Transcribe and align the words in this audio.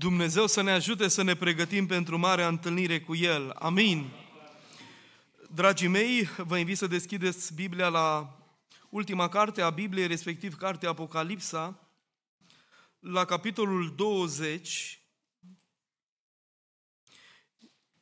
Dumnezeu 0.00 0.46
să 0.46 0.60
ne 0.60 0.70
ajute 0.70 1.08
să 1.08 1.22
ne 1.22 1.34
pregătim 1.34 1.86
pentru 1.86 2.18
marea 2.18 2.48
întâlnire 2.48 3.00
cu 3.00 3.14
El. 3.14 3.50
Amin. 3.50 4.10
Dragii 5.54 5.88
mei, 5.88 6.28
vă 6.36 6.58
invit 6.58 6.76
să 6.76 6.86
deschideți 6.86 7.54
Biblia 7.54 7.88
la 7.88 8.38
ultima 8.90 9.28
carte 9.28 9.62
a 9.62 9.70
Bibliei, 9.70 10.06
respectiv 10.06 10.56
cartea 10.56 10.88
Apocalipsa, 10.88 11.88
la 12.98 13.24
capitolul 13.24 13.94
20. 13.94 15.02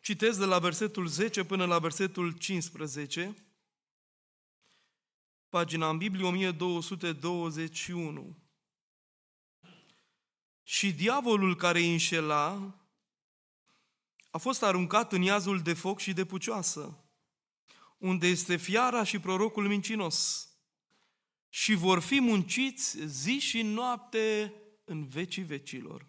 Citesc 0.01 0.39
de 0.39 0.45
la 0.45 0.59
versetul 0.59 1.07
10 1.07 1.45
până 1.45 1.65
la 1.65 1.79
versetul 1.79 2.31
15. 2.31 3.35
Pagina 5.49 5.89
în 5.89 5.99
Biblie 5.99 6.27
1221. 6.27 8.48
Și 10.69 10.93
diavolul 10.93 11.57
care 11.57 11.79
îi 11.79 11.93
înșela 11.93 12.75
a 14.31 14.39
fost 14.39 14.63
aruncat 14.63 15.13
în 15.13 15.23
iazul 15.23 15.63
de 15.63 15.75
foc 15.75 15.99
și 16.01 16.13
de 16.13 16.25
pucioasă, 16.25 17.05
unde 17.99 18.27
este 18.27 18.57
fiara 18.57 19.05
și 19.05 19.19
prorocul 19.19 19.69
mincinos. 19.69 20.49
Și 21.49 21.75
vor 21.75 22.01
fi 22.01 22.21
munciți 22.21 23.07
zi 23.07 23.39
și 23.39 23.63
noapte 23.63 24.55
în 24.85 25.09
vecii 25.09 25.43
vecilor. 25.43 26.07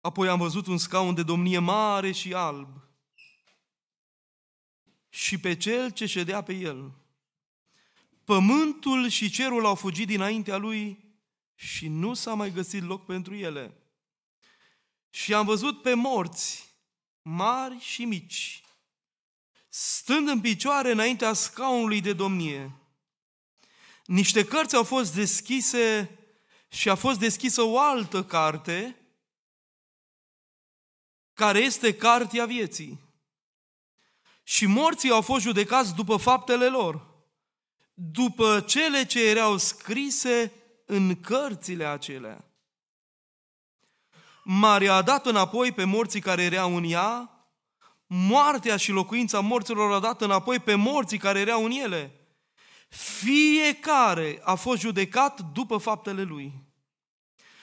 Apoi 0.00 0.28
am 0.28 0.38
văzut 0.38 0.66
un 0.66 0.78
scaun 0.78 1.14
de 1.14 1.22
domnie 1.22 1.58
mare 1.58 2.12
și 2.12 2.34
alb 2.34 2.68
și 5.08 5.38
pe 5.38 5.56
cel 5.56 5.90
ce 5.90 6.06
ședea 6.06 6.42
pe 6.42 6.52
el. 6.52 6.92
Pământul 8.24 9.08
și 9.08 9.30
cerul 9.30 9.66
au 9.66 9.74
fugit 9.74 10.06
dinaintea 10.06 10.56
lui 10.56 11.08
și 11.62 11.88
nu 11.88 12.14
s-a 12.14 12.34
mai 12.34 12.50
găsit 12.52 12.82
loc 12.82 13.04
pentru 13.04 13.34
ele. 13.34 13.74
Și 15.10 15.34
am 15.34 15.44
văzut 15.44 15.82
pe 15.82 15.94
morți, 15.94 16.74
mari 17.22 17.78
și 17.80 18.04
mici, 18.04 18.62
stând 19.68 20.28
în 20.28 20.40
picioare 20.40 20.90
înaintea 20.90 21.32
scaunului 21.32 22.00
de 22.00 22.12
domnie. 22.12 22.72
Niște 24.06 24.44
cărți 24.44 24.74
au 24.74 24.84
fost 24.84 25.14
deschise 25.14 26.18
și 26.68 26.88
a 26.88 26.94
fost 26.94 27.18
deschisă 27.18 27.62
o 27.62 27.78
altă 27.78 28.24
carte, 28.24 28.96
care 31.32 31.58
este 31.58 31.96
cartea 31.96 32.46
vieții. 32.46 32.98
Și 34.42 34.66
morții 34.66 35.10
au 35.10 35.22
fost 35.22 35.42
judecați 35.42 35.94
după 35.94 36.16
faptele 36.16 36.68
lor, 36.68 37.06
după 37.94 38.60
cele 38.60 39.06
ce 39.06 39.28
erau 39.28 39.56
scrise 39.56 40.59
în 40.90 41.20
cărțile 41.20 41.84
acelea. 41.84 42.44
Maria 44.44 44.94
a 44.94 45.02
dat 45.02 45.26
înapoi 45.26 45.72
pe 45.72 45.84
morții 45.84 46.20
care 46.20 46.42
erau 46.42 46.76
în 46.76 46.84
ea, 46.84 47.30
moartea 48.06 48.76
și 48.76 48.90
locuința 48.90 49.40
morților 49.40 49.92
a 49.92 49.98
dat 49.98 50.20
înapoi 50.20 50.58
pe 50.58 50.74
morții 50.74 51.18
care 51.18 51.38
erau 51.38 51.64
în 51.64 51.70
ele. 51.70 52.14
Fiecare 52.88 54.40
a 54.44 54.54
fost 54.54 54.80
judecat 54.80 55.40
după 55.40 55.76
faptele 55.76 56.22
lui. 56.22 56.52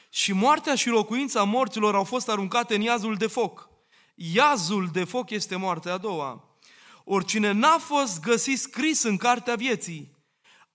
Și 0.09 0.33
moartea 0.33 0.75
și 0.75 0.89
locuința 0.89 1.43
morților 1.43 1.95
au 1.95 2.03
fost 2.03 2.29
aruncate 2.29 2.75
în 2.75 2.81
iazul 2.81 3.15
de 3.15 3.27
foc. 3.27 3.69
Iazul 4.15 4.89
de 4.91 5.03
foc 5.03 5.29
este 5.29 5.55
moartea 5.55 5.93
a 5.93 5.97
doua. 5.97 6.57
Oricine 7.03 7.51
n-a 7.51 7.77
fost 7.77 8.19
găsit 8.21 8.59
scris 8.59 9.03
în 9.03 9.17
cartea 9.17 9.55
vieții, 9.55 10.15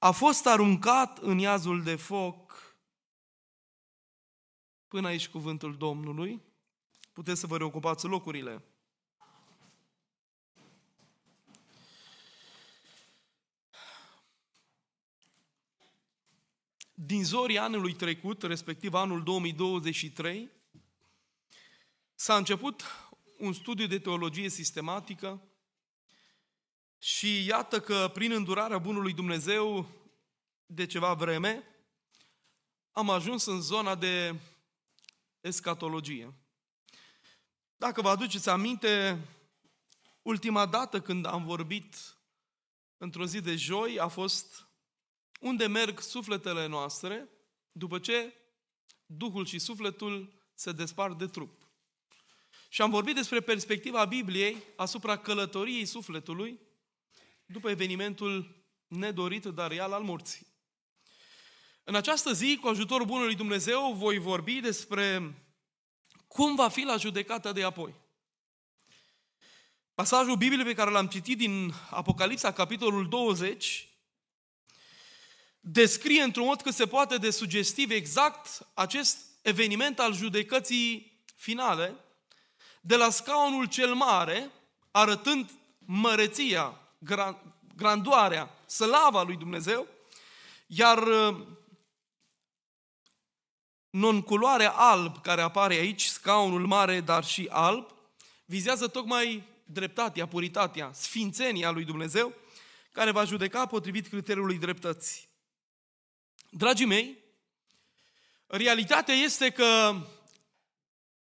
a 0.03 0.11
fost 0.11 0.47
aruncat 0.47 1.19
în 1.19 1.39
iazul 1.39 1.83
de 1.83 1.97
foc. 1.97 2.42
Până 4.93 5.07
aici 5.07 5.29
cuvântul 5.29 5.77
Domnului. 5.77 6.43
Puteți 7.13 7.41
să 7.41 7.47
vă 7.47 7.57
reocupați 7.57 8.07
locurile. 8.07 8.65
Din 16.95 17.25
zorii 17.25 17.59
anului 17.59 17.93
trecut, 17.93 18.43
respectiv 18.43 18.95
anul 18.95 19.23
2023, 19.23 20.51
s-a 22.15 22.37
început 22.37 22.85
un 23.39 23.53
studiu 23.53 23.87
de 23.87 23.99
teologie 23.99 24.49
sistematică 24.49 25.43
și 26.99 27.47
iată 27.47 27.81
că 27.81 28.11
prin 28.15 28.33
îndurarea 28.33 28.79
Bunului 28.79 29.13
Dumnezeu 29.13 29.87
de 30.67 30.87
ceva 30.87 31.15
vreme 31.15 31.65
am 32.91 33.11
ajuns 33.11 33.45
în 33.45 33.61
zona 33.61 33.95
de 33.95 34.35
escatologie. 35.43 36.35
Dacă 37.77 38.01
vă 38.01 38.09
aduceți 38.09 38.49
aminte, 38.49 39.25
ultima 40.23 40.67
dată 40.67 41.01
când 41.01 41.27
am 41.27 41.45
vorbit 41.45 42.17
într-o 42.97 43.27
zi 43.27 43.41
de 43.41 43.57
joi 43.57 43.99
a 43.99 44.09
fost 44.09 44.67
unde 45.41 45.67
merg 45.67 46.01
sufletele 46.01 46.67
noastre 46.67 47.29
după 47.73 47.99
ce 47.99 48.37
Duhul 49.07 49.47
și 49.47 49.59
sufletul 49.59 50.33
se 50.55 50.73
despart 50.73 51.19
de 51.19 51.27
trup. 51.27 51.71
Și 52.69 52.83
am 52.83 52.91
vorbit 52.91 53.15
despre 53.15 53.41
perspectiva 53.41 54.05
Bibliei 54.05 54.63
asupra 54.77 55.19
călătoriei 55.19 55.85
sufletului 55.85 56.61
după 57.47 57.71
evenimentul 57.71 58.65
nedorit, 58.87 59.45
dar 59.45 59.71
real 59.71 59.93
al 59.93 60.03
morții. 60.03 60.52
În 61.85 61.95
această 61.95 62.33
zi, 62.33 62.59
cu 62.61 62.69
ajutorul 62.69 63.07
Bunului 63.07 63.35
Dumnezeu, 63.35 63.93
voi 63.93 64.19
vorbi 64.19 64.61
despre 64.61 65.35
cum 66.29 66.55
va 66.55 66.69
fi 66.69 66.83
la 66.83 66.97
judecata 66.97 67.53
de 67.53 67.63
apoi. 67.63 67.95
Pasajul 69.95 70.37
Bibliei 70.37 70.65
pe 70.65 70.75
care 70.75 70.91
l-am 70.91 71.07
citit 71.07 71.37
din 71.37 71.73
Apocalipsa, 71.91 72.53
capitolul 72.53 73.09
20, 73.09 73.89
descrie 75.61 76.23
într-un 76.23 76.47
mod 76.47 76.63
cât 76.63 76.75
se 76.75 76.87
poate 76.87 77.17
de 77.17 77.31
sugestiv 77.31 77.91
exact 77.91 78.67
acest 78.75 79.19
eveniment 79.43 79.99
al 79.99 80.15
judecății 80.15 81.21
finale, 81.37 81.95
de 82.81 82.97
la 82.97 83.11
scaunul 83.11 83.65
cel 83.65 83.95
mare, 83.95 84.51
arătând 84.91 85.51
măreția, 85.79 86.81
grandoarea, 87.77 88.51
slava 88.67 89.23
lui 89.23 89.37
Dumnezeu, 89.37 89.87
iar 90.67 91.09
uh, 93.93 94.01
non-culoarea 94.01 94.71
alb 94.71 95.23
care 95.23 95.41
apare 95.41 95.75
aici, 95.75 96.05
scaunul 96.05 96.67
mare, 96.67 97.01
dar 97.01 97.25
și 97.25 97.49
alb, 97.51 97.95
vizează 98.45 98.89
tocmai 98.89 99.45
dreptatea, 99.65 100.27
puritatea, 100.27 100.91
sfințenia 100.93 101.71
lui 101.71 101.85
Dumnezeu, 101.85 102.35
care 102.93 103.11
va 103.11 103.25
judeca 103.25 103.67
potrivit 103.67 104.07
criteriului 104.07 104.59
dreptății. 104.59 105.29
Dragii 106.51 106.87
mei, 106.87 107.19
realitatea 108.47 109.15
este 109.15 109.51
că 109.51 109.95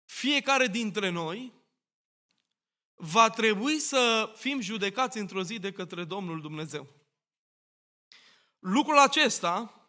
fiecare 0.05 0.67
dintre 0.67 1.09
noi 1.09 1.53
va 2.95 3.29
trebui 3.29 3.79
să 3.79 4.33
fim 4.35 4.61
judecați 4.61 5.17
într-o 5.17 5.43
zi 5.43 5.59
de 5.59 5.71
către 5.71 6.03
Domnul 6.03 6.41
Dumnezeu. 6.41 6.87
Lucrul 8.59 8.97
acesta 8.97 9.84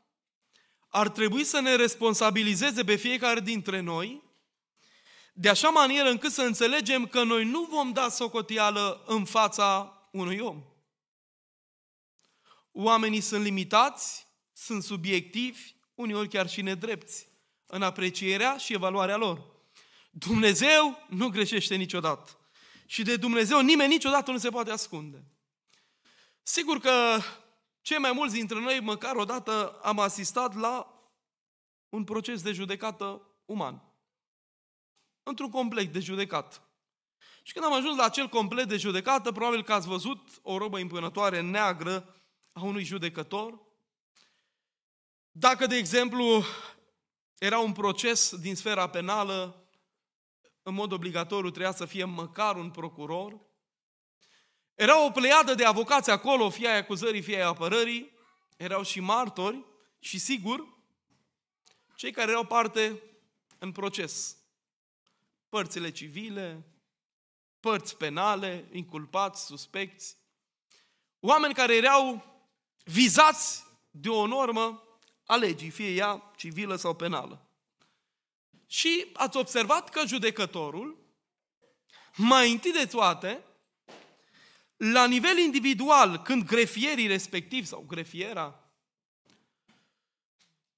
ar 0.97 1.09
trebui 1.09 1.45
să 1.45 1.61
ne 1.61 1.75
responsabilizeze 1.75 2.84
pe 2.84 2.97
fiecare 2.97 3.41
dintre 3.41 3.81
noi 3.81 4.23
de 5.33 5.49
așa 5.49 5.69
manieră 5.69 6.09
încât 6.09 6.33
să 6.33 6.43
înțelegem 6.43 7.07
că 7.07 7.23
noi 7.23 7.45
nu 7.45 7.62
vom 7.71 7.93
da 7.93 8.09
socoteală 8.09 9.03
în 9.07 9.25
fața 9.25 9.99
unui 10.11 10.39
om. 10.39 10.62
Oamenii 12.73 13.21
sunt 13.21 13.43
limitați, 13.43 14.27
sunt 14.53 14.83
subiectivi, 14.83 15.75
uneori 15.95 16.29
chiar 16.29 16.49
și 16.49 16.62
nedrepți 16.62 17.28
în 17.67 17.83
aprecierea 17.83 18.57
și 18.57 18.73
evaluarea 18.73 19.17
lor. 19.17 19.45
Dumnezeu 20.10 21.07
nu 21.09 21.28
greșește 21.28 21.75
niciodată. 21.75 22.39
Și 22.87 23.03
de 23.03 23.16
Dumnezeu 23.16 23.60
nimeni 23.60 23.93
niciodată 23.93 24.31
nu 24.31 24.39
se 24.39 24.51
poate 24.51 24.71
ascunde. 24.71 25.25
Sigur 26.43 26.78
că 26.81 27.21
cei 27.86 27.98
mai 27.98 28.12
mulți 28.12 28.34
dintre 28.34 28.60
noi, 28.60 28.80
măcar 28.80 29.16
odată, 29.16 29.78
am 29.83 29.98
asistat 29.98 30.54
la 30.54 31.00
un 31.88 32.04
proces 32.04 32.42
de 32.42 32.53
judecată 32.53 33.22
uman. 33.44 33.83
Într-un 35.22 35.50
complet 35.50 35.92
de 35.92 36.00
judecată. 36.00 36.62
Și 37.42 37.53
când 37.53 37.65
am 37.65 37.72
ajuns 37.72 37.97
la 37.97 38.04
acel 38.04 38.28
complet 38.28 38.68
de 38.68 38.77
judecată, 38.77 39.33
probabil 39.33 39.62
că 39.62 39.72
ați 39.72 39.86
văzut 39.86 40.28
o 40.42 40.59
robă 40.59 40.78
impunătoare 40.78 41.41
neagră 41.41 42.15
a 42.53 42.62
unui 42.62 42.84
judecător. 42.84 43.60
Dacă, 45.30 45.66
de 45.66 45.77
exemplu, 45.77 46.42
era 47.38 47.59
un 47.59 47.72
proces 47.72 48.36
din 48.36 48.56
sfera 48.56 48.88
penală, 48.88 49.68
în 50.62 50.74
mod 50.74 50.92
obligatoriu 50.92 51.50
trebuia 51.50 51.72
să 51.72 51.84
fie 51.84 52.04
măcar 52.04 52.56
un 52.56 52.71
procuror. 52.71 53.46
Era 54.77 55.05
o 55.05 55.11
pleiadă 55.11 55.55
de 55.55 55.65
avocați 55.65 56.11
acolo, 56.11 56.51
fie 56.51 56.69
ai 56.69 56.77
acuzării, 56.77 57.23
fie 57.23 57.37
ai 57.37 57.43
apărării. 57.43 58.13
Erau 58.57 58.83
și 58.83 59.01
martori 59.01 59.65
și, 59.99 60.19
sigur, 60.19 60.67
cei 61.95 62.11
care 62.13 62.31
erau 62.31 62.45
parte 62.45 63.03
în 63.59 63.73
proces. 63.73 64.37
părțile 65.49 65.91
civile, 65.91 66.67
părți 67.61 67.97
penale, 67.97 68.69
inculpați, 68.73 69.45
suspecți, 69.45 70.17
oameni 71.21 71.55
care 71.55 71.77
erau 71.77 72.25
vizați 72.84 73.65
de 73.91 74.09
o 74.09 74.27
normă 74.27 74.83
a 75.25 75.37
legii, 75.37 75.71
fie 75.71 75.95
ea 75.95 76.33
civilă 76.37 76.77
sau 76.77 76.95
penală. 76.95 77.47
Și 78.67 79.11
ați 79.13 79.37
observat 79.37 79.89
că 79.89 80.07
judecătorul, 80.07 80.99
mai 82.17 82.53
întâi 82.53 82.72
de 82.72 82.87
toate, 82.87 83.45
la 84.77 85.07
nivel 85.07 85.39
individual, 85.39 86.23
când 86.23 86.45
grefierii 86.45 87.07
respectivi 87.07 87.67
sau 87.67 87.84
grefiera 87.89 88.67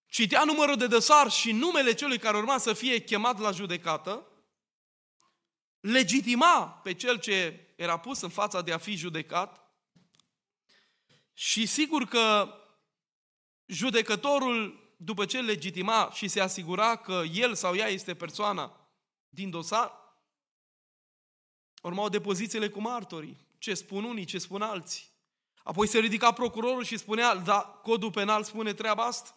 citea 0.09 0.45
numărul 0.45 0.77
de 0.77 0.87
dosar 0.87 1.31
și 1.31 1.53
numele 1.53 1.95
celui 1.95 2.19
care 2.19 2.37
urma 2.37 2.59
să 2.59 2.73
fie 2.73 3.01
chemat 3.01 3.39
la 3.39 3.51
judecată, 3.51 4.27
legitima 5.81 6.69
pe 6.83 6.95
cel 6.95 7.21
ce 7.21 7.67
era 7.77 7.99
pus 7.99 8.21
în 8.21 8.29
fața 8.29 8.63
de 8.63 8.73
a 8.73 8.79
fi 8.79 8.97
judecat 8.97 9.63
și 11.33 11.67
sigur 11.67 12.05
că 12.05 12.55
judecătorul, 13.67 14.87
după 14.97 15.27
ce 15.27 15.41
legitima 15.41 16.11
și 16.13 16.29
se 16.29 16.41
asigura 16.41 16.97
că 16.97 17.23
el 17.33 17.55
sau 17.55 17.75
ea 17.75 17.89
este 17.89 18.15
persoana 18.15 18.91
din 19.29 19.51
dosar, 19.51 19.93
urmau 21.83 22.09
depozițiile 22.09 22.69
cu 22.69 22.81
martorii, 22.81 23.47
ce 23.59 23.75
spun 23.75 24.05
unii, 24.05 24.25
ce 24.25 24.39
spun 24.39 24.63
alții. 24.63 25.07
Apoi 25.63 25.87
se 25.87 25.99
ridica 25.99 26.33
procurorul 26.33 26.85
și 26.85 26.97
spunea, 26.97 27.35
da, 27.35 27.61
codul 27.61 28.11
penal 28.11 28.45
spune 28.45 28.75
treaba 28.75 29.05
asta. 29.05 29.35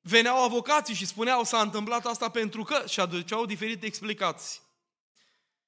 Veneau 0.00 0.44
avocații 0.44 0.94
și 0.94 1.06
spuneau, 1.06 1.44
s-a 1.44 1.60
întâmplat 1.60 2.06
asta 2.06 2.30
pentru 2.30 2.62
că, 2.62 2.86
și 2.86 3.00
aduceau 3.00 3.46
diferite 3.46 3.86
explicații. 3.86 4.60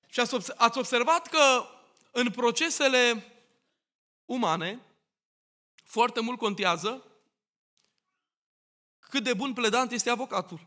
Și 0.07 0.21
ați 0.57 0.79
observat 0.79 1.27
că 1.27 1.67
în 2.11 2.31
procesele 2.31 3.33
umane, 4.25 4.81
foarte 5.85 6.21
mult 6.21 6.39
contează 6.39 7.03
cât 8.99 9.23
de 9.25 9.35
bun 9.35 9.53
pledant 9.53 9.91
este 9.91 10.11
avocatul. 10.11 10.67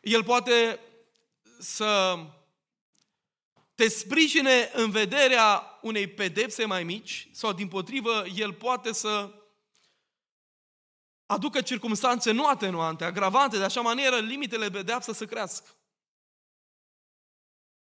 El 0.00 0.24
poate 0.24 0.80
să 1.58 2.18
te 3.78 3.88
sprijine 3.88 4.70
în 4.72 4.90
vederea 4.90 5.78
unei 5.82 6.06
pedepse 6.06 6.64
mai 6.64 6.84
mici 6.84 7.28
sau 7.32 7.52
din 7.52 7.68
potrivă 7.68 8.24
el 8.34 8.52
poate 8.52 8.92
să 8.92 9.30
aducă 11.26 11.60
circumstanțe 11.60 12.30
nu 12.30 12.46
atenuante, 12.46 13.04
agravante, 13.04 13.56
de 13.56 13.64
așa 13.64 13.80
manieră 13.80 14.16
limitele 14.16 14.70
pedeapsă 14.70 15.12
să 15.12 15.24
crească. 15.24 15.68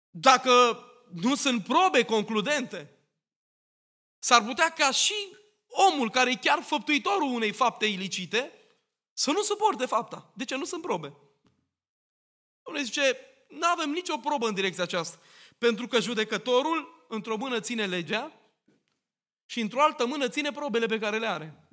Dacă 0.10 0.84
nu 1.12 1.36
sunt 1.36 1.64
probe 1.64 2.06
concludente, 2.06 2.98
s-ar 4.20 4.44
putea 4.44 4.70
ca 4.70 4.92
și 4.92 5.16
omul 5.68 6.10
care 6.10 6.32
e 6.32 6.36
chiar 6.36 6.62
făptuitorul 6.62 7.34
unei 7.34 7.52
fapte 7.52 7.86
ilicite 7.86 8.52
să 9.14 9.32
nu 9.32 9.42
suporte 9.42 9.86
fapta. 9.86 10.32
De 10.36 10.46
ce? 10.46 10.56
Nu 10.56 10.66
sunt 10.66 10.82
probe. 10.82 11.14
Domnule 12.64 12.86
zice, 12.86 13.18
nu 13.50 13.68
avem 13.68 13.90
nicio 13.90 14.18
probă 14.18 14.48
în 14.48 14.54
direcția 14.54 14.84
aceasta. 14.84 15.20
Pentru 15.64 15.88
că 15.88 16.00
judecătorul 16.00 17.06
într-o 17.08 17.38
mână 17.38 17.60
ține 17.60 17.86
legea 17.86 18.32
și 19.46 19.60
într-o 19.60 19.82
altă 19.82 20.06
mână 20.06 20.30
ține 20.30 20.52
probele 20.52 20.86
pe 20.86 21.00
care 21.00 21.20
le 21.20 21.28
are. 21.28 21.68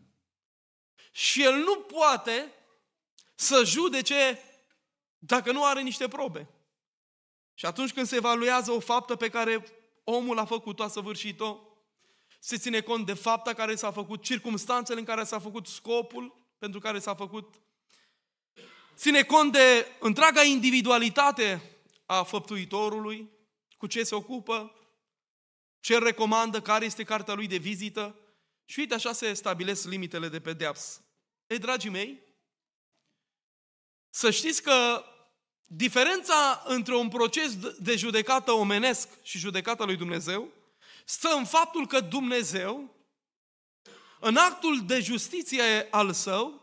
Și 1.13 1.43
el 1.43 1.55
nu 1.55 1.77
poate 1.77 2.53
să 3.35 3.63
judece 3.65 4.43
dacă 5.19 5.53
nu 5.53 5.65
are 5.65 5.83
niște 5.83 6.09
probe. 6.09 6.49
Și 7.55 7.67
atunci 7.67 7.93
când 7.93 8.07
se 8.07 8.17
evaluează 8.17 8.71
o 8.71 8.81
faptă 8.81 9.17
pe 9.17 9.29
care 9.29 9.65
omul 10.05 10.39
a 10.39 10.45
făcut-o, 10.45 10.83
a 10.83 10.89
săvârșit-o, 10.89 11.59
se 12.41 12.57
ține 12.57 12.81
cont 12.81 13.07
de 13.07 13.15
fapta 13.15 13.53
care 13.53 13.75
s-a 13.75 13.93
făcut, 13.93 14.23
circumstanțele 14.23 14.99
în 14.99 15.05
care 15.05 15.25
s-a 15.25 15.39
făcut, 15.39 15.67
scopul 15.67 16.35
pentru 16.59 16.81
care 16.81 16.99
s-a 16.99 17.15
făcut, 17.15 17.55
ține 18.95 19.23
cont 19.23 19.53
de 19.53 19.87
întreaga 20.01 20.43
individualitate 20.43 21.63
a 22.07 22.23
făptuitorului, 22.23 23.39
cu 23.81 23.87
ce 23.87 24.03
se 24.03 24.15
ocupă, 24.15 24.75
ce 25.81 25.99
recomandă, 25.99 26.61
care 26.63 26.85
este 26.85 27.05
cartea 27.05 27.35
lui 27.35 27.47
de 27.47 27.57
vizită 27.57 28.17
și 28.65 28.79
uite 28.79 28.95
așa 28.95 29.13
se 29.13 29.33
stabilesc 29.33 29.87
limitele 29.87 30.29
de 30.29 30.41
pedeapsă. 30.41 31.05
Ei, 31.47 31.59
dragii 31.59 31.91
mei, 31.91 32.23
să 34.11 34.31
știți 34.31 34.63
că 34.63 35.05
diferența 35.67 36.63
între 36.67 36.97
un 36.97 37.09
proces 37.09 37.57
de 37.79 37.97
judecată 37.97 38.53
omenesc 38.53 39.09
și 39.23 39.39
judecata 39.39 39.85
lui 39.85 39.97
Dumnezeu 39.97 40.53
stă 41.05 41.29
în 41.29 41.45
faptul 41.45 41.87
că 41.87 42.01
Dumnezeu, 42.01 42.95
în 44.21 44.37
actul 44.37 44.87
de 44.87 45.01
justiție 45.01 45.89
al 45.91 46.13
său, 46.13 46.63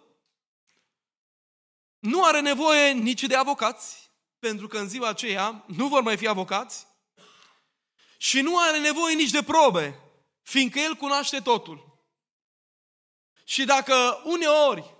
nu 2.00 2.24
are 2.24 2.42
nevoie 2.42 2.92
nici 2.92 3.24
de 3.24 3.36
avocați, 3.36 4.12
pentru 4.40 4.68
că 4.68 4.78
în 4.78 4.90
ziua 4.90 5.08
aceea 5.08 5.64
nu 5.68 5.88
vor 5.88 6.02
mai 6.02 6.18
fi 6.18 6.28
avocați, 6.28 6.87
și 8.18 8.42
nu 8.42 8.58
are 8.60 8.80
nevoie 8.80 9.16
nici 9.16 9.32
de 9.32 9.44
probe, 9.44 10.00
fiindcă 10.42 10.80
El 10.80 10.96
cunoaște 10.96 11.40
totul. 11.40 12.00
Și 13.44 13.66
dacă 13.66 14.22
uneori 14.24 14.96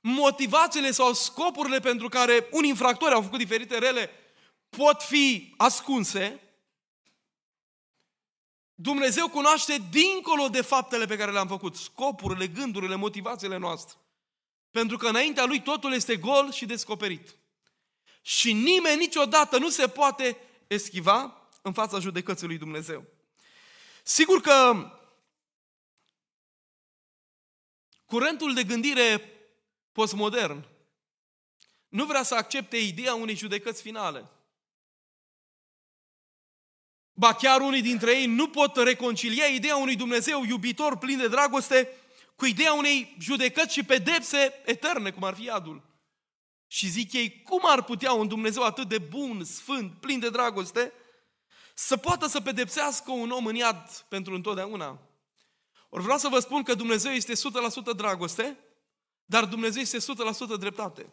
motivațiile 0.00 0.90
sau 0.90 1.12
scopurile 1.12 1.80
pentru 1.80 2.08
care 2.08 2.48
un 2.50 2.64
infractor 2.64 3.12
au 3.12 3.22
făcut 3.22 3.38
diferite 3.38 3.78
rele 3.78 4.10
pot 4.68 5.02
fi 5.02 5.54
ascunse, 5.56 6.42
Dumnezeu 8.74 9.28
cunoaște 9.28 9.82
dincolo 9.90 10.48
de 10.48 10.62
faptele 10.62 11.06
pe 11.06 11.16
care 11.16 11.32
le-am 11.32 11.48
făcut, 11.48 11.76
scopurile, 11.76 12.46
gândurile, 12.46 12.94
motivațiile 12.94 13.56
noastre. 13.56 13.96
Pentru 14.70 14.96
că 14.96 15.08
înaintea 15.08 15.44
Lui 15.44 15.62
totul 15.62 15.92
este 15.92 16.16
gol 16.16 16.52
și 16.52 16.66
descoperit. 16.66 17.36
Și 18.22 18.52
nimeni 18.52 18.98
niciodată 18.98 19.58
nu 19.58 19.68
se 19.68 19.88
poate 19.88 20.36
eschiva 20.66 21.37
în 21.62 21.72
fața 21.72 21.98
judecății 21.98 22.46
lui 22.46 22.58
Dumnezeu. 22.58 23.04
Sigur 24.02 24.40
că 24.40 24.90
curentul 28.06 28.54
de 28.54 28.64
gândire 28.64 29.32
postmodern 29.92 30.66
nu 31.88 32.04
vrea 32.04 32.22
să 32.22 32.34
accepte 32.34 32.76
ideea 32.76 33.14
unei 33.14 33.36
judecăți 33.36 33.82
finale. 33.82 34.28
Ba 37.12 37.34
chiar 37.34 37.60
unii 37.60 37.82
dintre 37.82 38.18
ei 38.18 38.26
nu 38.26 38.48
pot 38.48 38.76
reconcilia 38.76 39.46
ideea 39.46 39.76
unui 39.76 39.96
Dumnezeu 39.96 40.44
iubitor, 40.44 40.98
plin 40.98 41.18
de 41.18 41.28
dragoste, 41.28 41.88
cu 42.36 42.46
ideea 42.46 42.72
unei 42.72 43.16
judecăți 43.20 43.72
și 43.72 43.82
pedepse 43.82 44.62
eterne, 44.64 45.10
cum 45.10 45.24
ar 45.24 45.34
fi 45.34 45.42
iadul. 45.42 45.82
Și 46.66 46.88
zic 46.88 47.12
ei, 47.12 47.42
cum 47.42 47.60
ar 47.62 47.82
putea 47.82 48.12
un 48.12 48.28
Dumnezeu 48.28 48.62
atât 48.62 48.88
de 48.88 48.98
bun, 48.98 49.44
sfânt, 49.44 49.92
plin 50.00 50.18
de 50.18 50.30
dragoste, 50.30 50.92
să 51.80 51.96
poată 51.96 52.26
să 52.26 52.40
pedepsească 52.40 53.10
un 53.10 53.30
om 53.30 53.46
în 53.46 53.54
iad 53.54 54.04
pentru 54.08 54.34
întotdeauna? 54.34 54.98
Ori 55.88 56.02
vreau 56.02 56.18
să 56.18 56.28
vă 56.28 56.38
spun 56.38 56.62
că 56.62 56.74
Dumnezeu 56.74 57.12
este 57.12 57.32
100% 57.92 57.96
dragoste, 57.96 58.58
dar 59.24 59.44
Dumnezeu 59.44 59.82
este 59.82 59.98
100% 59.98 60.58
dreptate. 60.58 61.12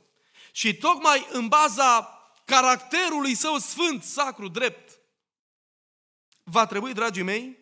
Și 0.52 0.78
tocmai 0.78 1.28
în 1.32 1.48
baza 1.48 2.20
caracterului 2.46 3.36
său 3.36 3.58
sfânt, 3.58 4.04
sacru, 4.04 4.48
drept, 4.48 5.00
va 6.44 6.66
trebui, 6.66 6.94
dragii 6.94 7.24
mei, 7.24 7.58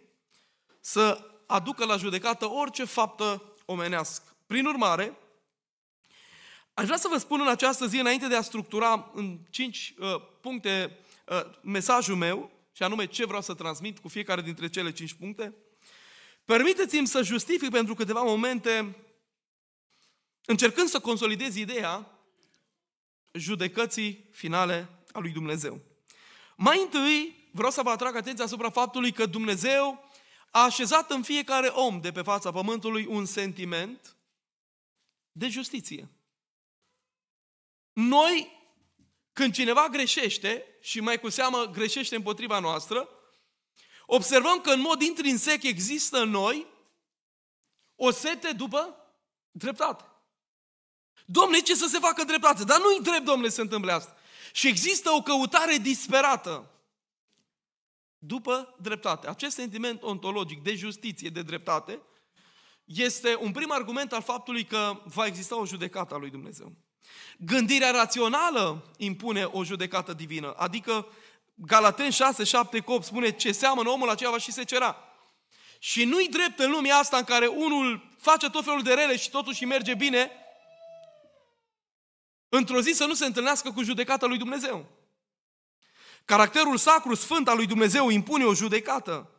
să 0.79 1.31
aducă 1.47 1.85
la 1.85 1.97
judecată 1.97 2.49
orice 2.49 2.83
faptă 2.83 3.43
omenească. 3.65 4.35
Prin 4.45 4.65
urmare, 4.65 5.17
aș 6.73 6.85
vrea 6.85 6.97
să 6.97 7.07
vă 7.07 7.17
spun 7.17 7.41
în 7.41 7.47
această 7.47 7.87
zi, 7.87 7.99
înainte 7.99 8.27
de 8.27 8.35
a 8.35 8.41
structura 8.41 9.11
în 9.13 9.39
cinci 9.49 9.93
uh, 9.97 10.21
puncte 10.41 10.99
uh, 11.27 11.41
mesajul 11.61 12.15
meu, 12.15 12.51
și 12.73 12.83
anume 12.83 13.05
ce 13.05 13.25
vreau 13.25 13.41
să 13.41 13.53
transmit 13.53 13.99
cu 13.99 14.07
fiecare 14.07 14.41
dintre 14.41 14.69
cele 14.69 14.91
cinci 14.91 15.13
puncte, 15.13 15.55
permiteți-mi 16.45 17.07
să 17.07 17.21
justific 17.21 17.69
pentru 17.69 17.93
câteva 17.93 18.21
momente, 18.21 18.95
încercând 20.45 20.87
să 20.87 20.99
consolidez 20.99 21.55
ideea 21.55 22.17
judecății 23.31 24.29
finale 24.31 24.89
a 25.11 25.19
lui 25.19 25.31
Dumnezeu. 25.31 25.81
Mai 26.55 26.81
întâi, 26.81 27.47
vreau 27.51 27.71
să 27.71 27.81
vă 27.81 27.89
atrag 27.89 28.15
atenția 28.15 28.45
asupra 28.45 28.69
faptului 28.69 29.11
că 29.11 29.25
Dumnezeu 29.25 30.09
a 30.51 30.63
așezat 30.63 31.11
în 31.11 31.23
fiecare 31.23 31.67
om 31.67 32.01
de 32.01 32.11
pe 32.11 32.21
fața 32.21 32.51
pământului 32.51 33.05
un 33.05 33.25
sentiment 33.25 34.15
de 35.31 35.47
justiție. 35.47 36.09
Noi, 37.93 38.62
când 39.33 39.53
cineva 39.53 39.87
greșește, 39.87 40.65
și 40.81 40.99
mai 40.99 41.19
cu 41.19 41.29
seamă 41.29 41.65
greșește 41.65 42.15
împotriva 42.15 42.59
noastră, 42.59 43.09
observăm 44.05 44.61
că 44.61 44.69
în 44.71 44.79
mod 44.79 45.01
intrinsec 45.01 45.63
există 45.63 46.21
în 46.21 46.29
noi 46.29 46.67
o 47.95 48.11
sete 48.11 48.51
după 48.51 48.97
dreptate. 49.51 50.03
Domne, 51.25 51.59
ce 51.59 51.75
să 51.75 51.87
se 51.87 51.99
facă 51.99 52.23
dreptate? 52.23 52.63
Dar 52.63 52.79
nu-i 52.79 53.01
drept, 53.01 53.25
domnule, 53.25 53.49
să 53.49 53.55
se 53.55 53.61
întâmple 53.61 53.91
asta. 53.91 54.15
Și 54.53 54.67
există 54.67 55.09
o 55.09 55.21
căutare 55.21 55.77
disperată 55.77 56.71
după 58.17 58.75
dreptate. 58.81 59.29
Acest 59.29 59.55
sentiment 59.55 60.03
ontologic 60.03 60.63
de 60.63 60.75
justiție, 60.75 61.29
de 61.29 61.41
dreptate, 61.41 62.01
este 62.83 63.35
un 63.35 63.51
prim 63.51 63.71
argument 63.71 64.13
al 64.13 64.21
faptului 64.21 64.63
că 64.63 65.01
va 65.05 65.25
exista 65.25 65.59
o 65.59 65.65
judecată 65.65 66.13
a 66.13 66.17
lui 66.17 66.29
Dumnezeu. 66.29 66.71
Gândirea 67.37 67.91
rațională 67.91 68.91
impune 68.97 69.43
o 69.43 69.63
judecată 69.63 70.13
divină, 70.13 70.53
adică 70.57 71.07
Galaten 71.53 72.09
6, 72.09 72.43
7, 72.43 72.83
8 72.85 73.05
spune 73.05 73.31
ce 73.31 73.51
seamănă 73.51 73.89
omul 73.89 74.09
aceea 74.09 74.29
va 74.29 74.37
și 74.37 74.51
se 74.51 74.63
cera. 74.63 74.97
Și 75.79 76.03
nu-i 76.03 76.27
drept 76.27 76.59
în 76.59 76.71
lumea 76.71 76.97
asta 76.97 77.17
în 77.17 77.23
care 77.23 77.47
unul 77.47 78.09
face 78.17 78.49
tot 78.49 78.63
felul 78.63 78.81
de 78.81 78.93
rele 78.93 79.17
și 79.17 79.29
totuși 79.29 79.65
merge 79.65 79.93
bine, 79.93 80.31
într-o 82.49 82.81
zi 82.81 82.91
să 82.91 83.05
nu 83.05 83.13
se 83.13 83.25
întâlnească 83.25 83.71
cu 83.71 83.83
judecata 83.83 84.25
lui 84.25 84.37
Dumnezeu. 84.37 84.85
Caracterul 86.25 86.77
sacru, 86.77 87.15
sfânt 87.15 87.47
al 87.47 87.55
lui 87.55 87.65
Dumnezeu 87.65 88.09
impune 88.09 88.43
o 88.43 88.53
judecată. 88.53 89.31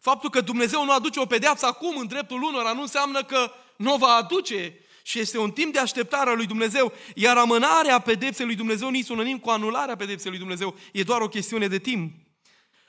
Faptul 0.00 0.30
că 0.30 0.40
Dumnezeu 0.40 0.84
nu 0.84 0.92
aduce 0.92 1.20
o 1.20 1.26
pedeapsă 1.26 1.66
acum 1.66 1.96
în 1.96 2.06
dreptul 2.06 2.42
unora 2.42 2.72
nu 2.72 2.80
înseamnă 2.80 3.24
că 3.24 3.52
nu 3.76 3.92
o 3.92 3.96
va 3.96 4.14
aduce 4.14 4.78
și 5.06 5.18
este 5.18 5.38
un 5.38 5.52
timp 5.52 5.72
de 5.72 5.78
așteptare 5.78 6.30
a 6.30 6.34
lui 6.34 6.46
Dumnezeu, 6.46 6.92
iar 7.14 7.36
amânarea 7.36 7.98
pedepsei 7.98 8.46
lui 8.46 8.54
Dumnezeu 8.54 8.90
nu 8.90 9.02
sunonim 9.02 9.38
cu 9.38 9.50
anularea 9.50 9.96
pedepsei 9.96 10.30
lui 10.30 10.38
Dumnezeu, 10.38 10.76
e 10.92 11.02
doar 11.02 11.20
o 11.20 11.28
chestiune 11.28 11.68
de 11.68 11.78
timp. 11.78 12.14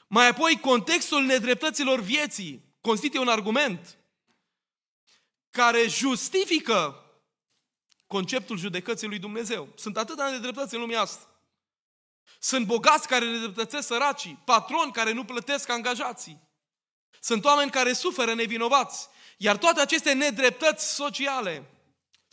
Mai 0.07 0.27
apoi, 0.27 0.60
contextul 0.60 1.24
nedreptăților 1.24 2.00
vieții 2.00 2.75
constituie 2.81 3.22
un 3.22 3.27
argument 3.27 3.98
care 5.51 5.88
justifică 5.88 7.03
conceptul 8.07 8.57
judecății 8.57 9.07
lui 9.07 9.19
Dumnezeu. 9.19 9.67
Sunt 9.75 9.98
atâtea 9.98 10.29
nedreptăți 10.29 10.74
în 10.74 10.79
lumea 10.79 11.01
asta. 11.01 11.29
Sunt 12.39 12.65
bogați 12.65 13.07
care 13.07 13.25
nedreptățesc 13.25 13.88
săracii, 13.88 14.41
patroni 14.45 14.91
care 14.91 15.12
nu 15.12 15.24
plătesc 15.25 15.69
angajații. 15.69 16.39
Sunt 17.19 17.45
oameni 17.45 17.72
care 17.72 17.93
suferă 17.93 18.34
nevinovați. 18.34 19.07
Iar 19.38 19.57
toate 19.57 19.81
aceste 19.81 20.13
nedreptăți 20.13 20.93
sociale 20.93 21.69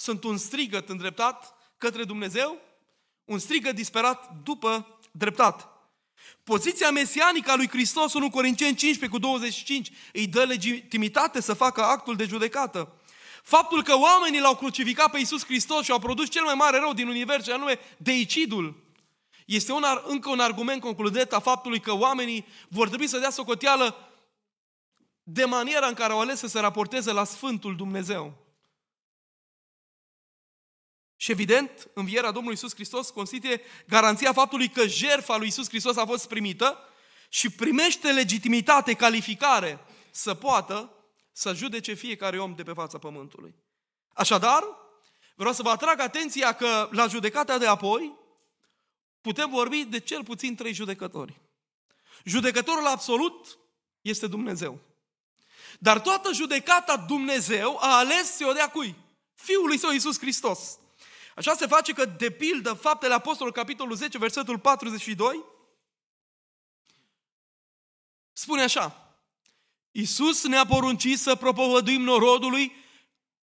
sunt 0.03 0.25
un 0.25 0.37
strigăt 0.37 0.89
îndreptat 0.89 1.55
către 1.77 2.05
Dumnezeu, 2.05 2.59
un 3.25 3.39
strigăt 3.39 3.75
disperat 3.75 4.31
după 4.43 4.99
dreptate. 5.11 5.65
Poziția 6.45 6.91
mesianică 6.91 7.51
a 7.51 7.57
lui 7.57 7.69
Hristos, 7.69 8.13
1 8.13 8.31
Corinteni 8.31 8.77
15 8.77 9.19
cu 9.19 9.19
25, 9.19 9.91
îi 10.13 10.27
dă 10.27 10.43
legitimitate 10.43 11.41
să 11.41 11.55
facă 11.55 11.83
actul 11.83 12.17
de 12.17 12.25
judecată. 12.25 12.93
Faptul 13.43 13.83
că 13.83 13.99
oamenii 13.99 14.41
l-au 14.41 14.57
crucificat 14.57 15.11
pe 15.11 15.19
Iisus 15.19 15.45
Hristos 15.45 15.85
și 15.85 15.91
au 15.91 15.99
produs 15.99 16.29
cel 16.29 16.45
mai 16.45 16.55
mare 16.55 16.79
rău 16.79 16.93
din 16.93 17.09
univers, 17.09 17.49
anume 17.49 17.79
deicidul, 17.97 18.83
este 19.47 19.73
un, 19.73 19.85
încă 20.07 20.31
un 20.31 20.41
argument 20.41 20.81
concludent 20.81 21.33
a 21.33 21.39
faptului 21.39 21.81
că 21.81 21.93
oamenii 21.93 22.47
vor 22.69 22.89
trebui 22.89 23.07
să 23.07 23.19
dea 23.19 23.31
socoteală 23.31 23.97
de 25.23 25.45
maniera 25.45 25.87
în 25.87 25.95
care 25.95 26.13
au 26.13 26.21
ales 26.21 26.39
să 26.39 26.47
se 26.47 26.61
raporteze 26.61 27.13
la 27.13 27.25
Sfântul 27.25 27.77
Dumnezeu. 27.77 28.42
Și 31.23 31.31
evident, 31.31 31.91
învierea 31.95 32.31
Domnului 32.31 32.57
Isus 32.57 32.75
Hristos 32.75 33.11
constituie 33.11 33.61
garanția 33.87 34.33
faptului 34.33 34.69
că 34.69 34.87
jertfa 34.87 35.37
lui 35.37 35.47
Isus 35.47 35.69
Hristos 35.69 35.97
a 35.97 36.07
fost 36.07 36.29
primită 36.29 36.79
și 37.29 37.51
primește 37.51 38.13
legitimitate, 38.13 38.95
calificare 38.95 39.85
să 40.11 40.35
poată 40.35 40.91
să 41.33 41.53
judece 41.55 41.95
fiecare 41.95 42.39
om 42.39 42.55
de 42.55 42.63
pe 42.63 42.73
fața 42.73 42.99
pământului. 42.99 43.55
Așadar, 44.13 44.65
vreau 45.35 45.53
să 45.53 45.63
vă 45.63 45.71
atrag 45.71 46.01
atenția 46.01 46.53
că 46.53 46.89
la 46.91 47.07
judecata 47.07 47.59
de 47.59 47.67
apoi 47.67 48.19
putem 49.21 49.51
vorbi 49.51 49.85
de 49.85 50.01
cel 50.01 50.25
puțin 50.25 50.55
trei 50.55 50.73
judecători. 50.73 51.41
Judecătorul 52.25 52.87
absolut 52.87 53.59
este 54.01 54.27
Dumnezeu. 54.27 54.81
Dar 55.79 56.01
toată 56.01 56.33
judecata 56.33 56.97
Dumnezeu 56.97 57.79
a 57.81 57.97
ales 57.97 58.37
să 58.37 58.47
o 58.47 58.53
dea 58.53 58.71
cui? 58.71 58.97
Fiului 59.35 59.79
său 59.79 59.91
Iisus 59.91 60.19
Hristos. 60.19 60.77
Așa 61.37 61.55
se 61.55 61.67
face 61.67 61.93
că, 61.93 62.05
de 62.05 62.31
pildă, 62.31 62.73
Faptele 62.73 63.15
Apostolului, 63.15 63.59
capitolul 63.59 63.97
10, 63.97 64.19
versetul 64.19 64.59
42, 64.59 65.45
spune 68.33 68.63
așa, 68.63 69.17
Iisus 69.91 70.47
ne-a 70.47 70.67
poruncit 70.67 71.19
să 71.19 71.35
propovăduim 71.35 72.03
norodului 72.03 72.73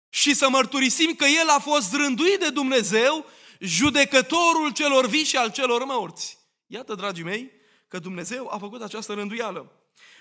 și 0.10 0.34
să 0.34 0.50
mărturisim 0.50 1.16
că 1.16 1.26
El 1.26 1.50
a 1.50 1.60
fost 1.60 1.94
rânduit 1.94 2.40
de 2.40 2.50
Dumnezeu, 2.50 3.26
judecătorul 3.60 4.74
celor 4.74 5.08
vii 5.08 5.24
și 5.24 5.38
al 5.38 5.52
celor 5.52 5.84
morți. 5.84 6.38
Iată, 6.68 6.96
dragii 6.96 7.24
mei, 7.24 7.52
că 7.88 8.00
Dumnezeu 8.00 8.48
a 8.52 8.58
făcut 8.58 8.82
această 8.82 9.14
rânduială. 9.14 9.72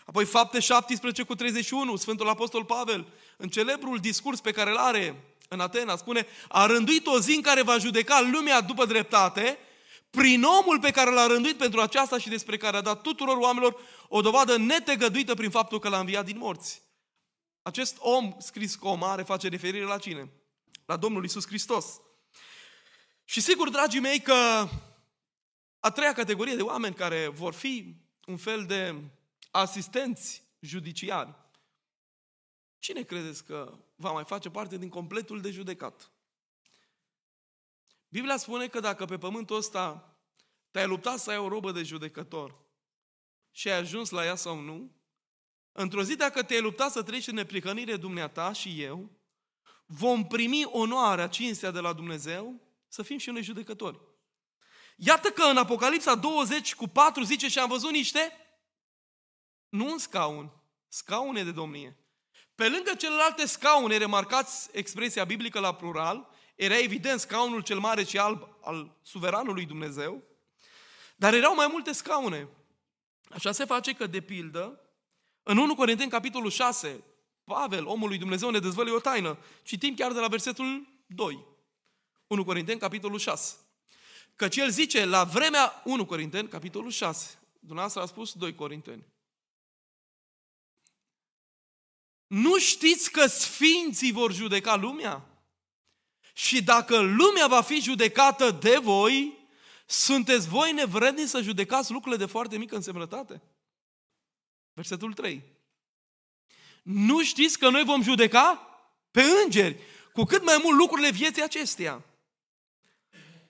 Apoi 0.06 0.24
fapte 0.24 0.60
17 0.60 1.22
cu 1.22 1.34
31, 1.34 1.96
Sfântul 1.96 2.28
Apostol 2.28 2.64
Pavel, 2.64 3.12
în 3.36 3.48
celebrul 3.48 3.98
discurs 3.98 4.40
pe 4.40 4.52
care 4.52 4.70
îl 4.70 4.76
are 4.76 5.33
în 5.54 5.60
Atena, 5.60 5.96
spune, 5.96 6.26
a 6.48 6.66
rânduit 6.66 7.06
o 7.06 7.18
zi 7.18 7.34
în 7.34 7.42
care 7.42 7.62
va 7.62 7.78
judeca 7.78 8.20
lumea 8.20 8.60
după 8.60 8.84
dreptate, 8.84 9.58
prin 10.10 10.42
omul 10.42 10.80
pe 10.80 10.90
care 10.90 11.10
l-a 11.10 11.26
rânduit 11.26 11.56
pentru 11.56 11.80
aceasta 11.80 12.18
și 12.18 12.28
despre 12.28 12.56
care 12.56 12.76
a 12.76 12.80
dat 12.80 13.02
tuturor 13.02 13.36
oamenilor 13.36 13.80
o 14.08 14.20
dovadă 14.20 14.56
netegăduită 14.56 15.34
prin 15.34 15.50
faptul 15.50 15.78
că 15.78 15.88
l-a 15.88 15.98
înviat 15.98 16.24
din 16.24 16.38
morți. 16.38 16.82
Acest 17.62 17.96
om 17.98 18.34
scris 18.38 18.74
cu 18.74 18.86
o 18.86 18.94
mare 18.94 19.22
face 19.22 19.48
referire 19.48 19.84
la 19.84 19.98
cine? 19.98 20.32
La 20.86 20.96
Domnul 20.96 21.24
Isus 21.24 21.46
Hristos. 21.46 21.86
Și 23.24 23.40
sigur, 23.40 23.68
dragii 23.68 24.00
mei, 24.00 24.20
că 24.20 24.68
a 25.80 25.90
treia 25.90 26.12
categorie 26.12 26.54
de 26.54 26.62
oameni 26.62 26.94
care 26.94 27.28
vor 27.28 27.54
fi 27.54 27.96
un 28.26 28.36
fel 28.36 28.64
de 28.64 28.94
asistenți 29.50 30.42
judiciari. 30.60 31.34
Cine 32.78 33.02
credeți 33.02 33.44
că 33.44 33.78
va 33.94 34.12
mai 34.12 34.24
face 34.24 34.50
parte 34.50 34.78
din 34.78 34.88
completul 34.88 35.40
de 35.40 35.50
judecat? 35.50 36.12
Biblia 38.08 38.36
spune 38.36 38.68
că 38.68 38.80
dacă 38.80 39.04
pe 39.04 39.18
pământul 39.18 39.56
ăsta 39.56 40.16
te-ai 40.70 40.86
luptat 40.86 41.18
să 41.18 41.30
ai 41.30 41.38
o 41.38 41.48
robă 41.48 41.72
de 41.72 41.82
judecător 41.82 42.62
și 43.50 43.70
ai 43.70 43.78
ajuns 43.78 44.10
la 44.10 44.24
ea 44.24 44.34
sau 44.34 44.58
nu, 44.58 44.92
într-o 45.72 46.02
zi 46.02 46.16
dacă 46.16 46.42
te-ai 46.42 46.60
luptat 46.60 46.90
să 46.90 47.02
treci 47.02 47.26
în 47.26 47.34
neprihănire 47.34 47.96
dumneata 47.96 48.52
și 48.52 48.82
eu, 48.82 49.10
vom 49.86 50.26
primi 50.26 50.64
onoarea, 50.64 51.28
cinstea 51.28 51.70
de 51.70 51.80
la 51.80 51.92
Dumnezeu 51.92 52.60
să 52.88 53.02
fim 53.02 53.18
și 53.18 53.30
noi 53.30 53.42
judecători. 53.42 54.00
Iată 54.96 55.28
că 55.28 55.42
în 55.42 55.56
Apocalipsa 55.56 56.14
20 56.14 56.74
cu 56.74 56.86
4 56.88 57.22
zice 57.22 57.48
și 57.48 57.58
am 57.58 57.68
văzut 57.68 57.90
niște 57.90 58.32
nu 59.68 59.90
un 59.90 59.98
scaun, 59.98 60.52
scaune 60.88 61.44
de 61.44 61.52
domnie. 61.52 62.03
Pe 62.54 62.68
lângă 62.68 62.94
celelalte 62.98 63.46
scaune, 63.46 63.96
remarcați 63.96 64.68
expresia 64.72 65.24
biblică 65.24 65.60
la 65.60 65.74
plural, 65.74 66.28
era 66.54 66.78
evident 66.78 67.20
scaunul 67.20 67.62
cel 67.62 67.78
mare 67.78 68.04
și 68.04 68.18
alb 68.18 68.48
al 68.60 68.96
suveranului 69.02 69.64
Dumnezeu, 69.64 70.22
dar 71.16 71.34
erau 71.34 71.54
mai 71.54 71.68
multe 71.70 71.92
scaune. 71.92 72.48
Așa 73.28 73.52
se 73.52 73.64
face 73.64 73.92
că, 73.92 74.06
de 74.06 74.20
pildă, 74.20 74.80
în 75.42 75.58
1 75.58 75.74
Corinteni, 75.74 76.10
capitolul 76.10 76.50
6, 76.50 77.04
Pavel, 77.44 77.86
omul 77.86 78.08
lui 78.08 78.18
Dumnezeu, 78.18 78.50
ne 78.50 78.58
dezvăluie 78.58 78.94
o 78.94 79.00
taină. 79.00 79.38
Citim 79.62 79.94
chiar 79.94 80.12
de 80.12 80.20
la 80.20 80.28
versetul 80.28 80.86
2. 81.06 81.44
1 82.26 82.44
Corinteni, 82.44 82.80
capitolul 82.80 83.18
6. 83.18 83.54
Căci 84.36 84.56
el 84.56 84.70
zice, 84.70 85.04
la 85.04 85.24
vremea 85.24 85.82
1 85.84 86.06
Corinteni, 86.06 86.48
capitolul 86.48 86.90
6. 86.90 87.38
Dumneavoastră 87.58 88.02
a 88.02 88.06
spus 88.06 88.32
2 88.32 88.54
Corinteni. 88.54 89.04
Nu 92.26 92.58
știți 92.58 93.10
că 93.10 93.26
sfinții 93.26 94.12
vor 94.12 94.32
judeca 94.32 94.76
lumea? 94.76 95.28
Și 96.32 96.62
dacă 96.62 97.00
lumea 97.00 97.46
va 97.46 97.60
fi 97.60 97.80
judecată 97.80 98.50
de 98.50 98.78
voi, 98.82 99.38
sunteți 99.86 100.48
voi 100.48 100.72
nevredni 100.72 101.26
să 101.26 101.40
judecați 101.40 101.92
lucrurile 101.92 102.24
de 102.24 102.30
foarte 102.30 102.58
mică 102.58 102.74
însemnătate? 102.74 103.42
Versetul 104.72 105.12
3. 105.12 105.42
Nu 106.82 107.22
știți 107.22 107.58
că 107.58 107.68
noi 107.68 107.84
vom 107.84 108.02
judeca 108.02 108.68
pe 109.10 109.22
îngeri, 109.44 109.78
cu 110.12 110.24
cât 110.24 110.44
mai 110.44 110.60
mult 110.62 110.76
lucrurile 110.78 111.10
vieții 111.10 111.42
acesteia. 111.42 112.04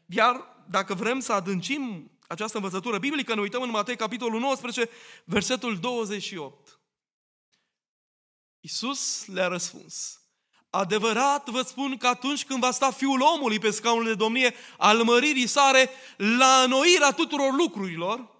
Iar 0.07 0.65
dacă 0.69 0.95
vrem 0.95 1.21
să 1.21 1.33
adâncim 1.33 2.11
această 2.27 2.57
învățătură 2.57 2.99
biblică, 2.99 3.35
ne 3.35 3.41
uităm 3.41 3.63
în 3.63 3.71
Matei, 3.71 3.97
capitolul 3.97 4.41
19, 4.41 4.91
versetul 5.25 5.79
28. 5.79 6.74
Iisus 8.65 9.27
le-a 9.27 9.47
răspuns, 9.47 10.21
adevărat 10.71 11.49
vă 11.49 11.63
spun 11.63 11.97
că 11.97 12.07
atunci 12.07 12.45
când 12.45 12.61
va 12.61 12.71
sta 12.71 12.91
Fiul 12.91 13.21
omului 13.21 13.59
pe 13.59 13.71
scaunul 13.71 14.05
de 14.05 14.15
domnie 14.15 14.55
al 14.79 15.03
măririi 15.03 15.47
sare, 15.47 15.91
la 16.17 16.63
înnoirea 16.63 17.13
tuturor 17.13 17.55
lucrurilor, 17.55 18.31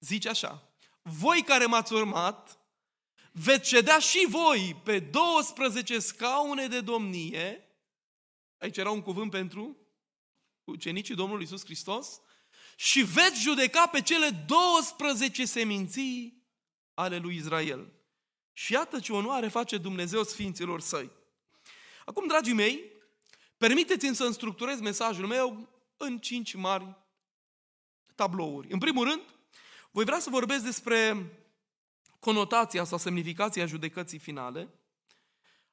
zice 0.00 0.28
așa, 0.28 0.70
voi 1.02 1.42
care 1.42 1.66
m-ați 1.66 1.92
urmat, 1.92 2.58
veți 3.32 3.68
cedea 3.68 3.98
și 3.98 4.26
voi 4.28 4.80
pe 4.84 4.98
12 4.98 5.98
scaune 5.98 6.66
de 6.66 6.80
domnie 6.80 7.60
aici 8.58 8.76
era 8.76 8.90
un 8.90 9.02
cuvânt 9.02 9.30
pentru 9.30 9.76
ucenicii 10.64 11.14
Domnului 11.14 11.44
Isus 11.44 11.64
Hristos, 11.64 12.20
și 12.76 13.02
veți 13.02 13.40
judeca 13.40 13.86
pe 13.86 14.02
cele 14.02 14.30
12 14.30 15.44
seminții 15.44 16.46
ale 16.94 17.18
lui 17.18 17.36
Israel. 17.36 17.96
Și 18.58 18.72
iată 18.72 19.00
ce 19.00 19.12
onoare 19.12 19.48
face 19.48 19.78
Dumnezeu 19.78 20.22
Sfinților 20.22 20.80
Săi. 20.80 21.10
Acum, 22.04 22.26
dragii 22.26 22.52
mei, 22.52 22.92
permiteți-mi 23.56 24.14
să-mi 24.14 24.34
structurez 24.34 24.80
mesajul 24.80 25.26
meu 25.26 25.68
în 25.96 26.18
cinci 26.18 26.54
mari 26.54 26.96
tablouri. 28.14 28.72
În 28.72 28.78
primul 28.78 29.04
rând, 29.08 29.20
voi 29.90 30.04
vrea 30.04 30.18
să 30.18 30.30
vorbesc 30.30 30.64
despre 30.64 31.26
conotația 32.18 32.84
sau 32.84 32.98
semnificația 32.98 33.66
judecății 33.66 34.18
finale. 34.18 34.68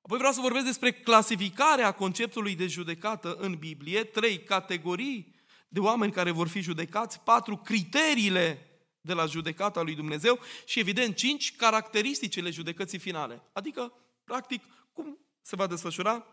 Apoi 0.01 0.17
vreau 0.17 0.33
să 0.33 0.41
vorbesc 0.41 0.65
despre 0.65 0.91
clasificarea 0.91 1.91
conceptului 1.91 2.55
de 2.55 2.67
judecată 2.67 3.35
în 3.35 3.55
Biblie, 3.55 4.03
trei 4.03 4.43
categorii 4.43 5.35
de 5.67 5.79
oameni 5.79 6.11
care 6.11 6.31
vor 6.31 6.47
fi 6.47 6.61
judecați, 6.61 7.19
patru 7.19 7.57
criteriile 7.57 8.72
de 9.05 9.13
la 9.13 9.25
judecata 9.25 9.81
lui 9.81 9.95
Dumnezeu 9.95 10.39
și, 10.65 10.79
evident, 10.79 11.15
cinci 11.15 11.55
caracteristicile 11.55 12.49
judecății 12.49 12.99
finale. 12.99 13.41
Adică, 13.53 13.93
practic, 14.23 14.63
cum 14.93 15.17
se 15.41 15.55
va 15.55 15.67
desfășura 15.67 16.25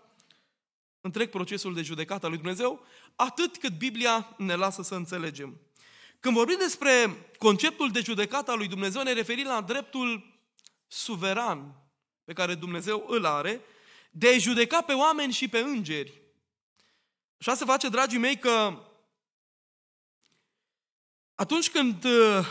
întreg 1.00 1.30
procesul 1.30 1.74
de 1.74 1.82
judecată 1.82 2.24
al 2.24 2.30
lui 2.30 2.40
Dumnezeu, 2.40 2.86
atât 3.16 3.56
cât 3.56 3.78
Biblia 3.78 4.34
ne 4.36 4.54
lasă 4.54 4.82
să 4.82 4.94
înțelegem. 4.94 5.60
Când 6.20 6.34
vorbim 6.34 6.56
despre 6.58 7.26
conceptul 7.38 7.90
de 7.90 8.00
judecată 8.00 8.50
al 8.50 8.58
lui 8.58 8.68
Dumnezeu, 8.68 9.02
ne 9.02 9.12
referim 9.12 9.46
la 9.46 9.60
dreptul 9.60 10.38
suveran 10.86 11.74
pe 12.24 12.32
care 12.32 12.54
Dumnezeu 12.54 13.04
îl 13.08 13.24
are 13.24 13.60
de 14.10 14.28
a 14.28 14.38
judeca 14.38 14.80
pe 14.80 14.92
oameni 14.92 15.32
și 15.32 15.48
pe 15.48 15.58
îngeri. 15.58 16.22
Așa 17.38 17.54
se 17.54 17.64
face, 17.64 17.88
dragii 17.88 18.18
mei, 18.18 18.38
că 18.38 18.78
atunci 21.40 21.70
când 21.70 22.04
uh, 22.04 22.46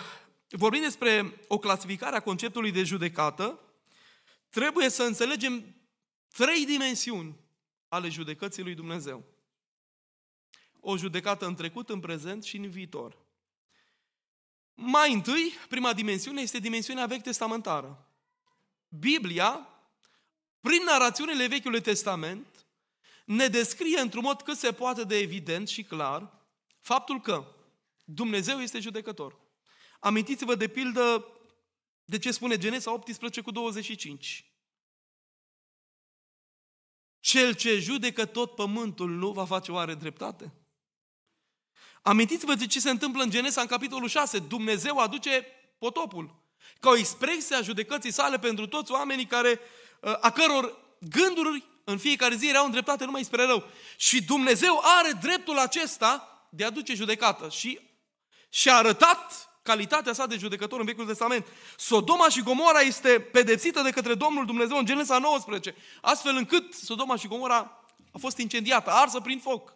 vorbim 0.49 0.81
despre 0.81 1.39
o 1.47 1.57
clasificare 1.57 2.15
a 2.15 2.19
conceptului 2.19 2.71
de 2.71 2.83
judecată, 2.83 3.59
trebuie 4.49 4.89
să 4.89 5.03
înțelegem 5.03 5.75
trei 6.27 6.65
dimensiuni 6.65 7.35
ale 7.87 8.09
judecății 8.09 8.63
lui 8.63 8.73
Dumnezeu. 8.75 9.23
O 10.79 10.97
judecată 10.97 11.45
în 11.45 11.55
trecut, 11.55 11.89
în 11.89 11.99
prezent 11.99 12.43
și 12.43 12.57
în 12.57 12.69
viitor. 12.69 13.17
Mai 14.73 15.13
întâi, 15.13 15.53
prima 15.67 15.93
dimensiune 15.93 16.41
este 16.41 16.59
dimensiunea 16.59 17.05
vechi 17.05 17.23
testamentară. 17.23 18.07
Biblia, 18.87 19.67
prin 20.61 20.81
narațiunile 20.85 21.47
Vechiului 21.47 21.81
Testament, 21.81 22.65
ne 23.25 23.47
descrie 23.47 23.99
într-un 23.99 24.23
mod 24.23 24.41
cât 24.41 24.57
se 24.57 24.71
poate 24.71 25.03
de 25.03 25.17
evident 25.17 25.67
și 25.67 25.83
clar 25.83 26.31
faptul 26.79 27.21
că 27.21 27.53
Dumnezeu 28.13 28.59
este 28.59 28.79
judecător. 28.79 29.39
Amintiți-vă 29.99 30.55
de 30.55 30.67
pildă 30.67 31.25
de 32.05 32.17
ce 32.17 32.31
spune 32.31 32.57
Genesa 32.57 32.93
18 32.93 33.41
cu 33.41 33.51
25. 33.51 34.45
Cel 37.19 37.55
ce 37.55 37.79
judecă 37.79 38.25
tot 38.25 38.55
pământul 38.55 39.09
nu 39.09 39.31
va 39.31 39.45
face 39.45 39.71
oare 39.71 39.93
dreptate? 39.93 40.53
Amintiți-vă 42.01 42.55
de 42.55 42.67
ce 42.67 42.79
se 42.79 42.89
întâmplă 42.89 43.23
în 43.23 43.29
Genesa 43.29 43.61
în 43.61 43.67
capitolul 43.67 44.07
6. 44.07 44.39
Dumnezeu 44.39 44.97
aduce 44.97 45.45
potopul. 45.77 46.43
Ca 46.79 46.89
o 46.89 46.97
expresie 46.97 47.55
a 47.55 47.61
judecății 47.61 48.11
sale 48.11 48.39
pentru 48.39 48.67
toți 48.67 48.91
oamenii 48.91 49.25
care, 49.25 49.59
uh, 50.01 50.17
a 50.21 50.31
căror 50.31 50.95
gânduri 50.99 51.63
în 51.83 51.97
fiecare 51.97 52.35
zi 52.35 52.47
erau 52.47 52.65
îndreptate 52.65 53.05
numai 53.05 53.23
spre 53.23 53.45
rău. 53.45 53.63
Și 53.97 54.23
Dumnezeu 54.23 54.81
are 54.83 55.11
dreptul 55.11 55.57
acesta 55.57 56.29
de 56.49 56.63
a 56.63 56.69
duce 56.69 56.93
judecată. 56.93 57.49
Și 57.49 57.88
și 58.49 58.69
a 58.69 58.75
arătat 58.75 59.49
calitatea 59.61 60.13
sa 60.13 60.25
de 60.25 60.37
judecător 60.37 60.79
în 60.79 60.85
Vechiul 60.85 61.05
Testament. 61.05 61.47
Sodoma 61.77 62.29
și 62.29 62.41
Gomora 62.41 62.79
este 62.79 63.19
pedepsită 63.19 63.81
de 63.81 63.89
către 63.89 64.13
Domnul 64.13 64.45
Dumnezeu 64.45 64.77
în 64.77 64.85
Genesa 64.85 65.17
19, 65.17 65.75
astfel 66.01 66.35
încât 66.35 66.73
Sodoma 66.73 67.15
și 67.15 67.27
Gomora 67.27 67.85
a 68.11 68.17
fost 68.19 68.37
incendiată, 68.37 68.89
arsă 68.91 69.19
prin 69.19 69.39
foc. 69.39 69.73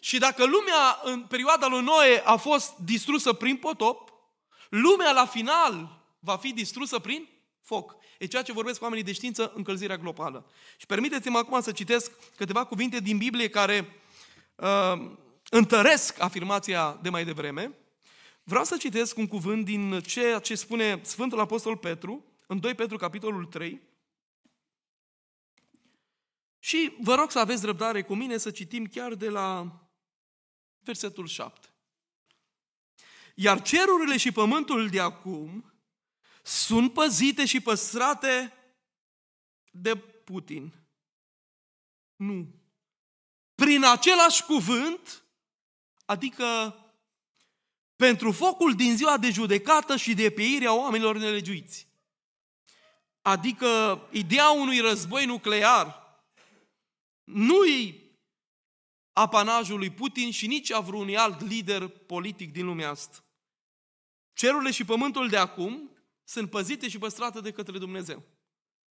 Și 0.00 0.18
dacă 0.18 0.44
lumea 0.44 1.00
în 1.02 1.22
perioada 1.22 1.66
lui 1.66 1.82
Noe 1.82 2.22
a 2.24 2.36
fost 2.36 2.76
distrusă 2.76 3.32
prin 3.32 3.56
potop, 3.56 4.12
lumea 4.68 5.12
la 5.12 5.26
final 5.26 6.02
va 6.18 6.36
fi 6.36 6.52
distrusă 6.52 6.98
prin 6.98 7.28
foc. 7.62 7.96
E 8.18 8.26
ceea 8.26 8.42
ce 8.42 8.52
vorbesc 8.52 8.78
cu 8.78 8.84
oamenii 8.84 9.04
de 9.04 9.12
știință, 9.12 9.52
încălzirea 9.54 9.96
globală. 9.96 10.50
Și 10.76 10.86
permiteți-mi 10.86 11.36
acum 11.36 11.60
să 11.60 11.72
citesc 11.72 12.12
câteva 12.36 12.64
cuvinte 12.64 13.00
din 13.00 13.18
Biblie 13.18 13.48
care 13.48 14.02
uh, 14.56 15.10
întăresc 15.50 16.20
afirmația 16.20 16.98
de 17.02 17.08
mai 17.08 17.24
devreme, 17.24 17.78
vreau 18.42 18.64
să 18.64 18.76
citesc 18.76 19.16
un 19.16 19.26
cuvânt 19.26 19.64
din 19.64 20.00
ceea 20.00 20.38
ce 20.38 20.54
spune 20.54 21.00
Sfântul 21.04 21.40
Apostol 21.40 21.76
Petru, 21.76 22.24
în 22.46 22.60
2 22.60 22.74
Petru, 22.74 22.96
capitolul 22.96 23.44
3, 23.44 23.82
și 26.58 26.96
vă 27.00 27.14
rog 27.14 27.30
să 27.30 27.38
aveți 27.38 27.64
răbdare 27.64 28.02
cu 28.02 28.14
mine 28.14 28.36
să 28.36 28.50
citim 28.50 28.86
chiar 28.86 29.14
de 29.14 29.28
la 29.28 29.78
versetul 30.78 31.26
7. 31.26 31.68
Iar 33.34 33.62
cerurile 33.62 34.16
și 34.16 34.32
pământul 34.32 34.88
de 34.88 35.00
acum 35.00 35.72
sunt 36.42 36.92
păzite 36.92 37.46
și 37.46 37.60
păstrate 37.60 38.52
de 39.70 39.96
Putin. 39.96 40.74
Nu. 42.16 42.54
Prin 43.54 43.84
același 43.84 44.44
cuvânt 44.44 45.22
adică 46.08 46.76
pentru 47.96 48.32
focul 48.32 48.74
din 48.74 48.96
ziua 48.96 49.18
de 49.18 49.30
judecată 49.30 49.96
și 49.96 50.14
de 50.14 50.30
peire 50.30 50.66
a 50.66 50.72
oamenilor 50.72 51.16
nelegiuiți. 51.16 51.88
Adică 53.22 54.00
ideea 54.12 54.50
unui 54.50 54.78
război 54.78 55.24
nuclear 55.24 56.02
nu-i 57.24 58.10
apanajul 59.12 59.78
lui 59.78 59.90
Putin 59.90 60.30
și 60.30 60.46
nici 60.46 60.72
a 60.72 60.80
vreunui 60.80 61.16
alt 61.16 61.40
lider 61.40 61.88
politic 61.88 62.52
din 62.52 62.66
lumea 62.66 62.90
asta. 62.90 63.24
Cerurile 64.32 64.70
și 64.70 64.84
pământul 64.84 65.28
de 65.28 65.36
acum 65.36 65.90
sunt 66.24 66.50
păzite 66.50 66.88
și 66.88 66.98
păstrate 66.98 67.40
de 67.40 67.52
către 67.52 67.78
Dumnezeu. 67.78 68.22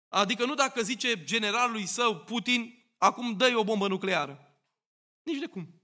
Adică 0.09 0.45
nu 0.45 0.55
dacă 0.55 0.83
zice 0.83 1.25
generalului 1.25 1.87
său, 1.87 2.19
Putin, 2.19 2.85
acum 2.99 3.37
dă 3.37 3.53
o 3.57 3.65
bombă 3.65 3.89
nucleară. 3.89 4.57
Nici 5.23 5.39
de 5.39 5.47
cum. 5.47 5.82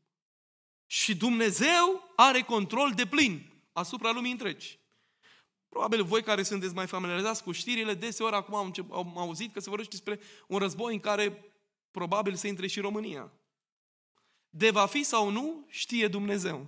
Și 0.90 1.16
Dumnezeu 1.16 2.12
are 2.16 2.40
control 2.40 2.92
de 2.94 3.06
plin 3.06 3.52
asupra 3.72 4.10
lumii 4.10 4.30
întregi. 4.30 4.78
Probabil 5.68 6.04
voi 6.04 6.22
care 6.22 6.42
sunteți 6.42 6.74
mai 6.74 6.86
familiarizați 6.86 7.42
cu 7.42 7.52
știrile, 7.52 7.94
deseori 7.94 8.34
acum 8.34 8.54
am, 8.54 8.74
am 8.92 9.18
auzit 9.18 9.52
că 9.52 9.60
se 9.60 9.68
vorbește 9.68 9.96
despre 9.96 10.20
un 10.46 10.58
război 10.58 10.94
în 10.94 11.00
care 11.00 11.52
probabil 11.90 12.34
să 12.34 12.46
intre 12.46 12.66
și 12.66 12.80
România. 12.80 13.32
De 14.50 14.70
va 14.70 14.86
fi 14.86 15.02
sau 15.02 15.30
nu, 15.30 15.66
știe 15.68 16.08
Dumnezeu. 16.08 16.66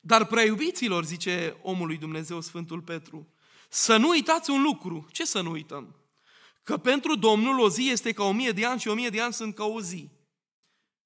Dar 0.00 0.26
prea 0.26 0.44
iubiților, 0.44 1.04
zice 1.04 1.56
omului 1.62 1.96
Dumnezeu 1.96 2.40
Sfântul 2.40 2.80
Petru, 2.82 3.28
să 3.68 3.96
nu 3.96 4.08
uitați 4.08 4.50
un 4.50 4.62
lucru. 4.62 5.06
Ce 5.12 5.24
să 5.24 5.40
nu 5.40 5.50
uităm? 5.50 5.96
Că 6.62 6.78
pentru 6.78 7.14
Domnul 7.14 7.60
o 7.60 7.68
zi 7.68 7.88
este 7.88 8.12
ca 8.12 8.24
o 8.24 8.32
mie 8.32 8.50
de 8.50 8.64
ani 8.64 8.80
și 8.80 8.88
o 8.88 8.94
mie 8.94 9.08
de 9.08 9.20
ani 9.20 9.32
sunt 9.32 9.54
ca 9.54 9.64
o 9.64 9.80
zi. 9.80 10.10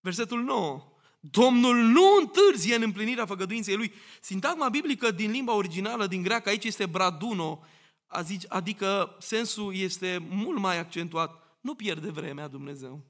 Versetul 0.01 0.43
9. 0.43 0.91
Domnul 1.21 1.77
nu 1.77 2.03
întârzie 2.21 2.75
în 2.75 2.83
împlinirea 2.83 3.27
făgăduinței 3.27 3.77
lui. 3.77 3.93
Sintagma 4.21 4.69
biblică 4.69 5.11
din 5.11 5.31
limba 5.31 5.53
originală, 5.53 6.07
din 6.07 6.23
greacă, 6.23 6.49
aici 6.49 6.65
este 6.65 6.87
braduno, 6.87 7.65
adică 8.49 9.17
sensul 9.19 9.75
este 9.75 10.27
mult 10.31 10.59
mai 10.59 10.79
accentuat. 10.79 11.59
Nu 11.61 11.75
pierde 11.75 12.11
vremea 12.11 12.49
Dumnezeu. 12.49 13.05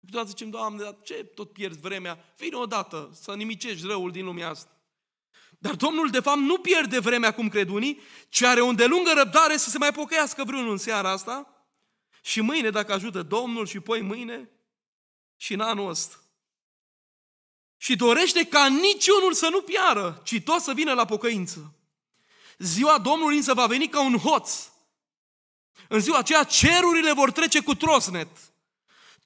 Câteodată 0.00 0.30
zicem, 0.30 0.50
Doamne, 0.50 0.82
dar 0.82 0.96
ce 1.02 1.14
tot 1.14 1.52
pierzi 1.52 1.80
vremea? 1.80 2.18
Vine 2.36 2.56
odată 2.56 3.10
să 3.12 3.34
nimicești 3.34 3.86
răul 3.86 4.10
din 4.10 4.24
lumea 4.24 4.48
asta. 4.48 4.70
Dar 5.58 5.74
Domnul, 5.74 6.10
de 6.10 6.20
fapt, 6.20 6.38
nu 6.38 6.58
pierde 6.58 6.98
vremea 6.98 7.34
cum 7.34 7.48
cred 7.48 7.68
unii, 7.68 8.00
ci 8.28 8.42
are 8.42 8.60
o 8.60 8.66
îndelungă 8.66 9.12
răbdare 9.16 9.56
să 9.56 9.70
se 9.70 9.78
mai 9.78 9.92
pocăiască 9.92 10.44
vreunul 10.44 10.70
în 10.70 10.76
seara 10.76 11.10
asta 11.10 11.66
și 12.22 12.40
mâine, 12.40 12.70
dacă 12.70 12.92
ajută 12.92 13.22
Domnul, 13.22 13.66
și 13.66 13.80
poi 13.80 14.00
mâine 14.00 14.50
și 15.36 15.52
în 15.52 15.60
anul 15.60 15.88
ăsta 15.88 16.23
și 17.84 17.96
dorește 17.96 18.44
ca 18.44 18.66
niciunul 18.66 19.32
să 19.32 19.48
nu 19.48 19.60
piară, 19.60 20.20
ci 20.24 20.42
tot 20.44 20.60
să 20.60 20.72
vină 20.72 20.92
la 20.92 21.04
pocăință. 21.04 21.74
Ziua 22.58 22.98
Domnului 22.98 23.36
însă 23.36 23.54
va 23.54 23.66
veni 23.66 23.88
ca 23.88 24.00
un 24.00 24.18
hoț. 24.18 24.50
În 25.88 26.00
ziua 26.00 26.18
aceea 26.18 26.42
cerurile 26.42 27.12
vor 27.12 27.30
trece 27.30 27.60
cu 27.60 27.74
trosnet. 27.74 28.28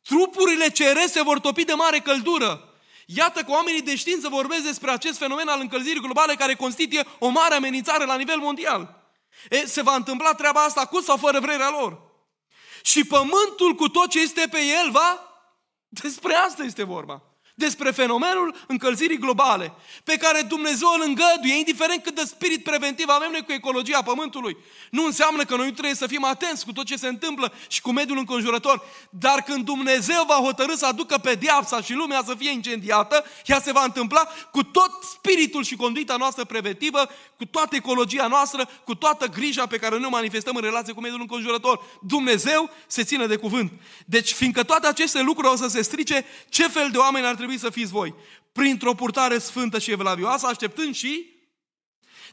Trupurile 0.03 0.71
cerese 0.71 1.23
vor 1.23 1.40
topi 1.40 1.64
de 1.64 1.73
mare 1.73 1.99
căldură. 1.99 2.75
Iată 3.07 3.42
că 3.42 3.51
oamenii 3.51 3.83
de 3.83 3.97
știință 3.97 4.29
vorbesc 4.29 4.62
despre 4.62 4.90
acest 4.90 5.18
fenomen 5.18 5.49
al 5.49 5.61
încălzirii 5.61 6.01
globale 6.01 6.35
care 6.35 6.55
constituie 6.55 7.07
o 7.18 7.29
mare 7.29 7.55
amenințare 7.55 8.05
la 8.05 8.16
nivel 8.16 8.38
mondial. 8.38 9.11
E, 9.51 9.66
se 9.66 9.83
va 9.83 9.94
întâmpla 9.94 10.35
treaba 10.35 10.64
asta 10.64 10.87
cu 10.87 11.01
sau 11.01 11.16
fără 11.16 11.40
vrerea 11.40 11.71
lor. 11.71 12.01
și 12.83 13.05
pământul 13.05 13.75
cu 13.77 13.88
tot 13.88 14.11
ce 14.11 14.21
este 14.21 14.49
pe 14.51 14.61
el 14.61 14.90
va... 14.90 15.23
Despre 15.88 16.35
asta 16.35 16.62
este 16.62 16.83
vorba 16.83 17.27
despre 17.59 17.90
fenomenul 17.90 18.55
încălzirii 18.66 19.18
globale, 19.18 19.73
pe 20.05 20.16
care 20.16 20.40
Dumnezeu 20.40 20.88
îl 20.88 21.03
îngăduie, 21.07 21.57
indiferent 21.57 22.03
cât 22.03 22.14
de 22.14 22.23
spirit 22.25 22.62
preventiv 22.62 23.09
avem 23.09 23.31
noi 23.31 23.44
cu 23.44 23.53
ecologia 23.53 24.03
Pământului. 24.03 24.57
Nu 24.90 25.05
înseamnă 25.05 25.44
că 25.44 25.57
noi 25.57 25.66
nu 25.66 25.73
trebuie 25.73 25.94
să 25.94 26.07
fim 26.07 26.25
atenți 26.25 26.64
cu 26.64 26.73
tot 26.73 26.85
ce 26.87 26.97
se 26.97 27.09
întâmplă 27.09 27.53
și 27.68 27.81
cu 27.81 27.92
mediul 27.92 28.18
înconjurător, 28.18 28.83
dar 29.11 29.42
când 29.42 29.64
Dumnezeu 29.64 30.25
va 30.27 30.35
hotărâ 30.35 30.75
să 30.75 30.87
aducă 30.87 31.18
pe 31.18 31.35
diapsa 31.35 31.83
și 31.83 31.92
lumea 31.92 32.23
să 32.27 32.35
fie 32.38 32.51
incendiată, 32.51 33.25
ea 33.47 33.61
se 33.61 33.73
va 33.73 33.85
întâmpla 33.85 34.29
cu 34.51 34.62
tot 34.62 34.90
spiritul 35.12 35.64
și 35.64 35.77
conduita 35.77 36.16
noastră 36.16 36.44
preventivă, 36.44 37.09
cu 37.37 37.44
toată 37.44 37.77
ecologia 37.77 38.27
noastră, 38.27 38.68
cu 38.85 38.94
toată 38.94 39.27
grija 39.27 39.66
pe 39.66 39.77
care 39.79 39.97
noi 39.97 40.07
o 40.07 40.11
manifestăm 40.11 40.57
în 40.57 40.62
relație 40.62 40.92
cu 40.92 41.01
mediul 41.01 41.21
înconjurător. 41.21 41.81
Dumnezeu 42.03 42.71
se 42.87 43.05
ține 43.05 43.27
de 43.27 43.37
cuvânt. 43.37 43.73
Deci, 44.07 44.33
fiindcă 44.33 44.62
toate 44.62 44.87
aceste 44.87 45.23
lucruri 45.23 45.53
o 45.53 45.57
să 45.57 45.66
se 45.68 45.83
strice, 45.83 46.25
ce 46.49 46.68
fel 46.68 46.90
de 46.90 46.99
oameni 46.99 47.27
ar 47.27 47.35
trebui 47.35 47.47
trebui 47.48 47.68
să 47.68 47.78
fiți 47.78 47.92
voi. 47.92 48.14
Printr-o 48.52 48.94
purtare 48.94 49.38
sfântă 49.38 49.78
și 49.78 49.90
evlavioasă, 49.90 50.46
așteptând 50.46 50.94
și... 50.94 51.37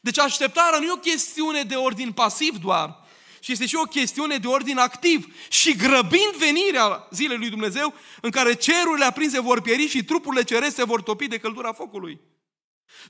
Deci 0.02 0.20
așteptarea 0.20 0.80
nu 0.80 0.86
e 0.86 0.92
o 0.92 0.96
chestiune 0.96 1.62
de 1.62 1.76
ordin 1.76 2.12
pasiv 2.12 2.58
doar, 2.58 3.00
ci 3.40 3.48
este 3.48 3.66
și 3.66 3.76
o 3.76 3.84
chestiune 3.84 4.38
de 4.38 4.48
ordin 4.48 4.78
activ. 4.78 5.36
Și 5.50 5.76
grăbind 5.76 6.36
venirea 6.38 7.08
zilei 7.12 7.38
lui 7.38 7.50
Dumnezeu, 7.50 7.94
în 8.22 8.30
care 8.30 8.54
cerurile 8.54 9.06
aprinse 9.06 9.40
vor 9.40 9.62
pieri 9.62 9.88
și 9.88 10.04
trupurile 10.04 10.44
cerese 10.44 10.84
vor 10.84 11.02
topi 11.02 11.28
de 11.28 11.38
căldura 11.38 11.74
focului. 11.74 12.20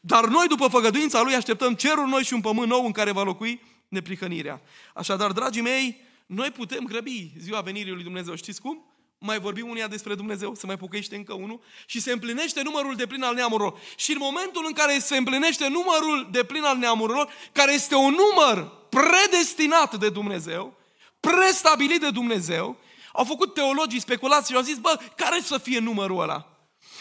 Dar 0.02 0.26
noi, 0.26 0.48
după 0.48 0.68
făgăduința 0.68 1.22
Lui, 1.22 1.36
așteptăm 1.36 1.74
cerul 1.74 2.08
noi 2.08 2.24
și 2.24 2.34
un 2.34 2.42
pământ 2.42 2.70
nou 2.70 2.86
în 2.86 2.92
care 2.92 3.12
va 3.12 3.24
locui 3.24 3.62
neprihănirea. 3.88 4.62
Așadar, 4.94 5.32
dragii 5.32 5.62
mei, 5.62 6.02
noi 6.26 6.52
putem 6.52 6.84
grăbi 6.84 7.32
ziua 7.38 7.62
venirii 7.62 7.94
lui 7.94 8.04
Dumnezeu. 8.04 8.36
Știți 8.36 8.62
cum? 8.62 8.95
Mai 9.26 9.40
vorbim 9.40 9.70
unia 9.70 9.88
despre 9.88 10.16
Dumnezeu, 10.16 10.56
se 10.56 10.66
mai 10.66 10.78
pocăiește 10.78 11.16
încă 11.16 11.34
unul 11.34 11.60
și 11.86 12.02
se 12.02 12.12
împlinește 12.12 12.62
numărul 12.62 12.96
de 12.96 13.06
plin 13.06 13.24
al 13.24 13.36
neamurilor. 13.36 13.80
Și 13.96 14.12
în 14.12 14.18
momentul 14.20 14.64
în 14.68 14.74
care 14.74 15.00
se 15.00 15.18
împlinește 15.18 15.68
numărul 15.68 16.28
de 16.32 16.44
plin 16.44 16.64
al 16.64 16.78
neamurilor, 16.78 17.30
care 17.52 17.74
este 17.74 17.96
un 17.96 18.16
număr 18.18 18.72
predestinat 18.90 19.96
de 19.96 20.10
Dumnezeu, 20.10 20.74
prestabilit 21.20 22.00
de 22.00 22.10
Dumnezeu, 22.10 22.78
au 23.14 23.24
făcut 23.24 23.54
teologii 23.54 24.00
speculații 24.00 24.52
și 24.54 24.56
au 24.56 24.66
zis, 24.66 24.78
bă, 24.78 25.00
care 25.16 25.40
să 25.42 25.58
fie 25.58 25.80
numărul 25.80 26.22
ăla? 26.22 26.50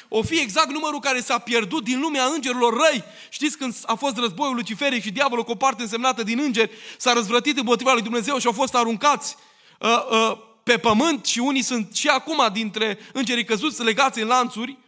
O 0.09 0.23
fi 0.23 0.41
exact 0.41 0.71
numărul 0.71 1.01
care 1.01 1.21
s-a 1.21 1.39
pierdut 1.39 1.85
din 1.85 2.01
lumea 2.01 2.25
îngerilor 2.25 2.73
răi. 2.73 3.05
Știți 3.29 3.57
când 3.57 3.75
a 3.87 3.95
fost 3.95 4.17
războiul 4.17 4.55
luciferic 4.55 5.03
și 5.03 5.11
diavolul 5.11 5.45
cu 5.45 5.51
o 5.51 5.55
parte 5.55 5.83
însemnată 5.83 6.23
din 6.23 6.39
îngeri 6.39 6.71
s-a 6.99 7.13
răzvrătit 7.13 7.59
împotriva 7.59 7.93
lui 7.93 8.03
Dumnezeu 8.03 8.39
și 8.39 8.47
au 8.47 8.53
fost 8.53 8.75
aruncați 8.75 9.37
uh, 9.81 10.07
uh, 10.11 10.39
pe 10.65 10.79
pământ 10.79 11.25
și 11.25 11.39
unii 11.39 11.63
sunt 11.63 11.97
și 11.97 12.09
acum 12.09 12.49
dintre 12.53 12.99
îngerii 13.13 13.45
căzuți 13.45 13.83
legați 13.83 14.21
în 14.21 14.27
lanțuri, 14.27 14.79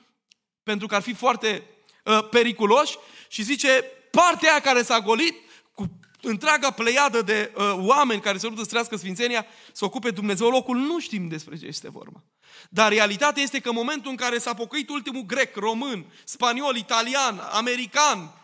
pentru 0.62 0.86
că 0.86 0.94
ar 0.94 1.02
fi 1.02 1.14
foarte 1.14 1.62
uh, 2.04 2.28
periculoși, 2.30 2.96
și 3.28 3.42
zice, 3.42 3.84
partea 4.10 4.50
aia 4.50 4.60
care 4.60 4.82
s-a 4.82 5.00
golit, 5.00 5.34
cu 5.72 5.98
întreaga 6.20 6.70
pleiadă 6.70 7.22
de 7.22 7.52
uh, 7.56 7.72
oameni 7.76 8.20
care 8.20 8.38
se 8.38 8.46
luptă 8.46 8.62
să 8.62 8.68
trăiască 8.68 8.96
Sfințenia, 8.96 9.46
să 9.72 9.84
ocupe 9.84 10.10
Dumnezeu 10.10 10.48
locul, 10.48 10.76
nu 10.76 11.00
știm 11.00 11.28
despre 11.28 11.56
ce 11.56 11.66
este 11.66 11.90
vorba. 11.90 12.22
Dar 12.70 12.92
realitatea 12.92 13.42
este 13.42 13.60
că 13.60 13.68
în 13.68 13.74
momentul 13.74 14.10
în 14.10 14.16
care 14.16 14.38
s-a 14.38 14.54
pocăit 14.54 14.88
ultimul 14.88 15.22
grec, 15.22 15.56
român, 15.56 16.12
spaniol, 16.24 16.76
italian, 16.76 17.38
american, 17.52 18.34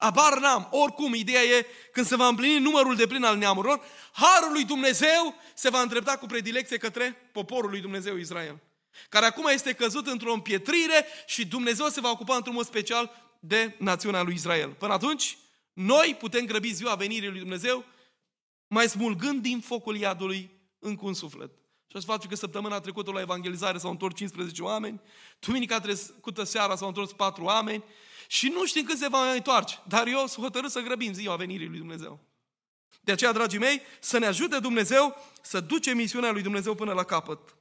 Abar 0.00 0.38
n-am. 0.38 0.68
Oricum, 0.70 1.14
ideea 1.14 1.42
e, 1.42 1.66
când 1.92 2.06
se 2.06 2.16
va 2.16 2.26
împlini 2.26 2.58
numărul 2.58 2.96
de 2.96 3.06
plin 3.06 3.24
al 3.24 3.36
neamurilor, 3.36 3.80
Harul 4.12 4.52
lui 4.52 4.64
Dumnezeu 4.64 5.34
se 5.54 5.70
va 5.70 5.80
îndrepta 5.80 6.16
cu 6.16 6.26
predilecție 6.26 6.76
către 6.76 7.30
poporul 7.32 7.70
lui 7.70 7.80
Dumnezeu 7.80 8.16
Israel. 8.16 8.58
Care 9.08 9.26
acum 9.26 9.46
este 9.46 9.72
căzut 9.72 10.06
într-o 10.06 10.32
împietrire 10.32 11.06
și 11.26 11.46
Dumnezeu 11.46 11.86
se 11.88 12.00
va 12.00 12.10
ocupa 12.10 12.36
într-un 12.36 12.54
mod 12.54 12.64
special 12.64 13.10
de 13.40 13.74
națiunea 13.78 14.22
lui 14.22 14.34
Israel. 14.34 14.70
Până 14.70 14.92
atunci, 14.92 15.38
noi 15.72 16.16
putem 16.18 16.44
grăbi 16.44 16.72
ziua 16.72 16.94
venirii 16.94 17.28
lui 17.28 17.38
Dumnezeu 17.38 17.84
mai 18.66 18.88
smulgând 18.88 19.42
din 19.42 19.60
focul 19.60 19.96
iadului 19.96 20.50
încă 20.78 21.04
un 21.04 21.14
suflet. 21.14 21.50
Și 21.86 22.00
să 22.00 22.06
face 22.06 22.26
că 22.26 22.34
săptămâna 22.34 22.80
trecută 22.80 23.10
la 23.10 23.20
evangelizare 23.20 23.78
s-au 23.78 23.90
întors 23.90 24.14
15 24.14 24.62
oameni, 24.62 25.00
duminica 25.38 25.80
trecută 25.80 26.44
seara 26.44 26.76
s-au 26.76 26.88
întors 26.88 27.12
4 27.12 27.44
oameni, 27.44 27.84
și 28.30 28.48
nu 28.48 28.66
știm 28.66 28.84
când 28.84 28.98
se 28.98 29.08
va 29.08 29.24
mai 29.24 29.36
întoarce. 29.36 29.78
Dar 29.88 30.06
eu 30.06 30.26
sunt 30.26 30.44
hotărât 30.44 30.70
să 30.70 30.80
grăbim 30.80 31.12
ziua 31.12 31.36
venirii 31.36 31.66
lui 31.66 31.78
Dumnezeu. 31.78 32.20
De 33.00 33.12
aceea, 33.12 33.32
dragii 33.32 33.58
mei, 33.58 33.80
să 34.00 34.18
ne 34.18 34.26
ajute 34.26 34.58
Dumnezeu 34.58 35.16
să 35.42 35.60
duce 35.60 35.94
misiunea 35.94 36.30
lui 36.30 36.42
Dumnezeu 36.42 36.74
până 36.74 36.92
la 36.92 37.04
capăt. 37.04 37.56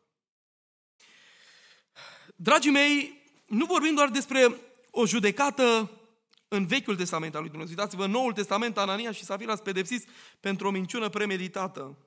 Dragii 2.36 2.72
mei, 2.72 3.24
nu 3.46 3.66
vorbim 3.66 3.96
doar 3.96 4.10
despre 4.10 4.56
o 4.92 5.06
judecată 5.06 5.92
în 6.48 6.66
Vechiul 6.66 6.96
Testament 6.96 7.36
al 7.36 7.42
lui 7.42 7.50
Dumnezeu. 7.50 7.76
Uitați-vă, 7.78 8.04
în 8.04 8.12
Noul 8.12 8.34
Testament, 8.34 8.78
Anania 8.78 9.12
și 9.12 9.24
Safira 9.24 9.52
sunt 9.52 9.64
pedepsiți 9.64 10.08
pentru 10.40 10.68
o 10.68 10.72
minciună 10.72 11.10
premeditată. 11.10 11.98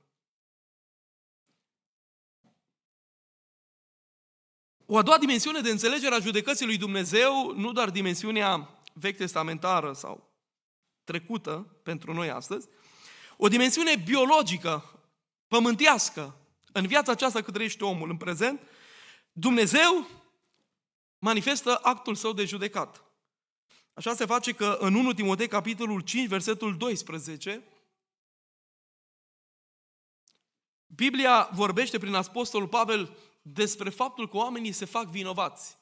O 4.94 4.98
a 4.98 5.02
doua 5.02 5.18
dimensiune 5.18 5.61
de 5.61 5.70
înțelegere 5.70 6.14
a 6.14 6.18
judecății 6.18 6.66
lui 6.66 6.76
Dumnezeu, 6.76 7.52
nu 7.57 7.72
doar 7.72 7.90
dimensiunea 7.90 8.68
vechi 8.92 9.16
testamentară 9.16 9.92
sau 9.92 10.31
trecută 11.05 11.76
pentru 11.83 12.12
noi 12.12 12.31
astăzi, 12.31 12.68
o 13.37 13.48
dimensiune 13.48 13.96
biologică, 13.96 15.00
pământească, 15.48 16.37
în 16.72 16.87
viața 16.87 17.12
aceasta 17.12 17.42
cât 17.42 17.52
trăiește 17.52 17.85
omul 17.85 18.11
în 18.11 18.16
prezent, 18.16 18.61
Dumnezeu 19.33 20.09
manifestă 21.18 21.78
actul 21.83 22.14
său 22.14 22.33
de 22.33 22.44
judecat. 22.44 23.05
Așa 23.94 24.14
se 24.14 24.26
face 24.26 24.52
că 24.52 24.76
în 24.81 24.94
1 24.94 25.12
Timotei, 25.12 25.48
capitolul 25.48 26.00
5, 26.00 26.28
versetul 26.28 26.76
12, 26.76 27.62
Biblia 30.87 31.48
vorbește 31.52 31.98
prin 31.98 32.14
Apostolul 32.14 32.68
Pavel 32.68 33.16
despre 33.42 33.90
faptul 33.90 34.28
că 34.28 34.37
oamenii 34.37 34.72
se 34.72 34.85
fac 34.85 35.07
vinovați. 35.07 35.78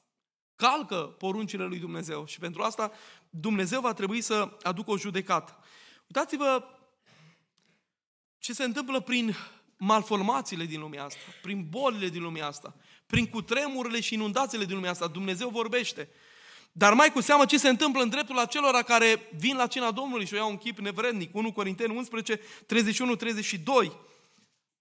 Calcă 0.56 0.96
poruncile 0.96 1.64
lui 1.64 1.78
Dumnezeu 1.78 2.26
și 2.26 2.38
pentru 2.38 2.62
asta 2.62 2.92
Dumnezeu 3.30 3.80
va 3.80 3.92
trebui 3.92 4.20
să 4.20 4.56
aducă 4.62 4.90
o 4.90 4.98
judecată. 4.98 5.58
Uitați-vă 6.06 6.64
ce 8.38 8.52
se 8.52 8.64
întâmplă 8.64 9.00
prin 9.00 9.36
malformațiile 9.76 10.64
din 10.64 10.80
lumea 10.80 11.04
asta, 11.04 11.20
prin 11.42 11.66
bolile 11.68 12.08
din 12.08 12.22
lumea 12.22 12.46
asta, 12.46 12.74
prin 13.06 13.26
cutremurile 13.26 14.00
și 14.00 14.14
inundațiile 14.14 14.64
din 14.64 14.74
lumea 14.74 14.90
asta. 14.90 15.06
Dumnezeu 15.06 15.48
vorbește. 15.48 16.08
Dar 16.72 16.94
mai 16.94 17.12
cu 17.12 17.20
seamă 17.20 17.44
ce 17.44 17.58
se 17.58 17.68
întâmplă 17.68 18.02
în 18.02 18.08
dreptul 18.08 18.38
acelora 18.38 18.82
care 18.82 19.28
vin 19.36 19.56
la 19.56 19.66
cina 19.66 19.90
Domnului 19.90 20.26
și 20.26 20.34
o 20.34 20.36
iau 20.36 20.50
un 20.50 20.56
chip 20.56 20.78
nevrednic. 20.78 21.34
1 21.34 21.52
Corinteni 21.52 21.96
11, 21.96 22.40
31-32. 22.40 22.42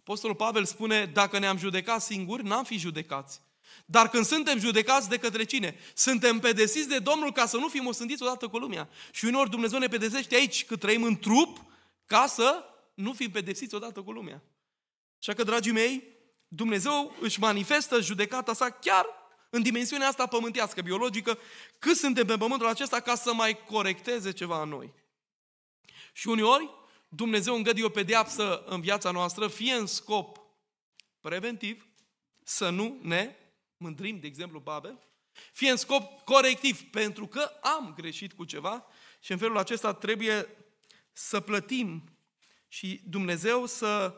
Apostolul 0.10 0.36
Pavel 0.36 0.66
spune, 0.66 1.06
dacă 1.06 1.40
ne-am 1.40 1.58
judecat 1.58 2.02
singuri, 2.02 2.44
n-am 2.44 2.64
fi 2.64 2.78
judecați. 2.78 3.42
Dar 3.86 4.10
când 4.10 4.26
suntem 4.26 4.60
judecați 4.60 5.10
de 5.10 5.18
către 5.18 5.44
cine? 5.44 5.76
Suntem 5.94 6.40
pedesiți 6.40 6.88
de 6.88 7.00
Domnul 7.00 7.32
ca 7.32 7.46
să 7.46 7.58
nu 7.58 7.68
fim 7.68 7.86
osândiți 7.86 8.24
odată 8.24 8.48
cu 8.48 8.58
lumea. 8.58 8.90
Și 9.12 9.26
uneori 9.26 9.50
Dumnezeu 9.50 9.80
ne 9.80 9.88
pedesește 9.88 10.36
aici, 10.36 10.66
cât 10.66 10.80
trăim 10.80 11.04
în 11.04 11.20
trup, 11.20 11.66
ca 12.06 12.28
să 12.28 12.64
nu 12.94 13.14
fim 13.14 13.32
pedepsiți 13.32 13.76
odată 13.76 14.02
cu 14.02 14.12
lumea. 14.12 14.44
Așa 15.20 15.34
că, 15.34 15.44
dragii 15.44 15.72
mei, 15.72 16.04
Dumnezeu 16.48 17.16
își 17.22 17.40
manifestă 17.40 18.02
judecata 18.02 18.54
sa 18.54 18.70
chiar 18.70 19.06
în 19.50 19.62
dimensiunea 19.62 20.08
asta 20.08 20.26
pământească, 20.26 20.82
biologică, 20.82 21.38
cât 21.80 21.98
suntem 21.98 22.26
pe 22.26 22.38
pământul 22.38 22.68
acesta 22.68 23.00
ca 23.00 23.16
să 23.16 23.34
mai 23.34 23.66
corecteze 23.66 24.32
ceva 24.32 24.62
în 24.62 24.70
noi. 24.70 24.94
Și 26.14 26.28
uneori, 26.28 26.70
Dumnezeu 27.10 27.56
îngăduie 27.56 27.86
o 27.86 27.90
pedeapsă 27.90 28.64
în 28.66 28.82
viața 28.82 29.12
noastră, 29.12 29.48
fie 29.48 29.74
în 29.74 29.86
scop 29.86 30.42
preventiv, 31.20 31.88
să 32.44 32.70
nu 32.70 33.00
ne 33.02 33.36
mândrim, 33.78 34.20
de 34.20 34.28
exemplu, 34.28 34.60
Babel, 34.60 35.00
fie 35.54 35.70
în 35.70 35.78
scop 35.78 36.22
corectiv, 36.24 36.82
pentru 36.82 37.28
că 37.28 37.52
am 37.62 37.94
greșit 37.96 38.34
cu 38.34 38.44
ceva 38.44 38.86
și 39.20 39.32
în 39.32 39.38
felul 39.38 39.58
acesta 39.58 39.94
trebuie 39.94 40.48
să 41.14 41.40
plătim 41.40 42.04
și 42.68 43.02
Dumnezeu 43.10 43.66
să 43.66 44.16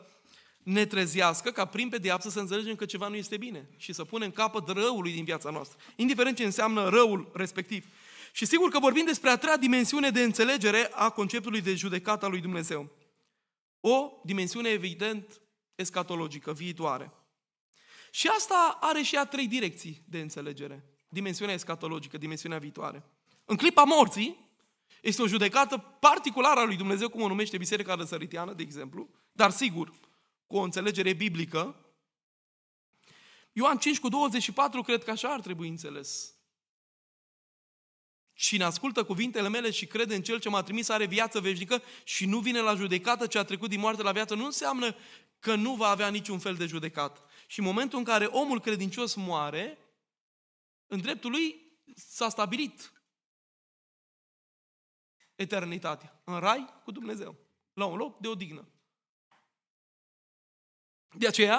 ne 0.62 0.86
trezească 0.86 1.50
ca 1.50 1.64
prin 1.64 1.88
pedeapsă 1.88 2.30
să 2.30 2.40
înțelegem 2.40 2.74
că 2.74 2.84
ceva 2.84 3.08
nu 3.08 3.16
este 3.16 3.36
bine 3.36 3.68
și 3.76 3.92
să 3.92 4.04
punem 4.04 4.30
capăt 4.30 4.68
răului 4.68 5.12
din 5.12 5.24
viața 5.24 5.50
noastră, 5.50 5.78
indiferent 5.96 6.36
ce 6.36 6.44
înseamnă 6.44 6.88
răul 6.88 7.30
respectiv. 7.34 7.86
Și 8.34 8.46
sigur 8.46 8.70
că 8.70 8.78
vorbim 8.78 9.04
despre 9.04 9.30
a 9.30 9.36
treia 9.36 9.56
dimensiune 9.56 10.10
de 10.10 10.22
înțelegere 10.22 10.90
a 10.92 11.10
conceptului 11.10 11.60
de 11.60 11.74
judecată 11.74 12.24
a 12.24 12.28
lui 12.28 12.40
Dumnezeu. 12.40 12.90
O 13.80 14.10
dimensiune 14.24 14.68
evident 14.68 15.40
escatologică, 15.74 16.52
viitoare. 16.52 17.12
Și 18.10 18.28
asta 18.28 18.78
are 18.80 19.02
și 19.02 19.16
a 19.16 19.24
trei 19.24 19.46
direcții 19.46 20.02
de 20.08 20.20
înțelegere. 20.20 20.84
Dimensiunea 21.08 21.54
escatologică, 21.54 22.18
dimensiunea 22.18 22.58
viitoare. 22.58 23.02
În 23.44 23.56
clipa 23.56 23.82
morții, 23.82 24.50
este 25.00 25.22
o 25.22 25.26
judecată 25.26 25.78
particulară 25.78 26.60
a 26.60 26.64
lui 26.64 26.76
Dumnezeu, 26.76 27.08
cum 27.08 27.22
o 27.22 27.28
numește 27.28 27.58
Biserica 27.58 27.94
Răsăritiană, 27.94 28.52
de 28.52 28.62
exemplu, 28.62 29.08
dar 29.32 29.50
sigur, 29.50 29.92
cu 30.46 30.56
o 30.56 30.60
înțelegere 30.60 31.12
biblică, 31.12 31.76
Ioan 33.52 33.78
5 33.78 34.00
cu 34.00 34.08
24, 34.08 34.82
cred 34.82 35.04
că 35.04 35.10
așa 35.10 35.28
ar 35.28 35.40
trebui 35.40 35.68
înțeles. 35.68 36.31
Cine 38.42 38.64
ascultă 38.64 39.04
cuvintele 39.04 39.48
mele 39.48 39.70
și 39.70 39.86
crede 39.86 40.14
în 40.14 40.22
Cel 40.22 40.38
ce 40.38 40.48
m-a 40.48 40.62
trimis 40.62 40.88
are 40.88 41.06
viață 41.06 41.40
veșnică 41.40 41.82
și 42.04 42.26
nu 42.26 42.38
vine 42.38 42.60
la 42.60 42.74
judecată 42.74 43.26
ce 43.26 43.38
a 43.38 43.44
trecut 43.44 43.68
din 43.68 43.80
moarte 43.80 44.02
la 44.02 44.12
viață, 44.12 44.34
nu 44.34 44.44
înseamnă 44.44 44.96
că 45.38 45.54
nu 45.54 45.74
va 45.74 45.88
avea 45.88 46.08
niciun 46.08 46.38
fel 46.38 46.54
de 46.54 46.66
judecată. 46.66 47.24
Și 47.46 47.58
în 47.58 47.64
momentul 47.64 47.98
în 47.98 48.04
care 48.04 48.24
omul 48.24 48.60
credincios 48.60 49.14
moare, 49.14 49.78
în 50.86 51.00
dreptul 51.00 51.30
lui 51.30 51.72
s-a 51.94 52.28
stabilit 52.28 52.92
eternitatea. 55.34 56.22
În 56.24 56.38
rai 56.38 56.80
cu 56.84 56.90
Dumnezeu. 56.90 57.36
La 57.72 57.84
un 57.84 57.96
loc 57.96 58.18
de 58.18 58.28
odihnă. 58.28 58.68
De 61.12 61.26
aceea, 61.26 61.58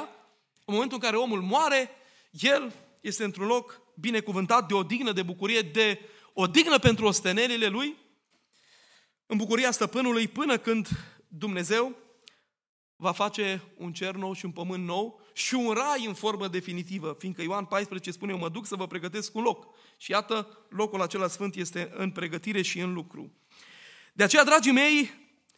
în 0.66 0.74
momentul 0.74 0.98
în 0.98 1.04
care 1.04 1.18
omul 1.18 1.42
moare, 1.42 1.90
el 2.32 2.74
este 3.02 3.24
într-un 3.24 3.48
loc 3.48 3.82
binecuvântat 3.96 4.68
de 4.68 4.74
odihnă, 4.74 5.12
de 5.12 5.24
bucurie, 5.24 5.62
de 5.62 6.00
odihnă 6.34 6.80
pentru 6.80 7.06
ostenelile 7.06 7.68
lui, 7.68 7.98
în 9.26 9.38
bucuria 9.38 9.72
stăpânului, 9.72 10.28
până 10.28 10.58
când 10.58 10.88
Dumnezeu 11.28 11.96
va 12.96 13.12
face 13.12 13.62
un 13.78 13.94
cer 13.94 14.16
nou 14.16 14.34
și 14.34 14.46
un 14.46 14.52
pământ 14.52 14.84
nou 14.86 15.22
și 15.34 15.54
un 15.54 15.74
rai 15.74 16.06
în 16.06 16.14
formă 16.14 16.48
definitivă, 16.48 17.16
fiindcă 17.20 17.42
Ioan 17.42 17.66
14 17.66 18.12
spune, 18.12 18.32
eu 18.32 18.38
mă 18.38 18.50
duc 18.50 18.66
să 18.66 18.76
vă 18.76 18.88
pregătesc 18.88 19.36
un 19.36 19.42
loc. 19.42 19.68
Și 19.98 20.12
iată, 20.12 20.66
locul 20.70 21.02
acela 21.02 21.28
sfânt 21.28 21.56
este 21.56 21.92
în 21.96 22.12
pregătire 22.12 22.62
și 22.62 22.80
în 22.80 22.94
lucru. 22.94 23.32
De 24.14 24.24
aceea, 24.24 24.44
dragii 24.44 24.72
mei, 24.72 25.12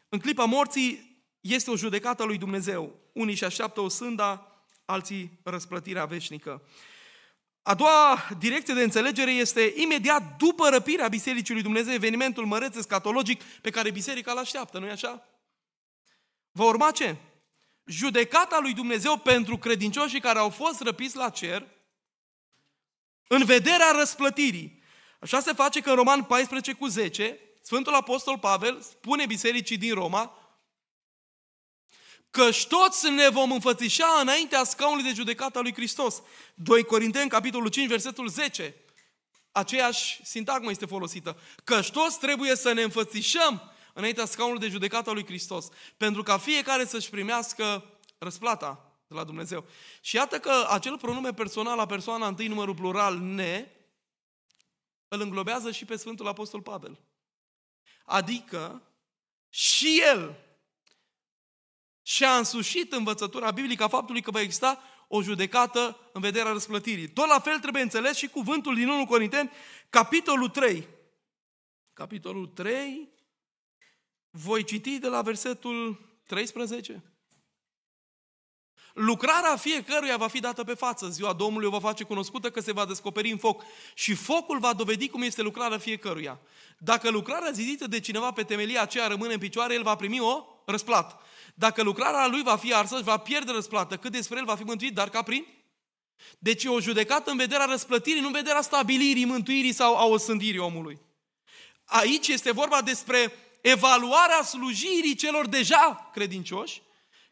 în 0.10 0.20
clipa 0.20 0.44
morții 0.44 1.24
este 1.42 1.72
o 1.72 1.76
judecată 1.76 2.22
a 2.22 2.26
lui 2.26 2.38
Dumnezeu. 2.38 3.00
Unii 3.14 3.36
și 3.36 3.44
așteaptă 3.44 3.82
o 3.82 3.88
sânda, 3.88 4.48
alții 4.86 5.40
răsplătirea 5.44 6.06
veșnică. 6.06 6.62
A 7.68 7.74
doua 7.74 8.28
direcție 8.40 8.74
de 8.74 8.84
înțelegere 8.84 9.32
este 9.32 9.74
imediat 9.76 10.38
după 10.38 10.70
răpirea 10.70 11.08
Bisericii 11.08 11.54
lui 11.54 11.64
Dumnezeu, 11.64 11.94
evenimentul 11.94 12.46
măreț 12.46 12.76
escatologic 12.76 13.44
pe 13.44 13.70
care 13.70 13.92
biserica 13.92 14.32
îl 14.32 14.38
așteaptă, 14.38 14.80
nu-i 14.80 14.90
așa? 14.90 15.28
Va 16.52 16.64
urma 16.64 16.92
ce? 16.92 17.16
Judecata 17.86 18.60
lui 18.62 18.74
Dumnezeu 18.74 19.18
pentru 19.18 19.58
credincioșii 19.58 20.20
care 20.20 20.40
au 20.40 20.50
fost 20.50 20.82
răpiți 20.82 21.16
la 21.16 21.30
cer 21.30 21.68
în 23.28 23.46
vederea 23.46 23.92
răsplătirii. 23.98 24.82
Așa 25.20 25.40
se 25.40 25.54
face 25.54 25.82
că 25.82 25.90
în 25.90 25.96
Roman 25.96 26.24
14 26.24 26.74
cu 26.74 26.88
10, 26.88 27.40
Sfântul 27.62 27.94
Apostol 27.94 28.40
Pavel 28.40 28.82
spune 28.82 29.26
bisericii 29.26 29.78
din 29.78 29.94
Roma 29.94 30.45
că 32.36 32.50
toți 32.68 33.10
ne 33.10 33.30
vom 33.30 33.52
înfățișa 33.52 34.18
înaintea 34.22 34.64
scaunului 34.64 35.04
de 35.04 35.16
judecată 35.16 35.58
a 35.58 35.62
lui 35.62 35.74
Hristos. 35.74 36.22
2 36.54 36.84
Corinteni, 36.84 37.30
capitolul 37.30 37.70
5, 37.70 37.88
versetul 37.88 38.28
10. 38.28 38.76
Aceeași 39.52 40.20
sintagmă 40.26 40.70
este 40.70 40.86
folosită. 40.86 41.40
Că 41.64 41.82
toți 41.82 42.20
trebuie 42.20 42.56
să 42.56 42.74
ne 42.74 42.82
înfățișăm 42.82 43.72
înaintea 43.94 44.26
scaunului 44.26 44.62
de 44.62 44.68
judecată 44.68 45.10
a 45.10 45.14
lui 45.14 45.26
Hristos. 45.26 45.68
Pentru 45.98 46.24
ca 46.24 46.38
fiecare 46.38 46.86
să-și 46.86 47.10
primească 47.10 47.84
răsplata 48.18 48.92
de 49.08 49.16
la 49.16 49.24
Dumnezeu. 49.24 49.66
Și 50.02 50.16
iată 50.16 50.40
că 50.40 50.68
acel 50.70 50.98
pronume 50.98 51.34
personal 51.34 51.78
la 51.78 51.86
persoana 51.86 52.28
întâi 52.28 52.48
numărul 52.48 52.76
plural 52.76 53.18
ne 53.18 53.68
îl 55.08 55.22
înglobează 55.22 55.72
și 55.72 55.86
pe 55.86 55.96
Sfântul 55.96 56.28
Apostol 56.28 56.62
Pavel. 56.62 57.00
Adică 58.06 58.82
și 59.50 60.02
el 60.14 60.45
și-a 62.08 62.38
însușit 62.38 62.94
învățătura 62.94 63.52
biblică 63.52 63.84
a 63.84 63.88
faptului 63.88 64.22
că 64.22 64.32
va 64.32 64.42
exista 64.42 64.82
o 65.08 65.22
judecată 65.22 66.10
în 66.14 66.22
vederea 66.22 66.52
răsplătirii. 66.52 67.10
Tot 67.10 67.28
la 67.28 67.40
fel 67.40 67.60
trebuie 67.60 67.82
înțeles 67.82 68.18
și 68.18 68.28
cuvântul 68.28 68.76
din 68.76 68.90
1 68.90 69.06
Corinteni, 69.06 69.52
capitolul 69.90 70.50
3. 70.50 70.88
Capitolul 71.94 72.48
3, 72.48 73.10
voi 74.30 74.64
citi 74.64 75.00
de 75.00 75.08
la 75.08 75.22
versetul 75.22 76.00
13. 76.26 77.04
Lucrarea 78.96 79.56
fiecăruia 79.56 80.18
va 80.18 80.28
fi 80.28 80.40
dată 80.40 80.64
pe 80.64 80.74
față. 80.74 81.10
Ziua 81.10 81.34
Domnului 81.34 81.68
o 81.68 81.72
va 81.72 81.80
face 81.80 82.04
cunoscută 82.04 82.50
că 82.50 82.60
se 82.60 82.72
va 82.72 82.86
descoperi 82.86 83.32
în 83.32 83.38
foc. 83.38 83.64
Și 83.94 84.14
focul 84.14 84.60
va 84.60 84.74
dovedi 84.74 85.10
cum 85.10 85.22
este 85.22 85.42
lucrarea 85.42 85.78
fiecăruia. 85.78 86.40
Dacă 86.78 87.10
lucrarea 87.10 87.52
zidită 87.52 87.88
de 87.88 88.00
cineva 88.00 88.32
pe 88.32 88.44
temelia 88.44 88.82
aceea 88.82 89.08
rămâne 89.08 89.34
în 89.34 89.40
picioare, 89.40 89.74
el 89.74 89.84
va 89.84 89.96
primi 89.96 90.20
o 90.20 90.46
răsplată. 90.66 91.20
Dacă 91.54 91.84
lucrarea 91.84 92.28
lui 92.28 92.44
va 92.44 92.56
fi 92.56 92.74
arsă, 92.74 93.02
va 93.04 93.18
pierde 93.18 93.52
răsplată. 93.52 93.98
Cât 93.98 94.12
despre 94.12 94.38
el 94.38 94.46
va 94.46 94.56
fi 94.56 94.64
mântuit, 94.64 94.94
dar 94.94 95.10
ca 95.10 95.22
prin? 95.22 95.46
Deci 96.40 96.64
e 96.64 96.70
o 96.70 96.80
judecată 96.80 97.32
în 97.32 97.38
vederea 97.38 97.66
răsplătirii, 97.66 98.22
nu 98.22 98.28
în 98.28 98.34
vederea 98.34 98.62
stabilirii, 98.62 99.26
mântuirii 99.26 99.74
sau 99.74 99.98
a 99.98 100.06
osândirii 100.06 100.60
omului. 100.60 101.00
Aici 101.86 102.28
este 102.28 102.52
vorba 102.52 102.82
despre 102.82 103.34
evaluarea 103.62 104.42
slujirii 104.42 105.16
celor 105.16 105.48
deja 105.48 106.10
credincioși, 106.14 106.82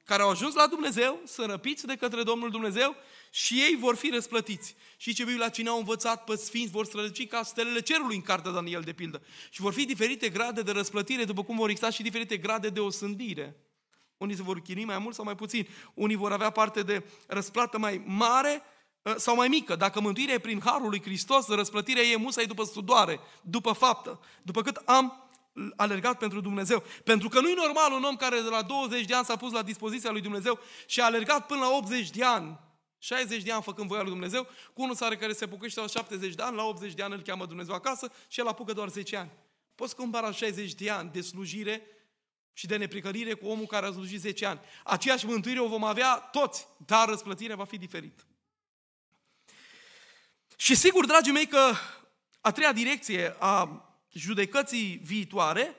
care 0.03 0.21
au 0.21 0.29
ajuns 0.29 0.53
la 0.53 0.67
Dumnezeu, 0.67 1.21
sunt 1.25 1.49
răpiți 1.49 1.85
de 1.85 1.95
către 1.95 2.23
Domnul 2.23 2.49
Dumnezeu 2.49 2.95
și 3.29 3.53
ei 3.53 3.75
vor 3.79 3.95
fi 3.95 4.09
răsplătiți. 4.09 4.75
Și 4.97 5.13
ce 5.13 5.23
Biblia 5.23 5.49
cine 5.49 5.69
au 5.69 5.77
învățat 5.77 6.23
pe 6.23 6.35
sfinți 6.35 6.71
vor 6.71 6.85
străluci 6.85 7.27
ca 7.27 7.43
stelele 7.43 7.81
cerului 7.81 8.15
în 8.15 8.21
cartea 8.21 8.51
Daniel 8.51 8.81
de 8.81 8.93
pildă. 8.93 9.21
Și 9.49 9.61
vor 9.61 9.73
fi 9.73 9.85
diferite 9.85 10.29
grade 10.29 10.61
de 10.61 10.71
răsplătire, 10.71 11.23
după 11.23 11.43
cum 11.43 11.55
vor 11.55 11.69
exista 11.69 11.89
și 11.89 12.03
diferite 12.03 12.37
grade 12.37 12.69
de 12.69 12.79
osândire. 12.79 13.57
Unii 14.17 14.35
se 14.35 14.41
vor 14.41 14.61
chinui 14.61 14.85
mai 14.85 14.99
mult 14.99 15.15
sau 15.15 15.25
mai 15.25 15.35
puțin. 15.35 15.67
Unii 15.93 16.15
vor 16.15 16.31
avea 16.31 16.49
parte 16.49 16.83
de 16.83 17.03
răsplată 17.27 17.77
mai 17.77 18.01
mare 18.05 18.61
ă, 19.05 19.15
sau 19.17 19.35
mai 19.35 19.47
mică. 19.47 19.75
Dacă 19.75 20.01
mântuirea 20.01 20.33
e 20.33 20.39
prin 20.39 20.61
Harul 20.63 20.89
lui 20.89 21.01
Hristos, 21.01 21.47
răsplătirea 21.47 22.03
e 22.03 22.15
musai 22.15 22.45
după 22.45 22.63
studoare, 22.63 23.19
după 23.41 23.71
faptă, 23.71 24.19
după 24.41 24.61
cât 24.61 24.75
am 24.75 25.22
alergat 25.75 26.17
pentru 26.17 26.41
Dumnezeu. 26.41 26.83
Pentru 27.03 27.29
că 27.29 27.39
nu 27.39 27.49
e 27.49 27.53
normal 27.55 27.91
un 27.91 28.03
om 28.03 28.15
care 28.15 28.41
de 28.41 28.49
la 28.49 28.61
20 28.61 29.05
de 29.05 29.13
ani 29.13 29.25
s-a 29.25 29.35
pus 29.35 29.51
la 29.51 29.63
dispoziția 29.63 30.11
lui 30.11 30.21
Dumnezeu 30.21 30.59
și 30.85 31.01
a 31.01 31.05
alergat 31.05 31.45
până 31.45 31.59
la 31.59 31.69
80 31.69 32.09
de 32.09 32.23
ani, 32.23 32.59
60 32.97 33.43
de 33.43 33.51
ani 33.51 33.63
făcând 33.63 33.87
voia 33.87 34.01
lui 34.01 34.11
Dumnezeu, 34.11 34.43
cu 34.73 34.81
unul 34.81 34.95
sare 34.95 35.17
care 35.17 35.33
se 35.33 35.43
apucă 35.43 35.67
la 35.75 35.87
70 35.87 36.33
de 36.33 36.43
ani, 36.43 36.55
la 36.55 36.63
80 36.63 36.93
de 36.93 37.03
ani 37.03 37.13
îl 37.13 37.21
cheamă 37.21 37.45
Dumnezeu 37.45 37.73
acasă 37.73 38.11
și 38.27 38.39
el 38.39 38.47
apucă 38.47 38.73
doar 38.73 38.89
10 38.89 39.15
ani. 39.17 39.31
Poți 39.75 39.95
compara 39.95 40.31
60 40.31 40.73
de 40.73 40.89
ani 40.89 41.11
de 41.11 41.21
slujire 41.21 41.87
și 42.53 42.67
de 42.67 42.77
nepricărire 42.77 43.33
cu 43.33 43.47
omul 43.47 43.65
care 43.65 43.85
a 43.85 43.91
slujit 43.91 44.19
10 44.19 44.45
ani. 44.45 44.59
Aceeași 44.83 45.25
mântuire 45.25 45.59
o 45.59 45.67
vom 45.67 45.83
avea 45.83 46.15
toți, 46.15 46.67
dar 46.85 47.07
răsplătirea 47.07 47.55
va 47.55 47.65
fi 47.65 47.77
diferită. 47.77 48.23
Și 50.55 50.75
sigur, 50.75 51.05
dragii 51.05 51.31
mei, 51.31 51.47
că 51.47 51.71
a 52.41 52.51
treia 52.51 52.71
direcție 52.71 53.35
a 53.39 53.87
judecății 54.13 55.01
viitoare, 55.03 55.75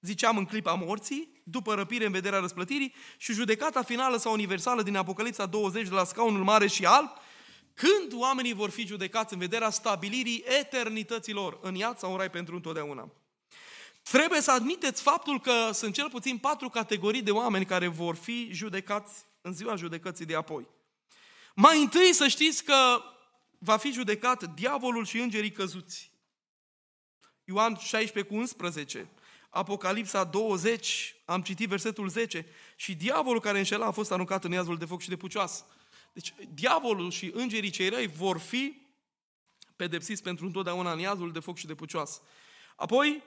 ziceam 0.00 0.36
în 0.36 0.44
clipa 0.44 0.72
morții, 0.72 1.42
după 1.44 1.74
răpire 1.74 2.06
în 2.06 2.12
vederea 2.12 2.38
răsplătirii, 2.38 2.94
și 3.16 3.32
judecata 3.32 3.82
finală 3.82 4.16
sau 4.16 4.32
universală 4.32 4.82
din 4.82 4.96
Apocalipsa 4.96 5.46
20 5.46 5.88
de 5.88 5.94
la 5.94 6.04
scaunul 6.04 6.44
mare 6.44 6.66
și 6.66 6.86
alb, 6.86 7.10
când 7.74 8.12
oamenii 8.12 8.52
vor 8.52 8.70
fi 8.70 8.86
judecați 8.86 9.32
în 9.32 9.38
vederea 9.38 9.70
stabilirii 9.70 10.44
eternităților 10.60 11.58
în 11.62 11.74
iad 11.74 11.98
sau 11.98 12.10
în 12.10 12.18
rai 12.18 12.30
pentru 12.30 12.54
întotdeauna. 12.54 13.12
Trebuie 14.02 14.40
să 14.40 14.50
admiteți 14.50 15.02
faptul 15.02 15.40
că 15.40 15.70
sunt 15.72 15.94
cel 15.94 16.10
puțin 16.10 16.38
patru 16.38 16.68
categorii 16.68 17.22
de 17.22 17.30
oameni 17.30 17.64
care 17.64 17.86
vor 17.86 18.14
fi 18.14 18.48
judecați 18.52 19.24
în 19.40 19.52
ziua 19.52 19.74
judecății 19.74 20.24
de 20.24 20.34
apoi. 20.34 20.66
Mai 21.54 21.80
întâi 21.80 22.12
să 22.12 22.28
știți 22.28 22.64
că 22.64 23.02
va 23.58 23.76
fi 23.76 23.92
judecat 23.92 24.54
diavolul 24.54 25.04
și 25.04 25.18
îngerii 25.18 25.52
căzuți. 25.52 26.10
Ioan 27.48 27.76
16 27.76 28.32
cu 28.32 28.40
11, 28.40 29.08
Apocalipsa 29.48 30.24
20, 30.24 31.14
am 31.24 31.42
citit 31.42 31.68
versetul 31.68 32.08
10, 32.08 32.46
și 32.76 32.94
diavolul 32.94 33.40
care 33.40 33.58
înșela 33.58 33.86
a 33.86 33.90
fost 33.90 34.12
aruncat 34.12 34.44
în 34.44 34.52
iazul 34.52 34.78
de 34.78 34.84
foc 34.84 35.00
și 35.00 35.08
de 35.08 35.16
pucioasă. 35.16 35.64
Deci 36.12 36.34
diavolul 36.54 37.10
și 37.10 37.30
îngerii 37.34 37.70
cei 37.70 37.88
răi 37.88 38.06
vor 38.06 38.38
fi 38.38 38.80
pedepsiți 39.76 40.22
pentru 40.22 40.46
întotdeauna 40.46 40.92
în 40.92 40.98
iazul 40.98 41.32
de 41.32 41.40
foc 41.40 41.56
și 41.56 41.66
de 41.66 41.74
pucioasă. 41.74 42.20
Apoi, 42.76 43.22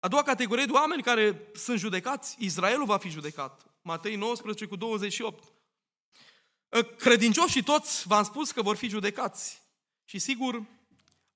a 0.00 0.08
doua 0.08 0.22
categorie 0.22 0.64
de 0.64 0.72
oameni 0.72 1.02
care 1.02 1.50
sunt 1.54 1.78
judecați, 1.78 2.36
Israelul 2.38 2.86
va 2.86 2.98
fi 2.98 3.08
judecat. 3.08 3.66
Matei 3.82 4.16
19 4.16 4.66
cu 4.66 4.76
28. 4.76 5.52
Credincioșii 6.98 7.62
toți 7.62 8.06
v-am 8.06 8.24
spus 8.24 8.50
că 8.50 8.62
vor 8.62 8.76
fi 8.76 8.88
judecați. 8.88 9.62
Și 10.04 10.18
sigur, 10.18 10.62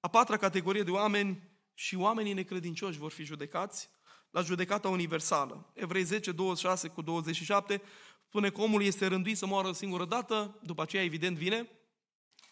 a 0.01 0.09
patra 0.09 0.37
categorie 0.37 0.83
de 0.83 0.91
oameni 0.91 1.53
și 1.75 1.97
oamenii 1.97 2.33
necredincioși 2.33 2.99
vor 2.99 3.11
fi 3.11 3.25
judecați 3.25 3.91
la 4.31 4.41
judecata 4.41 4.89
universală. 4.89 5.71
Evrei 5.75 6.03
10, 6.03 6.33
26 6.33 6.89
cu 6.89 7.03
27 7.03 7.83
spune 8.27 8.51
că 8.51 8.61
omul 8.61 8.83
este 8.83 9.07
rânduit 9.07 9.37
să 9.37 9.47
moară 9.47 9.69
o 9.69 9.73
singură 9.73 10.05
dată, 10.05 10.59
după 10.63 10.83
aceea 10.83 11.03
evident 11.03 11.37
vine 11.37 11.71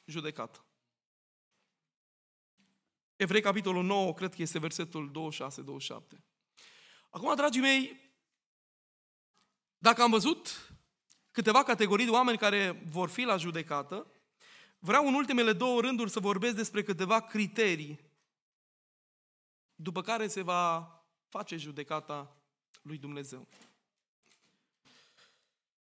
judecat. 0.05 0.65
Evrei, 3.17 3.41
capitolul 3.41 3.85
9, 3.85 4.15
cred 4.15 4.35
că 4.35 4.43
este 4.43 4.59
versetul 4.59 5.33
26-27. 6.15 6.19
Acum, 7.11 7.35
dragii 7.35 7.61
mei, 7.61 8.01
dacă 9.79 10.03
am 10.03 10.11
văzut 10.11 10.73
câteva 11.31 11.63
categorii 11.63 12.05
de 12.05 12.11
oameni 12.11 12.39
care 12.39 12.83
vor 12.85 13.09
fi 13.09 13.23
la 13.23 13.37
judecată, 13.37 14.13
Vreau 14.85 15.07
în 15.07 15.15
ultimele 15.15 15.53
două 15.53 15.81
rânduri 15.81 16.11
să 16.11 16.21
vorbesc 16.21 16.55
despre 16.55 16.83
câteva 16.83 17.21
criterii 17.21 18.01
după 19.83 20.03
care 20.03 20.29
se 20.29 20.43
va 20.43 20.91
face 21.29 21.57
judecata 21.57 22.37
lui 22.83 22.99
Dumnezeu. 22.99 23.49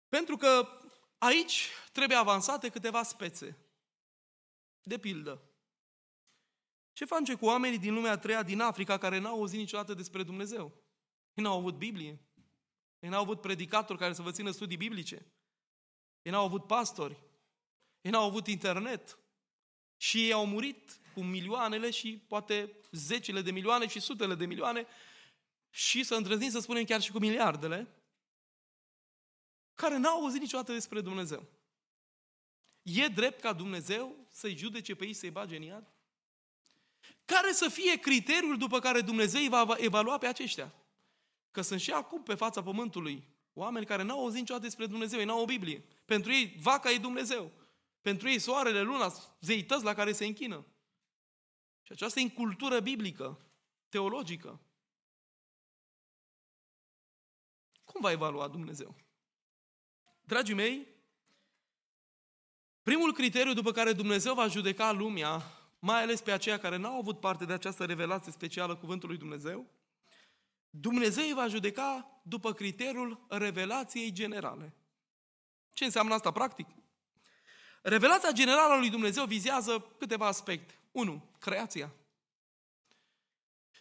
Pentru 0.09 0.37
că 0.37 0.68
aici 1.18 1.68
trebuie 1.92 2.16
avansate 2.16 2.68
câteva 2.68 3.02
spețe. 3.02 3.56
De 4.82 4.98
pildă, 4.98 5.42
ce 6.92 7.04
face 7.04 7.35
cu 7.35 7.44
oamenii 7.44 7.78
din 7.78 7.94
lumea 7.94 8.12
a 8.12 8.18
treia 8.18 8.42
din 8.42 8.61
Africa 8.61 8.98
care 8.98 9.18
n-au 9.18 9.35
auzit 9.35 9.59
niciodată 9.59 9.94
despre 9.94 10.22
Dumnezeu? 10.22 10.72
Ei 11.35 11.44
n-au 11.44 11.59
avut 11.59 11.74
Biblie. 11.74 12.20
Ei 12.98 13.09
n-au 13.09 13.22
avut 13.22 13.40
predicatori 13.40 13.98
care 13.98 14.12
să 14.12 14.22
vă 14.22 14.30
țină 14.30 14.50
studii 14.50 14.76
biblice. 14.76 15.26
Ei 16.22 16.32
n-au 16.32 16.44
avut 16.44 16.66
pastori. 16.66 17.16
Ei 18.00 18.11
n-au 18.11 18.24
avut 18.24 18.46
internet. 18.46 19.18
Și 19.96 20.24
ei 20.24 20.32
au 20.32 20.46
murit 20.46 21.00
cu 21.14 21.22
milioanele 21.22 21.90
și 21.90 22.22
poate 22.28 22.72
zecile 22.90 23.40
de 23.40 23.50
milioane 23.50 23.88
și 23.88 24.00
sutele 24.00 24.35
de 24.35 24.46
milioane 24.46 24.87
și 25.70 26.02
să 26.02 26.14
îndrăznim 26.14 26.50
să 26.50 26.61
spunem 26.61 26.85
chiar 26.85 27.00
și 27.00 27.11
cu 27.11 27.18
miliardele, 27.18 27.88
care 29.74 29.96
n-au 29.96 30.20
auzit 30.20 30.40
niciodată 30.40 30.72
despre 30.72 31.00
Dumnezeu. 31.00 31.46
E 32.82 33.06
drept 33.06 33.40
ca 33.40 33.52
Dumnezeu 33.52 34.16
să-i 34.30 34.56
judece 34.56 34.94
pe 34.94 35.04
ei, 35.04 35.12
să-i 35.12 35.30
bage 35.30 35.56
în 35.56 35.62
iad? 35.62 35.92
Care 37.24 37.52
să 37.52 37.68
fie 37.68 37.96
criteriul 37.96 38.59
după 38.59 38.78
care 38.78 39.00
Dumnezeu 39.00 39.40
îi 39.40 39.48
va 39.48 39.76
evalua 39.78 40.18
pe 40.18 40.26
aceștia? 40.26 40.74
Că 41.50 41.62
sunt 41.62 41.80
și 41.80 41.90
acum 41.90 42.22
pe 42.22 42.35
fața 42.35 42.62
pământului 42.62 43.24
oameni 43.54 43.87
care 43.87 44.02
n-au 44.02 44.18
auzit 44.18 44.38
niciodată 44.38 44.66
despre 44.66 44.87
Dumnezeu, 44.87 45.18
ei 45.18 45.24
n-au 45.24 45.40
o 45.40 45.44
Biblie. 45.44 45.85
Pentru 46.04 46.32
ei 46.32 46.56
vaca 46.61 46.90
e 46.90 46.98
Dumnezeu. 46.98 47.52
Pentru 48.07 48.29
ei 48.29 48.38
soarele, 48.38 48.83
luna, 48.83 49.12
zeități 49.40 49.85
la 49.85 49.95
care 49.95 50.12
se 50.12 50.25
închină. 50.25 50.66
Și 51.83 51.92
aceasta 51.92 52.21
e 52.21 52.23
în 52.23 52.31
cultură 52.31 52.81
biblică, 52.81 53.40
teologică. 53.88 54.61
Cum 57.85 58.01
va 58.01 58.11
evalua 58.11 58.49
Dumnezeu? 58.49 58.97
Dragii 60.21 60.55
mei, 60.55 60.87
primul 62.83 63.12
criteriu 63.12 63.53
după 63.53 63.73
care 63.73 63.92
Dumnezeu 63.92 64.35
va 64.35 64.49
judeca 64.49 64.92
lumea, 64.92 65.42
mai 65.79 66.03
ales 66.03 66.21
pe 66.21 66.33
aceia 66.33 66.59
care 66.59 66.77
n-au 66.77 66.99
avut 66.99 67.21
parte 67.21 67.45
de 67.45 67.53
această 67.53 67.85
revelație 67.85 68.33
specială 68.33 68.77
cuvântului 68.77 69.16
Dumnezeu, 69.16 69.66
Dumnezeu 70.71 71.25
îi 71.27 71.35
va 71.35 71.49
judeca 71.49 72.21
după 72.23 72.53
criteriul 72.53 73.27
revelației 73.29 74.12
generale. 74.12 74.77
Ce 75.73 75.85
înseamnă 75.85 76.14
asta 76.14 76.31
practic? 76.31 76.69
Revelația 77.88 78.31
generală 78.31 78.72
a 78.72 78.79
lui 78.79 78.90
Dumnezeu 78.90 79.25
vizează 79.25 79.87
câteva 79.99 80.27
aspecte. 80.27 80.75
1. 80.92 81.22
Creația. 81.38 81.92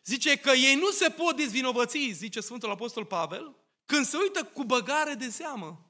Zice 0.03 0.37
că 0.37 0.49
ei 0.49 0.75
nu 0.75 0.89
se 0.89 1.09
pot 1.09 1.35
dezvinovăți, 1.35 2.09
zice 2.11 2.39
Sfântul 2.39 2.69
Apostol 2.69 3.05
Pavel, 3.05 3.55
când 3.85 4.05
se 4.05 4.17
uită 4.17 4.43
cu 4.43 4.63
băgare 4.63 5.13
de 5.13 5.29
seamă 5.29 5.85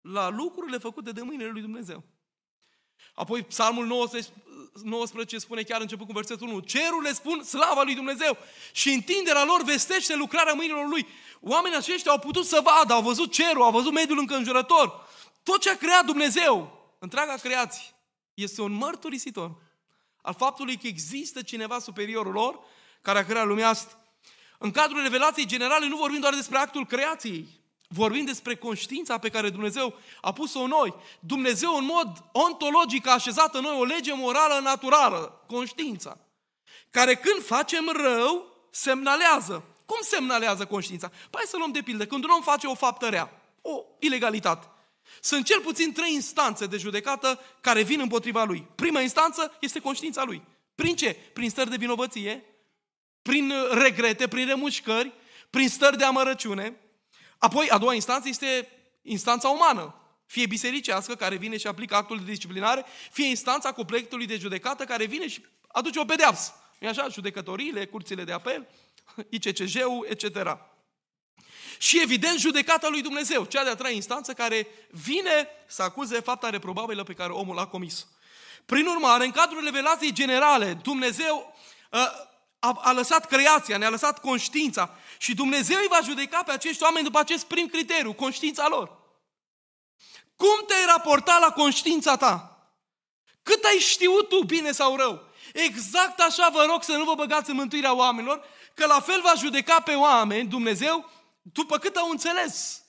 la 0.00 0.28
lucrurile 0.28 0.78
făcute 0.78 1.12
de 1.12 1.22
mâinile 1.22 1.48
lui 1.48 1.60
Dumnezeu. 1.60 2.02
Apoi 3.14 3.42
Psalmul 3.42 3.86
19, 3.86 4.30
19 4.82 5.38
spune 5.38 5.62
chiar 5.62 5.80
început 5.80 6.06
cu 6.06 6.12
versetul 6.12 6.48
1, 6.48 6.58
cerurile 6.60 7.12
spun 7.12 7.42
slava 7.42 7.82
lui 7.82 7.94
Dumnezeu 7.94 8.36
și 8.72 8.90
întinderea 8.90 9.44
lor 9.44 9.62
vestește 9.62 10.16
lucrarea 10.16 10.52
mâinilor 10.52 10.88
lui. 10.88 11.06
Oamenii 11.40 11.78
aceștia 11.78 12.10
au 12.10 12.18
putut 12.18 12.46
să 12.46 12.60
vadă, 12.64 12.92
au 12.92 13.02
văzut 13.02 13.32
cerul, 13.32 13.62
au 13.62 13.70
văzut 13.70 13.92
mediul 13.92 14.18
înconjurător. 14.18 15.08
Tot 15.42 15.60
ce 15.60 15.70
a 15.70 15.76
creat 15.76 16.04
Dumnezeu, 16.04 16.82
întreaga 17.04 17.34
creație, 17.34 17.84
este 18.34 18.62
un 18.62 18.72
mărturisitor 18.72 19.62
al 20.22 20.34
faptului 20.34 20.76
că 20.76 20.86
există 20.86 21.42
cineva 21.42 21.78
superiorul 21.78 22.32
lor 22.32 22.58
care 23.02 23.18
a 23.18 23.24
creat 23.24 23.46
lumea 23.46 23.68
asta. 23.68 23.98
În 24.58 24.70
cadrul 24.70 25.02
revelației 25.02 25.46
generale 25.46 25.86
nu 25.88 25.96
vorbim 25.96 26.20
doar 26.20 26.34
despre 26.34 26.58
actul 26.58 26.86
creației, 26.86 27.48
vorbim 27.88 28.24
despre 28.24 28.56
conștiința 28.56 29.18
pe 29.18 29.28
care 29.28 29.50
Dumnezeu 29.50 29.94
a 30.20 30.32
pus-o 30.32 30.60
în 30.60 30.68
noi. 30.68 30.94
Dumnezeu 31.20 31.76
în 31.76 31.84
mod 31.84 32.24
ontologic 32.32 33.06
a 33.06 33.12
așezat 33.12 33.54
în 33.54 33.62
noi 33.62 33.76
o 33.78 33.84
lege 33.84 34.12
morală 34.14 34.60
naturală, 34.62 35.44
conștiința, 35.46 36.18
care 36.90 37.14
când 37.14 37.44
facem 37.44 37.88
rău, 37.88 38.46
semnalează. 38.70 39.64
Cum 39.86 39.98
semnalează 40.00 40.66
conștiința? 40.66 41.10
Păi 41.30 41.42
să 41.46 41.56
luăm 41.56 41.72
de 41.72 41.82
pildă, 41.82 42.06
când 42.06 42.24
un 42.24 42.30
om 42.30 42.42
face 42.42 42.66
o 42.66 42.74
faptă 42.74 43.08
rea, 43.08 43.40
o 43.62 43.84
ilegalitate, 43.98 44.68
sunt 45.20 45.44
cel 45.44 45.60
puțin 45.60 45.92
trei 45.92 46.14
instanțe 46.14 46.66
de 46.66 46.76
judecată 46.76 47.40
care 47.60 47.82
vin 47.82 48.00
împotriva 48.00 48.44
lui. 48.44 48.66
Prima 48.74 49.00
instanță 49.00 49.56
este 49.60 49.80
conștiința 49.80 50.24
lui. 50.24 50.42
Prin 50.74 50.96
ce? 50.96 51.16
Prin 51.32 51.50
stări 51.50 51.70
de 51.70 51.76
vinovăție, 51.76 52.44
prin 53.22 53.52
regrete, 53.70 54.28
prin 54.28 54.46
remușcări, 54.46 55.12
prin 55.50 55.68
stări 55.68 55.98
de 55.98 56.04
amărăciune. 56.04 56.76
Apoi, 57.38 57.68
a 57.68 57.78
doua 57.78 57.94
instanță 57.94 58.28
este 58.28 58.68
instanța 59.02 59.48
umană, 59.48 59.94
fie 60.26 60.46
bisericească, 60.46 61.14
care 61.14 61.36
vine 61.36 61.56
și 61.56 61.66
aplică 61.66 61.94
actul 61.94 62.18
de 62.18 62.24
disciplinare, 62.24 62.84
fie 63.12 63.26
instanța 63.26 63.72
completului 63.72 64.26
de 64.26 64.36
judecată, 64.36 64.84
care 64.84 65.04
vine 65.04 65.28
și 65.28 65.44
aduce 65.68 66.00
o 66.00 66.04
pedeapsă. 66.04 66.52
e 66.78 66.88
așa? 66.88 67.08
Judecătorile, 67.08 67.86
curțile 67.86 68.24
de 68.24 68.32
apel, 68.32 68.68
ICCJ-ul, 69.28 70.06
etc. 70.08 70.58
Și 71.78 72.00
evident 72.00 72.38
judecata 72.38 72.88
lui 72.88 73.02
Dumnezeu, 73.02 73.44
cea 73.44 73.64
de-a 73.64 73.74
treia 73.74 73.94
instanță 73.94 74.32
care 74.32 74.66
vine 74.90 75.48
să 75.66 75.82
acuze 75.82 76.20
fapta 76.20 76.50
reprobabilă 76.50 77.02
pe 77.02 77.12
care 77.12 77.32
omul 77.32 77.58
a 77.58 77.66
comis. 77.66 78.06
Prin 78.66 78.86
urmare, 78.86 79.24
în 79.24 79.30
cadrul 79.30 79.64
revelației 79.64 80.12
generale, 80.12 80.78
Dumnezeu 80.82 81.56
uh, 81.90 82.00
a, 82.58 82.80
a 82.82 82.92
lăsat 82.92 83.26
creația, 83.26 83.76
ne-a 83.76 83.90
lăsat 83.90 84.20
conștiința 84.20 84.90
și 85.18 85.34
Dumnezeu 85.34 85.78
îi 85.78 85.88
va 85.88 85.98
judeca 86.02 86.42
pe 86.42 86.52
acești 86.52 86.82
oameni 86.82 87.04
după 87.04 87.18
acest 87.18 87.44
prim 87.44 87.66
criteriu, 87.66 88.12
conștiința 88.12 88.68
lor. 88.68 89.02
Cum 90.36 90.64
te-ai 90.66 90.84
raportat 90.86 91.40
la 91.40 91.50
conștiința 91.50 92.16
ta? 92.16 92.58
Cât 93.42 93.64
ai 93.64 93.78
știut 93.78 94.28
tu, 94.28 94.42
bine 94.42 94.72
sau 94.72 94.96
rău? 94.96 95.22
Exact 95.52 96.20
așa 96.20 96.48
vă 96.52 96.64
rog 96.68 96.82
să 96.82 96.92
nu 96.92 97.04
vă 97.04 97.14
băgați 97.14 97.50
în 97.50 97.56
mântuirea 97.56 97.94
oamenilor, 97.94 98.44
că 98.74 98.86
la 98.86 99.00
fel 99.00 99.20
va 99.20 99.32
judeca 99.36 99.80
pe 99.80 99.94
oameni 99.94 100.48
Dumnezeu 100.48 101.10
după 101.52 101.78
cât 101.78 101.96
au 101.96 102.10
înțeles. 102.10 102.84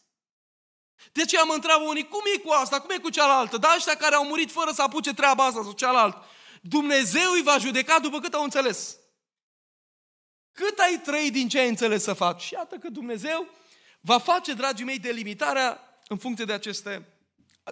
De 1.11 1.25
ce 1.25 1.39
am 1.39 1.49
întrebat 1.49 1.87
unii, 1.87 2.07
cum 2.07 2.21
e 2.35 2.37
cu 2.37 2.49
asta, 2.49 2.79
cum 2.79 2.89
e 2.89 2.97
cu 2.97 3.09
cealaltă? 3.09 3.57
Da, 3.57 3.73
ăștia 3.75 3.95
care 3.95 4.15
au 4.15 4.25
murit 4.25 4.51
fără 4.51 4.71
să 4.71 4.81
apuce 4.81 5.13
treaba 5.13 5.45
asta 5.45 5.63
sau 5.63 5.71
cealaltă. 5.71 6.25
Dumnezeu 6.61 7.31
îi 7.31 7.41
va 7.43 7.57
judeca 7.57 7.99
după 7.99 8.19
cât 8.19 8.33
au 8.33 8.43
înțeles. 8.43 8.97
Cât 10.51 10.79
ai 10.79 11.01
trăit 11.03 11.31
din 11.31 11.47
ce 11.47 11.59
ai 11.59 11.67
înțeles 11.67 12.03
să 12.03 12.13
faci? 12.13 12.41
Și 12.41 12.53
iată 12.53 12.75
că 12.75 12.89
Dumnezeu 12.89 13.47
va 13.99 14.17
face, 14.17 14.53
dragii 14.53 14.85
mei, 14.85 14.99
delimitarea 14.99 15.99
în 16.07 16.17
funcție 16.17 16.45
de, 16.45 16.53
aceste, 16.53 17.07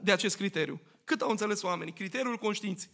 de 0.01 0.11
acest 0.11 0.35
criteriu. 0.35 0.81
Cât 1.03 1.21
au 1.21 1.29
înțeles 1.29 1.61
oamenii? 1.61 1.93
Criteriul 1.93 2.37
conștiinței. 2.37 2.89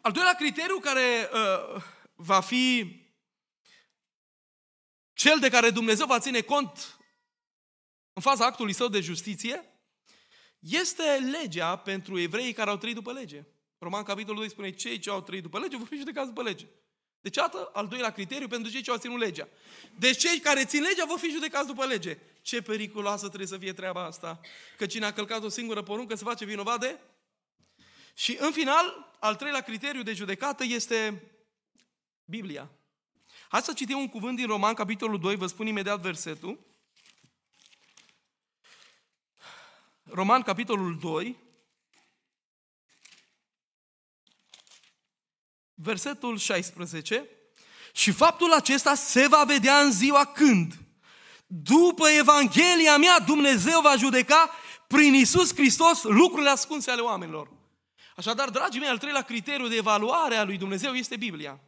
Al 0.00 0.12
doilea 0.12 0.34
criteriu 0.34 0.78
care 0.78 1.30
uh, 1.32 1.82
va 2.14 2.40
fi 2.40 2.96
cel 5.20 5.38
de 5.38 5.48
care 5.48 5.70
Dumnezeu 5.70 6.06
va 6.06 6.18
ține 6.18 6.40
cont 6.40 6.98
în 8.12 8.22
faza 8.22 8.44
actului 8.46 8.72
său 8.72 8.88
de 8.88 9.00
justiție, 9.00 9.64
este 10.58 11.02
legea 11.40 11.76
pentru 11.76 12.18
evreii 12.18 12.52
care 12.52 12.70
au 12.70 12.76
trăit 12.76 12.94
după 12.94 13.12
lege. 13.12 13.44
Roman 13.78 14.02
capitolul 14.02 14.38
2 14.38 14.50
spune, 14.50 14.70
cei 14.70 14.98
ce 14.98 15.10
au 15.10 15.22
trăit 15.22 15.42
după 15.42 15.58
lege 15.58 15.76
vor 15.76 15.86
fi 15.86 15.96
judecați 15.96 16.26
după 16.26 16.42
lege. 16.42 16.66
Deci, 17.20 17.38
atât, 17.38 17.68
al 17.72 17.88
doilea 17.88 18.10
criteriu 18.10 18.48
pentru 18.48 18.70
cei 18.70 18.82
ce 18.82 18.90
au 18.90 18.96
ținut 18.96 19.18
legea. 19.18 19.48
Deci 19.98 20.18
cei 20.18 20.38
care 20.38 20.64
țin 20.64 20.82
legea 20.82 21.04
vor 21.04 21.18
fi 21.18 21.30
judecați 21.30 21.66
după 21.66 21.86
lege. 21.86 22.18
Ce 22.42 22.62
periculoasă 22.62 23.26
trebuie 23.26 23.48
să 23.48 23.58
fie 23.58 23.72
treaba 23.72 24.04
asta. 24.04 24.40
Că 24.76 24.86
cine 24.86 25.04
a 25.04 25.12
călcat 25.12 25.42
o 25.42 25.48
singură 25.48 25.82
poruncă 25.82 26.14
se 26.14 26.24
face 26.24 26.44
vinovat 26.44 26.80
de... 26.80 26.98
Și 28.14 28.36
în 28.40 28.52
final, 28.52 29.16
al 29.18 29.36
treilea 29.36 29.60
criteriu 29.60 30.02
de 30.02 30.12
judecată 30.12 30.64
este 30.64 31.22
Biblia. 32.24 32.70
Hai 33.50 33.62
să 33.62 33.72
citim 33.72 33.98
un 33.98 34.08
cuvânt 34.08 34.36
din 34.36 34.46
Roman, 34.46 34.74
capitolul 34.74 35.18
2, 35.18 35.36
vă 35.36 35.46
spun 35.46 35.66
imediat 35.66 36.00
versetul. 36.00 36.58
Roman, 40.02 40.42
capitolul 40.42 40.98
2, 40.98 41.36
versetul 45.74 46.38
16. 46.38 47.28
Și 47.92 48.12
faptul 48.12 48.52
acesta 48.52 48.94
se 48.94 49.26
va 49.26 49.44
vedea 49.44 49.80
în 49.80 49.92
ziua 49.92 50.24
când, 50.24 50.78
după 51.46 52.08
Evanghelia 52.08 52.96
mea, 52.96 53.18
Dumnezeu 53.18 53.80
va 53.80 53.96
judeca 53.96 54.50
prin 54.86 55.14
Isus 55.14 55.54
Hristos 55.54 56.02
lucrurile 56.02 56.50
ascunse 56.50 56.90
ale 56.90 57.00
oamenilor. 57.00 57.50
Așadar, 58.16 58.50
dragii 58.50 58.80
mei, 58.80 58.88
al 58.88 58.98
treilea 58.98 59.22
criteriu 59.22 59.68
de 59.68 59.76
evaluare 59.76 60.36
a 60.36 60.44
lui 60.44 60.56
Dumnezeu 60.56 60.92
este 60.92 61.16
Biblia. 61.16 61.60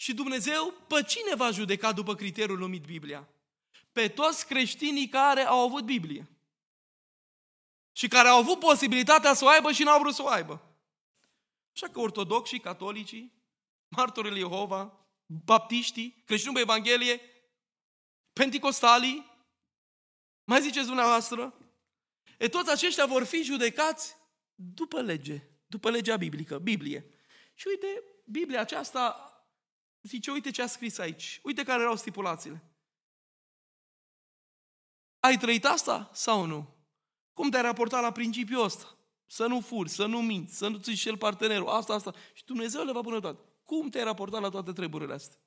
Și 0.00 0.14
Dumnezeu 0.14 0.74
pe 0.88 1.02
cine 1.02 1.34
va 1.34 1.50
judeca 1.50 1.92
după 1.92 2.14
criteriul 2.14 2.58
numit 2.58 2.84
Biblia? 2.84 3.28
Pe 3.92 4.08
toți 4.08 4.46
creștinii 4.46 5.08
care 5.08 5.40
au 5.40 5.58
avut 5.60 5.84
Biblie. 5.84 6.28
și 7.92 8.08
care 8.08 8.28
au 8.28 8.38
avut 8.38 8.58
posibilitatea 8.58 9.34
să 9.34 9.44
o 9.44 9.48
aibă 9.48 9.72
și 9.72 9.82
n-au 9.82 9.98
vrut 9.98 10.14
să 10.14 10.22
o 10.22 10.28
aibă. 10.28 10.62
Așa 11.74 11.88
că 11.88 12.00
ortodoxii, 12.00 12.60
catolicii, 12.60 13.32
martorii 13.88 14.38
Jehova, 14.38 15.08
baptiștii, 15.26 16.22
creștinii 16.26 16.54
pe 16.54 16.60
Evanghelie, 16.60 17.20
penticostalii, 18.32 19.26
mai 20.44 20.60
ziceți 20.60 20.86
dumneavoastră? 20.86 21.54
E 22.38 22.48
toți 22.48 22.70
aceștia 22.70 23.06
vor 23.06 23.24
fi 23.24 23.42
judecați 23.42 24.16
după 24.54 25.00
lege, 25.00 25.42
după 25.66 25.90
legea 25.90 26.16
biblică, 26.16 26.58
Biblie. 26.58 27.10
Și 27.54 27.66
uite, 27.68 28.02
Biblia 28.24 28.60
aceasta 28.60 29.27
zice, 30.08 30.30
uite 30.30 30.50
ce 30.50 30.62
a 30.62 30.66
scris 30.66 30.98
aici, 30.98 31.40
uite 31.42 31.62
care 31.62 31.80
erau 31.80 31.96
stipulațiile. 31.96 32.62
Ai 35.20 35.36
trăit 35.36 35.64
asta 35.64 36.10
sau 36.12 36.44
nu? 36.44 36.76
Cum 37.32 37.50
te-ai 37.50 37.62
raportat 37.62 38.02
la 38.02 38.12
principiul 38.12 38.62
ăsta? 38.62 38.96
Să 39.26 39.46
nu 39.46 39.60
furi, 39.60 39.88
să 39.88 40.06
nu 40.06 40.22
minți, 40.22 40.56
să 40.56 40.68
nu 40.68 40.78
ți 40.78 41.08
el 41.08 41.16
partenerul, 41.16 41.68
asta, 41.68 41.94
asta. 41.94 42.14
Și 42.34 42.44
Dumnezeu 42.44 42.84
le 42.84 42.92
va 42.92 43.00
pune 43.00 43.20
toate. 43.20 43.42
Cum 43.64 43.88
te-ai 43.88 44.04
raportat 44.04 44.40
la 44.40 44.48
toate 44.48 44.72
treburile 44.72 45.12
astea? 45.12 45.38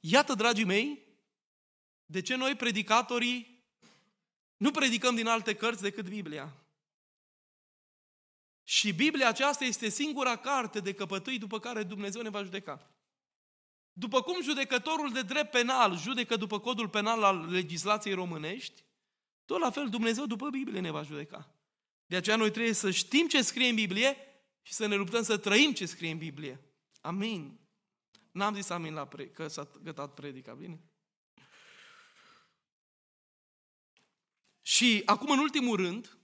Iată, 0.00 0.34
dragii 0.34 0.64
mei, 0.64 1.08
de 2.04 2.20
ce 2.20 2.34
noi, 2.34 2.56
predicatorii, 2.56 3.64
nu 4.56 4.70
predicăm 4.70 5.14
din 5.14 5.26
alte 5.26 5.54
cărți 5.54 5.82
decât 5.82 6.08
Biblia. 6.08 6.56
Și 8.70 8.92
Biblia 8.92 9.28
aceasta 9.28 9.64
este 9.64 9.88
singura 9.88 10.36
carte 10.36 10.80
de 10.80 10.92
căpătâi 10.92 11.38
după 11.38 11.58
care 11.58 11.82
Dumnezeu 11.82 12.22
ne 12.22 12.28
va 12.28 12.42
judeca. 12.42 12.90
După 13.92 14.22
cum 14.22 14.42
judecătorul 14.42 15.12
de 15.12 15.22
drept 15.22 15.50
penal 15.50 15.98
judecă 15.98 16.36
după 16.36 16.60
codul 16.60 16.88
penal 16.88 17.22
al 17.22 17.50
legislației 17.52 18.14
românești, 18.14 18.84
tot 19.44 19.60
la 19.60 19.70
fel 19.70 19.88
Dumnezeu 19.88 20.26
după 20.26 20.50
Biblie 20.50 20.80
ne 20.80 20.90
va 20.90 21.02
judeca. 21.02 21.54
De 22.06 22.16
aceea 22.16 22.36
noi 22.36 22.50
trebuie 22.50 22.72
să 22.72 22.90
știm 22.90 23.28
ce 23.28 23.42
scrie 23.42 23.68
în 23.68 23.74
Biblie 23.74 24.16
și 24.62 24.72
să 24.72 24.86
ne 24.86 24.94
luptăm 24.94 25.22
să 25.22 25.38
trăim 25.38 25.72
ce 25.72 25.86
scrie 25.86 26.10
în 26.10 26.18
Biblie. 26.18 26.60
Amin. 27.00 27.60
N-am 28.32 28.54
zis 28.54 28.68
amin 28.68 28.94
la 28.94 29.06
pre- 29.06 29.28
că 29.28 29.48
s-a 29.48 29.70
gătat 29.82 30.14
predica, 30.14 30.52
bine? 30.52 30.80
Și 34.60 35.02
acum, 35.04 35.30
în 35.30 35.38
ultimul 35.38 35.76
rând, 35.76 36.19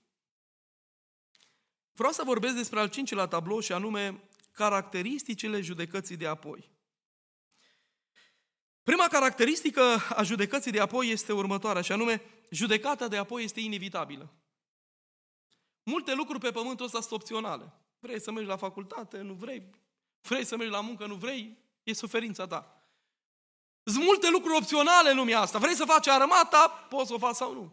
vreau 1.97 2.13
să 2.13 2.23
vorbesc 2.25 2.55
despre 2.55 2.81
al 2.81 2.89
cincilea 2.89 3.27
tablou 3.27 3.61
și 3.61 3.73
anume 3.73 4.29
caracteristicile 4.53 5.61
judecății 5.61 6.17
de 6.17 6.27
apoi. 6.27 6.71
Prima 8.83 9.07
caracteristică 9.07 9.83
a 10.17 10.23
judecății 10.23 10.71
de 10.71 10.81
apoi 10.81 11.09
este 11.09 11.33
următoarea, 11.33 11.83
și 11.83 11.93
anume, 11.93 12.23
judecata 12.51 13.09
de 13.09 13.17
apoi 13.17 13.45
este 13.45 13.61
inevitabilă. 13.61 14.35
Multe 15.83 16.15
lucruri 16.15 16.41
pe 16.41 16.51
pământul 16.51 16.85
ăsta 16.85 17.01
sunt 17.01 17.13
opționale. 17.13 17.73
Vrei 17.99 18.21
să 18.21 18.31
mergi 18.31 18.49
la 18.49 18.57
facultate, 18.57 19.19
nu 19.19 19.33
vrei. 19.33 19.71
Vrei 20.21 20.45
să 20.45 20.57
mergi 20.57 20.73
la 20.73 20.81
muncă, 20.81 21.07
nu 21.07 21.15
vrei. 21.15 21.59
E 21.83 21.93
suferința 21.93 22.47
ta. 22.47 22.89
Sunt 23.83 24.05
multe 24.05 24.31
lucruri 24.31 24.57
opționale 24.57 25.11
în 25.11 25.17
lumea 25.17 25.41
asta. 25.41 25.59
Vrei 25.59 25.75
să 25.75 25.85
faci 25.85 26.09
armata, 26.09 26.69
poți 26.69 27.09
să 27.09 27.15
o 27.15 27.19
faci 27.19 27.35
sau 27.35 27.53
nu. 27.53 27.73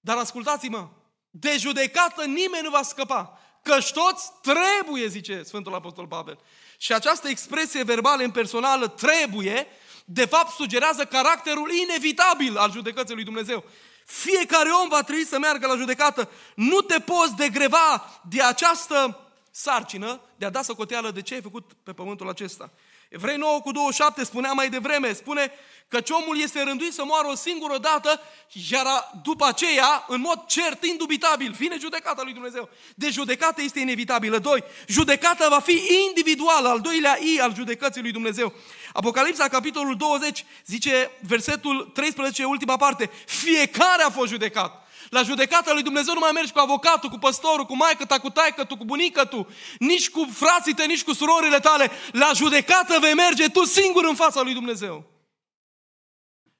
Dar 0.00 0.16
ascultați-mă, 0.16 0.88
de 1.30 1.56
judecată 1.56 2.24
nimeni 2.24 2.62
nu 2.62 2.70
va 2.70 2.82
scăpa. 2.82 3.38
Căci 3.64 3.92
toți 3.92 4.30
trebuie, 4.42 5.06
zice 5.06 5.42
Sfântul 5.42 5.74
Apostol 5.74 6.06
Pavel. 6.06 6.38
Și 6.78 6.92
această 6.92 7.28
expresie 7.28 7.82
verbală 7.82 8.22
impersonală, 8.22 8.88
trebuie, 8.88 9.66
de 10.04 10.24
fapt 10.24 10.50
sugerează 10.50 11.04
caracterul 11.04 11.70
inevitabil 11.72 12.56
al 12.56 12.70
judecății 12.72 13.14
lui 13.14 13.24
Dumnezeu. 13.24 13.64
Fiecare 14.04 14.70
om 14.82 14.88
va 14.88 15.02
trebui 15.02 15.24
să 15.24 15.38
meargă 15.38 15.66
la 15.66 15.76
judecată. 15.76 16.28
Nu 16.54 16.80
te 16.80 16.98
poți 16.98 17.34
degreva 17.36 18.20
de 18.28 18.42
această 18.42 19.20
sarcină 19.50 20.20
de 20.36 20.44
a 20.44 20.50
da 20.50 20.62
socoteală 20.62 21.10
de 21.10 21.22
ce 21.22 21.34
ai 21.34 21.42
făcut 21.42 21.72
pe 21.82 21.92
pământul 21.92 22.28
acesta. 22.28 22.70
Evrei 23.14 23.36
9 23.36 23.60
cu 23.60 23.72
27 23.72 24.24
spunea 24.24 24.52
mai 24.52 24.68
devreme, 24.68 25.12
spune 25.12 25.52
că 25.88 26.02
omul 26.08 26.40
este 26.40 26.62
rânduit 26.62 26.92
să 26.92 27.04
moară 27.04 27.26
o 27.28 27.34
singură 27.34 27.78
dată, 27.78 28.20
iar 28.70 28.86
după 29.22 29.46
aceea, 29.46 30.04
în 30.08 30.20
mod 30.20 30.44
cert, 30.46 30.84
indubitabil, 30.84 31.52
vine 31.52 31.76
judecata 31.80 32.22
lui 32.22 32.32
Dumnezeu. 32.32 32.68
De 32.94 33.10
judecată 33.10 33.62
este 33.62 33.80
inevitabilă. 33.80 34.38
Doi, 34.38 34.64
judecata 34.86 35.48
va 35.48 35.60
fi 35.60 35.82
individuală, 36.08 36.68
al 36.68 36.80
doilea 36.80 37.18
I 37.20 37.40
al 37.40 37.54
judecății 37.54 38.02
lui 38.02 38.12
Dumnezeu. 38.12 38.52
Apocalipsa, 38.92 39.48
capitolul 39.48 39.96
20, 39.96 40.44
zice 40.66 41.10
versetul 41.20 41.90
13, 41.94 42.44
ultima 42.44 42.76
parte, 42.76 43.10
fiecare 43.26 44.02
a 44.02 44.10
fost 44.10 44.30
judecat. 44.30 44.83
La 45.10 45.22
judecata 45.22 45.72
lui 45.72 45.82
Dumnezeu 45.82 46.14
nu 46.14 46.20
mai 46.20 46.30
mergi 46.32 46.52
cu 46.52 46.58
avocatul, 46.58 47.10
cu 47.10 47.18
păstorul, 47.18 47.64
cu 47.64 47.76
maică 47.76 48.04
ta, 48.04 48.18
cu 48.18 48.30
taică 48.30 48.64
tu, 48.64 48.76
cu 48.76 48.84
bunică 48.84 49.24
tu, 49.24 49.48
nici 49.78 50.10
cu 50.10 50.28
frații 50.32 50.74
tăi, 50.74 50.86
nici 50.86 51.04
cu 51.04 51.12
surorile 51.12 51.60
tale. 51.60 51.90
La 52.12 52.30
judecată 52.34 52.98
vei 52.98 53.14
merge 53.14 53.48
tu 53.48 53.64
singur 53.64 54.04
în 54.04 54.14
fața 54.14 54.42
lui 54.42 54.54
Dumnezeu. 54.54 55.04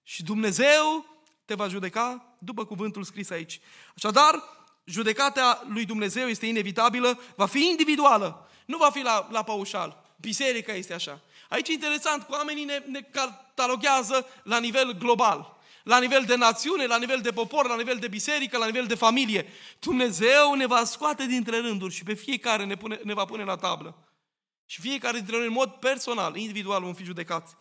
Și 0.02 0.22
Dumnezeu 0.22 1.06
te 1.44 1.54
va 1.54 1.68
judeca 1.68 2.36
după 2.38 2.64
cuvântul 2.64 3.04
scris 3.04 3.30
aici. 3.30 3.60
Așadar, 3.96 4.42
judecata 4.84 5.64
lui 5.68 5.84
Dumnezeu 5.84 6.28
este 6.28 6.46
inevitabilă, 6.46 7.20
va 7.36 7.46
fi 7.46 7.66
individuală, 7.66 8.50
nu 8.66 8.76
va 8.76 8.90
fi 8.90 9.00
la, 9.00 9.28
la 9.30 9.42
paușal. 9.42 10.16
Biserica 10.20 10.72
este 10.72 10.94
așa. 10.94 11.20
Aici 11.48 11.68
e 11.68 11.72
interesant, 11.72 12.22
că 12.22 12.32
oamenii 12.32 12.64
ne, 12.64 12.82
ne 12.86 13.00
cataloghează 13.00 14.26
la 14.42 14.58
nivel 14.58 14.92
global 14.92 15.53
la 15.84 15.98
nivel 15.98 16.24
de 16.26 16.36
națiune, 16.36 16.86
la 16.86 16.98
nivel 16.98 17.20
de 17.20 17.30
popor, 17.30 17.68
la 17.68 17.76
nivel 17.76 17.96
de 17.96 18.08
biserică, 18.08 18.58
la 18.58 18.66
nivel 18.66 18.86
de 18.86 18.94
familie. 18.94 19.46
Dumnezeu 19.78 20.54
ne 20.54 20.66
va 20.66 20.84
scoate 20.84 21.26
dintre 21.26 21.58
rânduri 21.58 21.94
și 21.94 22.02
pe 22.02 22.14
fiecare 22.14 22.64
ne, 22.64 22.76
pune, 22.76 23.00
ne 23.04 23.14
va 23.14 23.24
pune 23.24 23.44
la 23.44 23.56
tablă. 23.56 23.96
Și 24.66 24.80
fiecare 24.80 25.16
dintre 25.16 25.36
noi, 25.36 25.46
în 25.46 25.52
mod 25.52 25.70
personal, 25.70 26.36
individual, 26.36 26.82
vom 26.82 26.94
fi 26.94 27.04
judecați. 27.04 27.54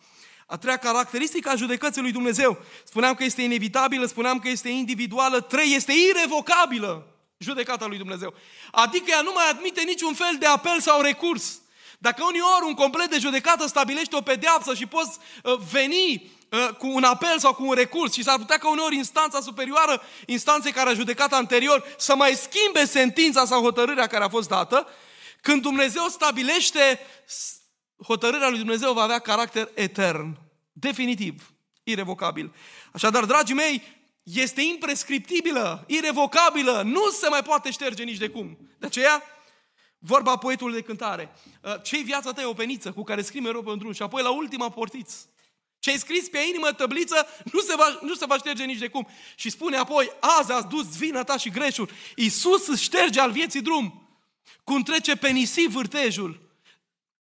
A 0.46 0.56
treia 0.56 0.76
caracteristică 0.76 1.48
a 1.48 1.56
judecății 1.56 2.02
lui 2.02 2.12
Dumnezeu. 2.12 2.58
Spuneam 2.84 3.14
că 3.14 3.24
este 3.24 3.42
inevitabilă, 3.42 4.06
spuneam 4.06 4.38
că 4.38 4.48
este 4.48 4.68
individuală. 4.68 5.40
Trei, 5.40 5.74
este 5.74 5.92
irevocabilă 5.92 7.06
judecata 7.38 7.86
lui 7.86 7.98
Dumnezeu. 7.98 8.34
Adică 8.70 9.04
ea 9.08 9.20
nu 9.20 9.32
mai 9.34 9.48
admite 9.50 9.82
niciun 9.82 10.14
fel 10.14 10.36
de 10.38 10.46
apel 10.46 10.80
sau 10.80 11.00
recurs. 11.00 11.58
Dacă 11.98 12.24
uneori 12.24 12.64
un 12.66 12.74
complet 12.74 13.10
de 13.10 13.18
judecată 13.18 13.66
stabilește 13.66 14.16
o 14.16 14.20
pedeapsă 14.20 14.74
și 14.74 14.86
poți 14.86 15.18
uh, 15.42 15.58
veni 15.70 16.12
uh, 16.12 16.43
cu 16.78 16.86
un 16.86 17.02
apel 17.02 17.38
sau 17.38 17.54
cu 17.54 17.66
un 17.66 17.72
recurs 17.72 18.12
și 18.12 18.22
s-ar 18.22 18.38
putea 18.38 18.58
ca 18.58 18.70
uneori 18.70 18.96
instanța 18.96 19.40
superioară, 19.40 20.02
instanței 20.26 20.72
care 20.72 20.90
a 20.90 20.94
judecat 20.94 21.32
anterior, 21.32 21.94
să 21.98 22.14
mai 22.14 22.34
schimbe 22.34 22.84
sentința 22.84 23.44
sau 23.44 23.62
hotărârea 23.62 24.06
care 24.06 24.24
a 24.24 24.28
fost 24.28 24.48
dată, 24.48 24.86
când 25.40 25.62
Dumnezeu 25.62 26.06
stabilește, 26.08 27.00
hotărârea 28.06 28.48
lui 28.48 28.58
Dumnezeu 28.58 28.92
va 28.92 29.02
avea 29.02 29.18
caracter 29.18 29.68
etern, 29.74 30.38
definitiv, 30.72 31.52
irevocabil. 31.82 32.54
Așadar, 32.92 33.24
dragii 33.24 33.54
mei, 33.54 33.82
este 34.22 34.62
imprescriptibilă, 34.62 35.84
irevocabilă, 35.86 36.82
nu 36.84 37.10
se 37.10 37.28
mai 37.28 37.42
poate 37.42 37.70
șterge 37.70 38.02
nici 38.02 38.18
de 38.18 38.28
cum. 38.28 38.58
De 38.78 38.86
aceea, 38.86 39.22
Vorba 40.06 40.36
poetului 40.36 40.74
de 40.74 40.80
cântare. 40.80 41.32
Uh, 41.62 41.74
ce-i 41.82 42.02
viața 42.02 42.32
ta 42.32 42.40
e 42.40 42.44
o 42.44 42.52
peniță 42.52 42.92
cu 42.92 43.02
care 43.02 43.22
scrie 43.22 43.40
mereu 43.40 43.62
pe 43.62 43.70
un 43.70 43.78
drum 43.78 43.92
și 43.92 44.02
apoi 44.02 44.22
la 44.22 44.30
ultima 44.30 44.70
portiță. 44.70 45.16
Ce-ai 45.84 45.98
scris 45.98 46.28
pe 46.28 46.38
inimă 46.38 46.72
tăbliță 46.72 47.26
nu 47.52 47.60
se, 47.60 47.74
va, 47.76 47.98
nu 48.02 48.14
se 48.14 48.26
va 48.26 48.36
șterge 48.36 48.64
nici 48.64 48.78
de 48.78 48.88
cum. 48.88 49.08
Și 49.34 49.50
spune 49.50 49.76
apoi, 49.76 50.12
azi 50.20 50.52
ați 50.52 50.66
dus 50.66 50.96
vina 50.96 51.24
ta 51.24 51.36
și 51.36 51.50
greșul. 51.50 51.90
Iisus 52.16 52.66
îți 52.66 52.82
șterge 52.82 53.20
al 53.20 53.30
vieții 53.30 53.60
drum. 53.60 54.08
Cum 54.62 54.82
trece 54.82 55.16
pe 55.16 55.30
nisip 55.30 55.70
vârtejul. 55.70 56.40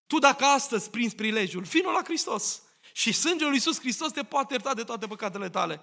Tu 0.08 0.20
dacă 0.20 0.46
astăzi 0.46 0.90
prinzi 0.90 1.16
prilejul, 1.16 1.62
vină 1.62 1.90
la 1.90 2.02
Hristos. 2.04 2.62
Și 2.94 3.12
sângele 3.12 3.50
lui 3.50 3.56
Iisus 3.56 3.80
Hristos 3.80 4.12
te 4.12 4.24
poate 4.24 4.54
ierta 4.54 4.74
de 4.74 4.84
toate 4.84 5.08
păcatele 5.08 5.50
tale. 5.50 5.82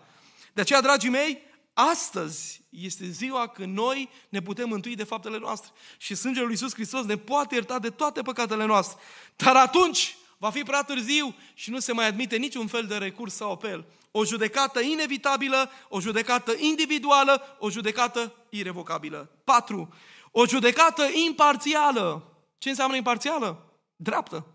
De 0.52 0.60
aceea, 0.60 0.80
dragii 0.80 1.10
mei, 1.10 1.46
Astăzi 1.72 2.60
este 2.68 3.08
ziua 3.08 3.48
când 3.48 3.76
noi 3.76 4.10
ne 4.28 4.42
putem 4.42 4.68
mântui 4.68 4.94
de 4.94 5.04
faptele 5.04 5.38
noastre 5.38 5.70
și 5.96 6.14
sângele 6.14 6.44
lui 6.44 6.52
Iisus 6.52 6.72
Hristos 6.72 7.04
ne 7.04 7.16
poate 7.16 7.54
ierta 7.54 7.78
de 7.78 7.90
toate 7.90 8.22
păcatele 8.22 8.64
noastre. 8.64 9.02
Dar 9.36 9.56
atunci 9.56 10.16
va 10.38 10.50
fi 10.50 10.62
prea 10.62 10.82
târziu 10.82 11.34
și 11.54 11.70
nu 11.70 11.78
se 11.78 11.92
mai 11.92 12.06
admite 12.06 12.36
niciun 12.36 12.66
fel 12.66 12.86
de 12.86 12.96
recurs 12.96 13.34
sau 13.34 13.52
apel. 13.52 13.86
O 14.10 14.24
judecată 14.24 14.80
inevitabilă, 14.80 15.70
o 15.88 16.00
judecată 16.00 16.52
individuală, 16.56 17.56
o 17.58 17.70
judecată 17.70 18.34
irevocabilă. 18.48 19.30
4. 19.44 19.94
O 20.30 20.46
judecată 20.46 21.02
imparțială. 21.02 22.32
Ce 22.58 22.68
înseamnă 22.68 22.96
imparțială? 22.96 23.72
Dreaptă. 23.96 24.46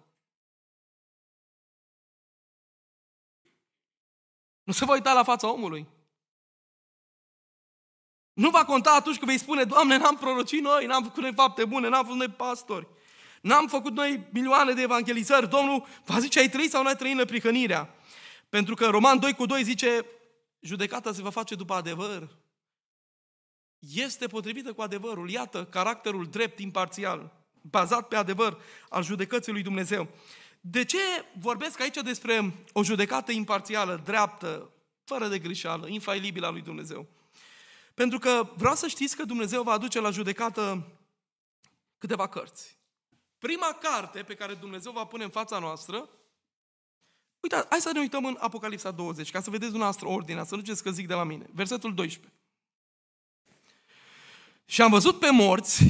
Nu 4.63 4.73
se 4.73 4.85
va 4.85 4.93
uita 4.93 5.13
la 5.13 5.23
fața 5.23 5.51
omului. 5.51 5.87
Nu 8.33 8.49
va 8.49 8.65
conta 8.65 8.91
atunci 8.93 9.17
când 9.17 9.29
vei 9.29 9.39
spune, 9.39 9.63
Doamne, 9.63 9.97
n-am 9.97 10.17
prorocit 10.17 10.61
noi, 10.61 10.85
n-am 10.85 11.03
făcut 11.03 11.21
noi 11.21 11.33
fapte 11.33 11.65
bune, 11.65 11.87
n-am 11.87 12.03
făcut 12.03 12.17
noi 12.17 12.29
pastori, 12.29 12.87
n-am 13.43 13.67
făcut 13.67 13.93
noi 13.93 14.27
milioane 14.29 14.73
de 14.73 14.81
evangelizări. 14.81 15.49
Domnul 15.49 15.85
va 16.05 16.19
zice, 16.19 16.39
ai 16.39 16.49
trăit 16.49 16.69
sau 16.69 16.81
nu 16.81 16.87
ai 16.87 16.95
trăit 16.95 17.19
în 17.19 17.25
prihănirea? 17.25 17.95
Pentru 18.49 18.75
că 18.75 18.87
Roman 18.87 19.19
2 19.19 19.33
cu 19.33 19.45
2 19.45 19.63
zice, 19.63 20.05
judecata 20.59 21.13
se 21.13 21.21
va 21.21 21.29
face 21.29 21.55
după 21.55 21.73
adevăr, 21.73 22.29
este 23.79 24.27
potrivită 24.27 24.73
cu 24.73 24.81
adevărul. 24.81 25.29
Iată 25.29 25.65
caracterul 25.65 26.25
drept, 26.25 26.59
imparțial, 26.59 27.31
bazat 27.61 28.07
pe 28.07 28.15
adevăr 28.15 28.61
al 28.89 29.03
judecății 29.03 29.51
lui 29.51 29.61
Dumnezeu. 29.61 30.07
De 30.61 30.85
ce 30.85 30.97
vorbesc 31.39 31.79
aici 31.79 32.01
despre 32.03 32.65
o 32.73 32.83
judecată 32.83 33.31
imparțială, 33.31 34.01
dreaptă, 34.03 34.69
fără 35.03 35.27
de 35.27 35.39
greșeală, 35.39 35.87
infailibilă 35.87 36.47
a 36.47 36.49
lui 36.49 36.61
Dumnezeu? 36.61 37.07
Pentru 37.93 38.19
că 38.19 38.49
vreau 38.55 38.75
să 38.75 38.87
știți 38.87 39.15
că 39.15 39.25
Dumnezeu 39.25 39.63
va 39.63 39.71
aduce 39.71 39.99
la 39.99 40.09
judecată 40.09 40.87
câteva 41.97 42.27
cărți. 42.27 42.81
Prima 43.43 43.77
carte 43.81 44.23
pe 44.23 44.35
care 44.35 44.53
Dumnezeu 44.53 44.91
va 44.91 45.05
pune 45.05 45.23
în 45.23 45.29
fața 45.29 45.59
noastră, 45.59 46.09
uite, 47.39 47.65
hai 47.69 47.81
să 47.81 47.91
ne 47.91 47.99
uităm 47.99 48.25
în 48.25 48.37
Apocalipsa 48.39 48.91
20, 48.91 49.31
ca 49.31 49.41
să 49.41 49.49
vedeți 49.49 49.69
dumneavoastră 49.69 50.07
ordinea, 50.07 50.43
să 50.43 50.55
nu 50.55 50.61
ziceți 50.61 50.83
că 50.83 50.91
zic 50.91 51.07
de 51.07 51.13
la 51.13 51.23
mine. 51.23 51.45
Versetul 51.53 51.93
12. 51.93 52.33
Și 54.65 54.81
am 54.81 54.89
văzut 54.89 55.19
pe 55.19 55.29
morți, 55.29 55.83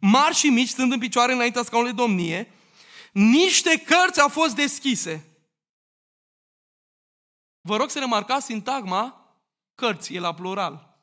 mari 0.00 0.34
și 0.34 0.46
mici, 0.46 0.68
stând 0.68 0.92
în 0.92 0.98
picioare 0.98 1.32
înaintea 1.32 1.62
scaunului 1.62 1.94
domnie, 1.94 2.52
niște 3.12 3.82
cărți 3.82 4.20
au 4.20 4.28
fost 4.28 4.54
deschise. 4.54 5.38
Vă 7.60 7.76
rog 7.76 7.90
să 7.90 7.98
remarcați 7.98 8.46
sintagma 8.46 9.36
cărți, 9.74 10.14
e 10.14 10.18
la 10.18 10.34
plural. 10.34 11.00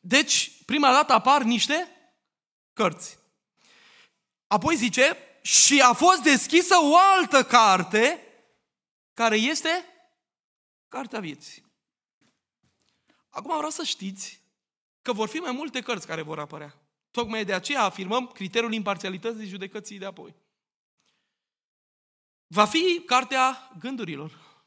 Deci, 0.00 0.64
prima 0.64 0.92
dată 0.92 1.12
apar 1.12 1.42
niște 1.42 1.88
cărți. 2.72 3.20
Apoi 4.52 4.76
zice, 4.76 5.16
și 5.42 5.80
a 5.80 5.92
fost 5.92 6.22
deschisă 6.22 6.74
o 6.74 6.96
altă 6.96 7.44
carte, 7.44 8.26
care 9.14 9.36
este 9.36 9.68
Cartea 10.88 11.20
Vieții. 11.20 11.64
Acum 13.30 13.56
vreau 13.56 13.70
să 13.70 13.82
știți 13.82 14.40
că 15.02 15.12
vor 15.12 15.28
fi 15.28 15.36
mai 15.36 15.52
multe 15.52 15.80
cărți 15.80 16.06
care 16.06 16.22
vor 16.22 16.38
apărea. 16.38 16.74
Tocmai 17.10 17.44
de 17.44 17.54
aceea 17.54 17.82
afirmăm 17.82 18.26
criteriul 18.26 18.72
imparțialității 18.72 19.46
judecății 19.46 19.98
de 19.98 20.04
apoi. 20.04 20.34
Va 22.46 22.66
fi 22.66 23.02
cartea 23.06 23.70
gândurilor. 23.78 24.64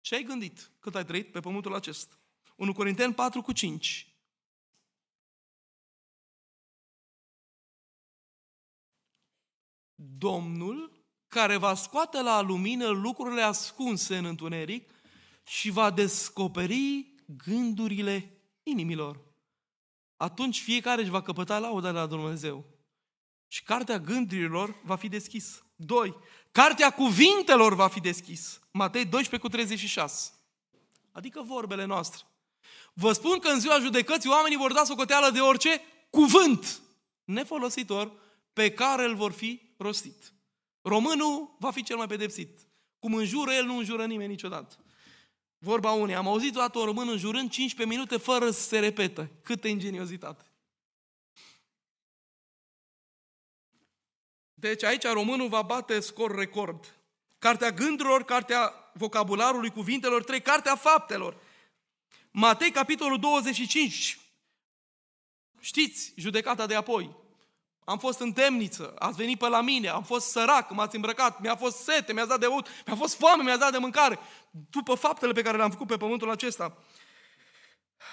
Ce 0.00 0.14
ai 0.14 0.22
gândit 0.22 0.70
cât 0.80 0.94
ai 0.94 1.04
trăit 1.04 1.32
pe 1.32 1.40
pământul 1.40 1.74
acesta? 1.74 2.14
1 2.56 2.72
Corinteni 2.72 3.14
4 3.14 3.42
cu 3.42 3.52
5. 3.52 4.15
Domnul 9.96 10.92
care 11.28 11.56
va 11.56 11.74
scoate 11.74 12.22
la 12.22 12.40
lumină 12.40 12.88
lucrurile 12.88 13.42
ascunse 13.42 14.16
în 14.16 14.24
întuneric 14.24 14.90
și 15.44 15.70
va 15.70 15.90
descoperi 15.90 17.14
gândurile 17.44 18.40
inimilor. 18.62 19.20
Atunci 20.16 20.60
fiecare 20.60 21.00
își 21.00 21.10
va 21.10 21.22
căpăta 21.22 21.58
lauda 21.58 21.92
de 21.92 21.98
la 21.98 22.06
Dumnezeu. 22.06 22.64
Și 23.48 23.62
cartea 23.62 23.98
gândurilor 23.98 24.80
va 24.84 24.96
fi 24.96 25.08
deschis. 25.08 25.64
2. 25.76 26.16
Cartea 26.52 26.90
cuvintelor 26.90 27.74
va 27.74 27.88
fi 27.88 28.00
deschis. 28.00 28.60
Matei 28.70 29.04
12 29.04 29.48
cu 29.48 29.56
36. 29.56 30.32
Adică 31.12 31.42
vorbele 31.42 31.84
noastre. 31.84 32.22
Vă 32.92 33.12
spun 33.12 33.38
că 33.38 33.48
în 33.48 33.60
ziua 33.60 33.78
judecății 33.78 34.30
oamenii 34.30 34.56
vor 34.56 34.72
da 34.72 34.84
socoteală 34.84 35.30
de 35.30 35.40
orice 35.40 35.80
cuvânt 36.10 36.80
nefolositor 37.24 38.12
pe 38.52 38.70
care 38.70 39.04
îl 39.04 39.14
vor 39.14 39.32
fi 39.32 39.65
rostit. 39.76 40.32
Românul 40.82 41.56
va 41.58 41.70
fi 41.70 41.82
cel 41.82 41.96
mai 41.96 42.06
pedepsit. 42.06 42.58
Cum 42.98 43.14
înjură 43.14 43.52
el, 43.52 43.64
nu 43.64 43.76
înjură 43.76 44.06
nimeni 44.06 44.30
niciodată. 44.30 44.76
Vorba 45.58 45.90
unei, 45.90 46.14
am 46.14 46.28
auzit 46.28 46.52
toată 46.52 46.78
o 46.78 46.84
român 46.84 47.08
înjurând 47.08 47.50
15 47.50 47.96
minute 47.96 48.16
fără 48.16 48.50
să 48.50 48.60
se 48.60 48.78
repetă. 48.78 49.30
Câtă 49.42 49.68
ingeniozitate! 49.68 50.44
Deci 54.54 54.82
aici 54.82 55.02
românul 55.02 55.48
va 55.48 55.62
bate 55.62 56.00
scor 56.00 56.34
record. 56.34 56.98
Cartea 57.38 57.70
gândurilor, 57.70 58.24
cartea 58.24 58.90
vocabularului 58.94 59.70
cuvintelor, 59.70 60.24
trei, 60.24 60.42
cartea 60.42 60.76
faptelor. 60.76 61.36
Matei, 62.30 62.70
capitolul 62.70 63.18
25. 63.18 64.18
Știți, 65.60 66.12
judecata 66.16 66.66
de 66.66 66.74
apoi. 66.74 67.16
Am 67.86 67.98
fost 67.98 68.20
în 68.20 68.32
temniță, 68.32 68.94
ați 68.98 69.16
venit 69.16 69.38
pe 69.38 69.48
la 69.48 69.60
mine, 69.60 69.88
am 69.88 70.02
fost 70.02 70.30
sărac, 70.30 70.70
m-ați 70.70 70.94
îmbrăcat, 70.94 71.40
mi-a 71.40 71.56
fost 71.56 71.76
sete, 71.76 72.12
mi-a 72.12 72.26
dat 72.26 72.40
de 72.40 72.46
ut, 72.46 72.68
mi-a 72.86 72.96
fost 72.96 73.16
foame, 73.16 73.42
mi-a 73.42 73.56
dat 73.56 73.72
de 73.72 73.78
mâncare. 73.78 74.18
După 74.70 74.94
faptele 74.94 75.32
pe 75.32 75.42
care 75.42 75.56
le-am 75.56 75.70
făcut 75.70 75.86
pe 75.86 75.96
pământul 75.96 76.30
acesta. 76.30 76.78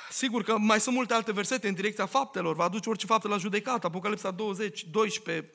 Sigur 0.10 0.44
că 0.44 0.58
mai 0.58 0.80
sunt 0.80 0.96
multe 0.96 1.14
alte 1.14 1.32
versete 1.32 1.68
în 1.68 1.74
direcția 1.74 2.06
faptelor, 2.06 2.56
va 2.56 2.64
aduce 2.64 2.90
orice 2.90 3.06
faptă 3.06 3.28
la 3.28 3.38
judecată, 3.38 3.88
Apocalipsa 3.88 4.32
20, 4.32 4.84
12, 4.84 5.52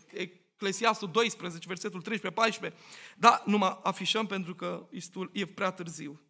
Eclesiastul 0.54 1.10
12, 1.10 1.66
versetul 1.66 2.00
13, 2.00 2.40
14, 2.40 2.80
dar 3.16 3.42
nu 3.44 3.58
mă 3.58 3.78
afișăm 3.82 4.26
pentru 4.26 4.54
că 4.54 4.88
e 5.32 5.46
prea 5.46 5.70
târziu. 5.70 6.20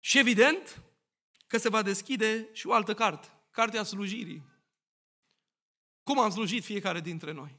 Și 0.00 0.18
evident 0.18 0.82
că 1.46 1.58
se 1.58 1.68
va 1.68 1.82
deschide 1.82 2.48
și 2.52 2.66
o 2.66 2.72
altă 2.72 2.94
carte, 2.94 3.28
Cartea 3.50 3.82
Slujirii. 3.82 4.54
Cum 6.06 6.18
am 6.18 6.30
slujit 6.30 6.64
fiecare 6.64 7.00
dintre 7.00 7.32
noi? 7.32 7.54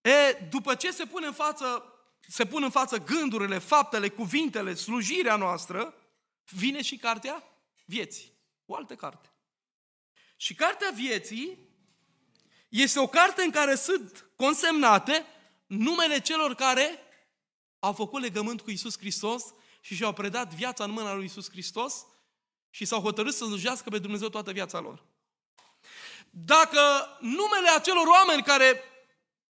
E, 0.00 0.32
după 0.50 0.74
ce 0.74 0.90
se 0.90 1.06
pune 1.06 1.26
în 1.26 1.32
față, 1.32 1.84
se 2.28 2.46
pun 2.46 2.62
în 2.62 2.70
față 2.70 2.98
gândurile, 2.98 3.58
faptele, 3.58 4.08
cuvintele, 4.08 4.74
slujirea 4.74 5.36
noastră, 5.36 5.94
vine 6.44 6.82
și 6.82 6.96
cartea 6.96 7.44
vieții. 7.84 8.32
O 8.66 8.74
altă 8.74 8.94
carte. 8.94 9.32
Și 10.36 10.54
cartea 10.54 10.90
vieții 10.94 11.58
este 12.68 12.98
o 12.98 13.06
carte 13.06 13.42
în 13.42 13.50
care 13.50 13.74
sunt 13.74 14.30
consemnate 14.36 15.26
numele 15.66 16.20
celor 16.20 16.54
care 16.54 16.98
au 17.78 17.92
făcut 17.92 18.20
legământ 18.20 18.60
cu 18.60 18.70
Isus 18.70 18.98
Hristos 18.98 19.44
și 19.80 19.94
și-au 19.94 20.12
predat 20.12 20.54
viața 20.54 20.84
în 20.84 20.90
mâna 20.90 21.14
lui 21.14 21.24
Isus 21.24 21.50
Hristos 21.50 22.06
și 22.70 22.84
s-au 22.84 23.00
hotărât 23.00 23.34
să 23.34 23.44
slujească 23.44 23.90
pe 23.90 23.98
Dumnezeu 23.98 24.28
toată 24.28 24.52
viața 24.52 24.80
lor. 24.80 25.07
Dacă 26.44 26.80
numele 27.20 27.68
acelor 27.76 28.06
oameni 28.06 28.42
care 28.42 28.82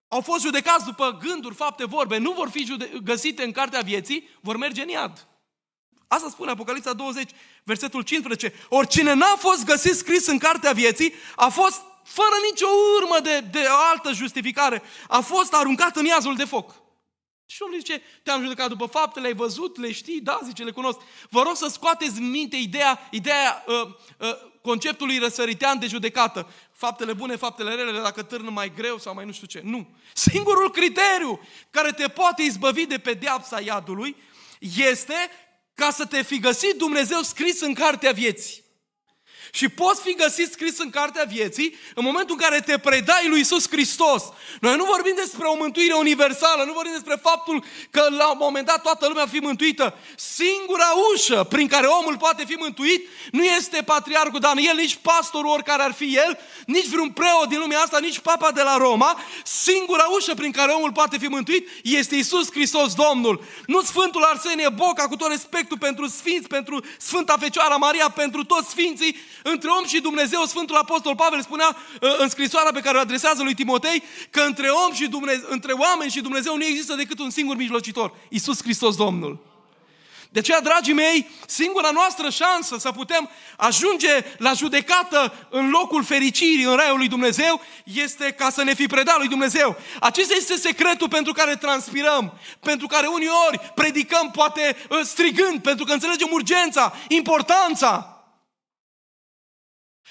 au 0.07 0.21
fost 0.21 0.43
judecați 0.43 0.85
după 0.85 1.17
gânduri, 1.21 1.55
fapte, 1.55 1.85
vorbe, 1.85 2.17
nu 2.17 2.31
vor 2.31 2.49
fi 2.49 2.65
jude- 2.65 2.91
găsite 3.03 3.43
în 3.43 3.51
cartea 3.51 3.81
vieții, 3.81 4.29
vor 4.41 4.57
merge 4.57 4.81
în 4.81 4.87
iad. 4.87 5.27
Asta 6.07 6.29
spune 6.29 6.51
Apocalipsa 6.51 6.93
20, 6.93 7.29
versetul 7.63 8.01
15. 8.01 8.53
Oricine 8.69 9.13
n-a 9.13 9.35
fost 9.37 9.65
găsit 9.65 9.95
scris 9.95 10.27
în 10.27 10.37
cartea 10.37 10.71
vieții, 10.71 11.13
a 11.35 11.49
fost 11.49 11.81
fără 12.03 12.35
nicio 12.51 12.67
urmă 13.01 13.19
de, 13.19 13.39
de 13.39 13.65
altă 13.91 14.11
justificare, 14.11 14.81
a 15.07 15.19
fost 15.19 15.53
aruncat 15.53 15.95
în 15.95 16.05
iazul 16.05 16.35
de 16.35 16.45
foc. 16.45 16.75
Și 17.45 17.61
omul 17.61 17.77
zice, 17.77 18.01
te-am 18.23 18.41
judecat 18.41 18.69
după 18.69 18.85
faptele, 18.85 19.27
ai 19.27 19.33
văzut, 19.33 19.77
le 19.77 19.91
știi, 19.91 20.21
da, 20.21 20.39
zice, 20.43 20.63
le 20.63 20.71
cunosc. 20.71 20.99
Vă 21.29 21.41
rog 21.41 21.55
să 21.55 21.67
scoateți 21.67 22.19
în 22.19 22.29
minte 22.29 22.55
ideea, 22.55 23.07
ideea 23.11 23.63
uh, 23.67 23.87
uh, 24.19 24.48
conceptului 24.61 25.17
răsăritean 25.17 25.79
de 25.79 25.87
judecată. 25.87 26.51
Faptele 26.71 27.13
bune, 27.13 27.35
faptele 27.35 27.75
rele, 27.75 28.01
dacă 28.01 28.23
târnă 28.23 28.49
mai 28.49 28.73
greu 28.75 28.97
sau 28.97 29.13
mai 29.13 29.25
nu 29.25 29.31
știu 29.31 29.47
ce. 29.47 29.61
Nu. 29.63 29.87
Singurul 30.13 30.71
criteriu 30.71 31.39
care 31.69 31.91
te 31.91 32.07
poate 32.07 32.41
izbăvi 32.41 32.85
de 32.85 32.97
pedeapsa 32.97 33.59
iadului 33.59 34.15
este 34.77 35.29
ca 35.73 35.91
să 35.91 36.05
te 36.05 36.21
fi 36.21 36.39
găsit 36.39 36.75
Dumnezeu 36.77 37.21
scris 37.21 37.61
în 37.61 37.73
cartea 37.73 38.11
vieții. 38.11 38.63
Și 39.51 39.69
poți 39.69 40.01
fi 40.01 40.13
găsit 40.13 40.51
scris 40.51 40.79
în 40.79 40.89
cartea 40.89 41.23
vieții 41.23 41.75
în 41.95 42.03
momentul 42.03 42.35
în 42.39 42.47
care 42.47 42.61
te 42.61 42.77
predai 42.77 43.27
lui 43.27 43.39
Isus 43.39 43.69
Hristos. 43.69 44.23
Noi 44.61 44.75
nu 44.75 44.83
vorbim 44.83 45.13
despre 45.15 45.47
o 45.47 45.55
mântuire 45.55 45.93
universală, 45.93 46.63
nu 46.63 46.73
vorbim 46.73 46.93
despre 46.93 47.19
faptul 47.21 47.63
că 47.89 48.07
la 48.09 48.29
un 48.31 48.37
moment 48.39 48.65
dat 48.65 48.81
toată 48.81 49.07
lumea 49.07 49.25
fi 49.25 49.39
mântuită. 49.39 49.93
Singura 50.15 50.91
ușă 51.13 51.43
prin 51.49 51.67
care 51.67 51.87
omul 51.87 52.17
poate 52.17 52.45
fi 52.45 52.53
mântuit 52.53 53.07
nu 53.31 53.43
este 53.43 53.81
patriarhul 53.85 54.39
Daniel, 54.39 54.75
nici 54.75 54.95
pastorul 54.95 55.49
oricare 55.49 55.83
ar 55.83 55.93
fi 55.93 56.15
el, 56.15 56.39
nici 56.65 56.87
vreun 56.87 57.09
preot 57.09 57.49
din 57.49 57.59
lumea 57.59 57.79
asta, 57.79 57.99
nici 57.99 58.19
papa 58.19 58.51
de 58.51 58.61
la 58.61 58.77
Roma. 58.77 59.21
Singura 59.43 60.05
ușă 60.15 60.33
prin 60.33 60.51
care 60.51 60.71
omul 60.71 60.91
poate 60.91 61.17
fi 61.17 61.27
mântuit 61.27 61.69
este 61.83 62.15
Isus 62.15 62.51
Hristos 62.51 62.93
Domnul. 62.93 63.43
Nu 63.65 63.81
Sfântul 63.81 64.23
Arsenie 64.23 64.69
Boca, 64.69 65.07
cu 65.07 65.15
tot 65.15 65.29
respectul 65.29 65.77
pentru 65.77 66.07
Sfinți, 66.07 66.47
pentru 66.47 66.83
Sfânta 66.97 67.37
Fecioara 67.39 67.75
Maria, 67.75 68.09
pentru 68.09 68.43
toți 68.43 68.69
Sfinții, 68.69 69.15
între 69.43 69.69
om 69.69 69.85
și 69.85 70.01
Dumnezeu, 70.01 70.45
Sfântul 70.45 70.75
Apostol 70.75 71.15
Pavel 71.15 71.41
spunea 71.41 71.77
uh, 72.01 72.15
în 72.17 72.29
scrisoarea 72.29 72.71
pe 72.71 72.79
care 72.79 72.97
o 72.97 72.99
adresează 72.99 73.43
lui 73.43 73.53
Timotei 73.53 74.03
că 74.29 74.41
între 74.41 74.67
om 74.67 74.93
și 74.93 75.07
Dumnezeu, 75.07 75.47
între 75.49 75.71
oameni 75.73 76.11
și 76.11 76.21
Dumnezeu 76.21 76.57
nu 76.57 76.63
există 76.63 76.93
decât 76.93 77.19
un 77.19 77.29
singur 77.29 77.55
mijlocitor, 77.55 78.13
Isus 78.29 78.61
Hristos 78.61 78.95
Domnul. 78.95 79.47
De 80.31 80.39
aceea, 80.39 80.61
dragii 80.61 80.93
mei, 80.93 81.27
singura 81.47 81.89
noastră 81.91 82.29
șansă 82.29 82.77
să 82.79 82.91
putem 82.91 83.29
ajunge 83.57 84.25
la 84.37 84.53
judecată 84.53 85.47
în 85.49 85.69
locul 85.69 86.03
fericirii, 86.03 86.63
în 86.63 86.75
raiul 86.75 86.97
lui 86.97 87.07
Dumnezeu, 87.07 87.61
este 87.83 88.31
ca 88.31 88.49
să 88.49 88.63
ne 88.63 88.73
fi 88.73 88.85
predat 88.85 89.17
lui 89.17 89.27
Dumnezeu. 89.27 89.77
Acesta 89.99 90.33
este 90.37 90.55
secretul 90.55 91.07
pentru 91.09 91.33
care 91.33 91.55
transpirăm, 91.55 92.33
pentru 92.59 92.87
care 92.87 93.07
uneori 93.07 93.71
predicăm, 93.75 94.31
poate 94.31 94.75
strigând, 95.03 95.61
pentru 95.61 95.85
că 95.85 95.93
înțelegem 95.93 96.27
urgența, 96.31 96.93
importanța 97.07 98.18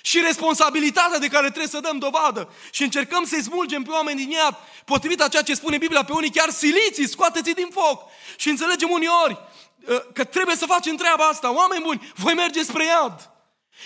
și 0.02 0.20
responsabilitatea 0.20 1.18
de 1.18 1.28
care 1.28 1.46
trebuie 1.46 1.66
să 1.66 1.80
dăm 1.80 1.98
dovadă 1.98 2.52
și 2.70 2.82
încercăm 2.82 3.24
să-i 3.24 3.42
smulgem 3.42 3.82
pe 3.82 3.90
oameni 3.90 4.18
din 4.18 4.30
iad, 4.30 4.56
potrivit 4.84 5.20
a 5.20 5.28
ceea 5.28 5.42
ce 5.42 5.54
spune 5.54 5.78
Biblia, 5.78 6.04
pe 6.04 6.12
unii 6.12 6.30
chiar 6.30 6.50
siliți, 6.50 7.10
scoateți 7.10 7.50
din 7.50 7.68
foc. 7.72 8.02
Și 8.36 8.48
înțelegem 8.48 8.90
uneori 8.90 9.38
uh, 9.86 10.00
că 10.12 10.24
trebuie 10.24 10.56
să 10.56 10.66
facem 10.66 10.96
treaba 10.96 11.24
asta. 11.24 11.54
Oameni 11.54 11.82
buni, 11.82 12.12
voi 12.14 12.34
merge 12.34 12.62
spre 12.62 12.84
iad. 12.84 13.30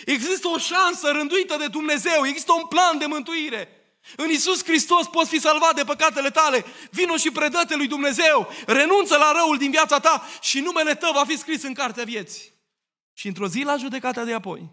Există 0.04 0.48
o 0.48 0.58
șansă 0.58 1.10
rânduită 1.10 1.56
de 1.56 1.66
Dumnezeu, 1.66 2.26
există 2.26 2.52
un 2.52 2.66
plan 2.66 2.98
de 2.98 3.06
mântuire. 3.06 3.76
În 4.16 4.30
Isus 4.30 4.64
Hristos 4.64 5.06
poți 5.06 5.28
fi 5.28 5.40
salvat 5.40 5.74
de 5.74 5.84
păcatele 5.84 6.30
tale. 6.30 6.64
Vino 6.90 7.16
și 7.16 7.30
predă 7.30 7.62
lui 7.68 7.86
Dumnezeu. 7.86 8.52
Renunță 8.66 9.16
la 9.16 9.32
răul 9.32 9.56
din 9.56 9.70
viața 9.70 10.00
ta 10.00 10.28
și 10.40 10.60
numele 10.60 10.94
tău 10.94 11.12
va 11.12 11.24
fi 11.24 11.38
scris 11.38 11.62
în 11.62 11.74
cartea 11.74 12.04
vieții. 12.04 12.52
Și 13.12 13.26
într-o 13.26 13.48
zi 13.48 13.62
la 13.62 13.76
judecata 13.76 14.24
de 14.24 14.32
apoi, 14.32 14.70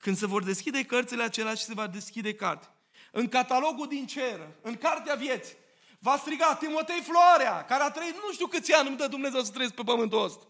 când 0.00 0.16
se 0.16 0.26
vor 0.26 0.42
deschide 0.42 0.84
cărțile 0.84 1.22
acelea 1.22 1.54
și 1.54 1.64
se 1.64 1.74
va 1.74 1.86
deschide 1.86 2.34
carte. 2.34 2.66
În 3.12 3.28
catalogul 3.28 3.88
din 3.88 4.06
cer, 4.06 4.48
în 4.62 4.76
cartea 4.76 5.14
vieții, 5.14 5.56
va 5.98 6.16
striga 6.16 6.54
Timotei 6.54 7.00
Floarea, 7.00 7.64
care 7.64 7.82
a 7.82 7.90
trăit 7.90 8.14
nu 8.14 8.32
știu 8.32 8.46
câți 8.46 8.72
ani 8.72 8.88
îmi 8.88 8.96
dă 8.96 9.06
Dumnezeu 9.06 9.42
să 9.42 9.50
trăiesc 9.50 9.74
pe 9.74 9.82
pământul 9.82 10.24
ăsta. 10.24 10.44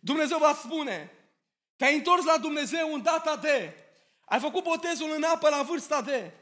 Dumnezeu 0.00 0.38
va 0.38 0.54
spune, 0.54 1.12
te-ai 1.76 1.96
întors 1.96 2.24
la 2.24 2.38
Dumnezeu 2.38 2.94
în 2.94 3.02
data 3.02 3.36
de, 3.36 3.74
ai 4.24 4.40
făcut 4.40 4.62
botezul 4.62 5.12
în 5.16 5.22
apă 5.22 5.48
la 5.48 5.62
vârsta 5.62 6.02
de, 6.02 6.32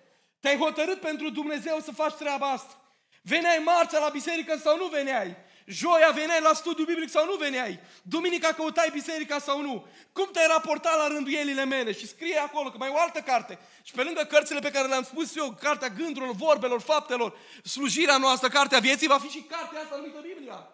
te-ai 0.40 0.56
hotărât 0.56 1.00
pentru 1.00 1.30
Dumnezeu 1.30 1.80
să 1.80 1.92
faci 1.92 2.14
treaba 2.14 2.50
asta. 2.50 2.80
Veneai 3.22 3.62
marța 3.64 3.98
la 3.98 4.08
biserică 4.08 4.56
sau 4.56 4.76
nu 4.76 4.86
veneai? 4.86 5.36
Joia 5.66 6.10
veneai 6.10 6.40
la 6.40 6.52
studiu 6.52 6.84
biblic 6.84 7.10
sau 7.10 7.24
nu 7.24 7.34
veneai? 7.34 7.80
Duminica 8.02 8.52
căutai 8.52 8.90
biserica 8.92 9.38
sau 9.38 9.60
nu? 9.60 9.86
Cum 10.12 10.28
te-ai 10.32 10.46
raportat 10.46 10.96
la 10.96 11.06
rânduielile 11.06 11.64
mele? 11.64 11.92
Și 11.92 12.06
scrie 12.06 12.38
acolo 12.38 12.70
că 12.70 12.76
mai 12.78 12.88
e 12.88 12.92
o 12.92 12.98
altă 12.98 13.20
carte. 13.20 13.58
Și 13.82 13.92
pe 13.92 14.02
lângă 14.02 14.22
cărțile 14.22 14.58
pe 14.58 14.70
care 14.70 14.88
le-am 14.88 15.02
spus 15.02 15.36
eu, 15.36 15.56
cartea 15.60 15.88
gândurilor, 15.88 16.34
vorbelor, 16.34 16.80
faptelor, 16.80 17.38
slujirea 17.62 18.16
noastră, 18.16 18.48
cartea 18.48 18.78
vieții, 18.78 19.06
va 19.06 19.18
fi 19.18 19.28
și 19.28 19.40
cartea 19.40 19.80
asta 19.80 19.96
numită 19.96 20.20
Biblia. 20.20 20.68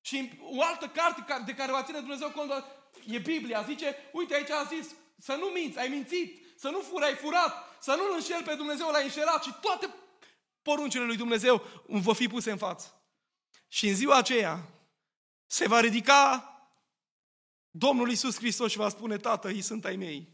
Și 0.00 0.30
o 0.40 0.62
altă 0.62 0.86
carte 0.94 1.24
de 1.46 1.54
care 1.54 1.72
va 1.72 1.82
ține 1.82 1.98
Dumnezeu 1.98 2.28
cont 2.28 2.64
e 3.06 3.18
Biblia. 3.18 3.64
Zice, 3.66 3.96
uite 4.12 4.34
aici 4.34 4.50
a 4.50 4.68
zis, 4.74 4.86
să 5.18 5.36
nu 5.38 5.46
minți, 5.46 5.78
ai 5.78 5.88
mințit, 5.88 6.58
să 6.58 6.68
nu 6.68 6.80
furi, 6.80 7.04
ai 7.04 7.14
furat, 7.14 7.76
să 7.80 7.90
nu-L 7.90 8.12
înșel 8.14 8.42
pe 8.42 8.54
Dumnezeu, 8.54 8.88
l-ai 8.90 9.02
înșelat 9.02 9.42
și 9.42 9.54
toate 9.60 9.94
poruncile 10.62 11.04
lui 11.04 11.16
Dumnezeu 11.16 11.62
vor 11.86 12.14
fi 12.14 12.28
puse 12.28 12.50
în 12.50 12.56
față. 12.56 12.99
Și 13.72 13.88
în 13.88 13.94
ziua 13.94 14.16
aceea 14.16 14.68
se 15.46 15.68
va 15.68 15.80
ridica 15.80 16.44
Domnul 17.70 18.10
Isus 18.10 18.36
Hristos 18.36 18.70
și 18.70 18.76
va 18.76 18.88
spune, 18.88 19.16
Tată, 19.16 19.50
ei 19.50 19.62
sunt 19.62 19.84
ai 19.84 19.96
mei. 19.96 20.28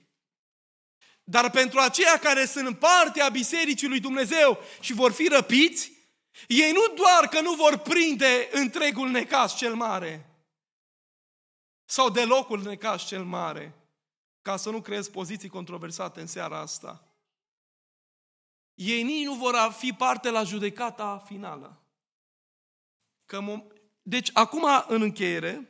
Dar 1.25 1.51
pentru 1.51 1.79
aceia 1.79 2.19
care 2.19 2.45
sunt 2.45 2.79
partea 2.79 3.29
Bisericii 3.29 3.89
lui 3.89 4.01
Dumnezeu 4.01 4.59
și 4.81 4.93
vor 4.93 5.13
fi 5.13 5.29
răpiți, 5.29 5.93
ei 6.49 6.73
nu 6.73 6.95
doar 6.95 7.29
că 7.29 7.41
nu 7.41 7.55
vor 7.55 7.77
prinde 7.77 8.49
întregul 8.53 9.11
necas 9.11 9.57
cel 9.57 9.75
mare, 9.75 10.31
sau 11.85 12.11
delocul 12.11 12.63
necas 12.63 13.07
cel 13.07 13.25
mare, 13.25 13.75
ca 14.43 14.57
să 14.57 14.71
nu 14.71 14.81
creezi 14.81 15.11
poziții 15.11 15.49
controversate 15.49 16.21
în 16.21 16.27
seara 16.27 16.59
asta. 16.59 17.05
Ei 18.75 19.03
nici 19.03 19.25
nu 19.25 19.35
vor 19.35 19.75
fi 19.79 19.93
parte 19.93 20.31
la 20.31 20.43
judecata 20.43 21.19
finală. 21.27 21.86
Că 23.27 23.41
deci, 24.03 24.31
acum, 24.33 24.67
în 24.89 25.03
încheiere, 25.03 25.69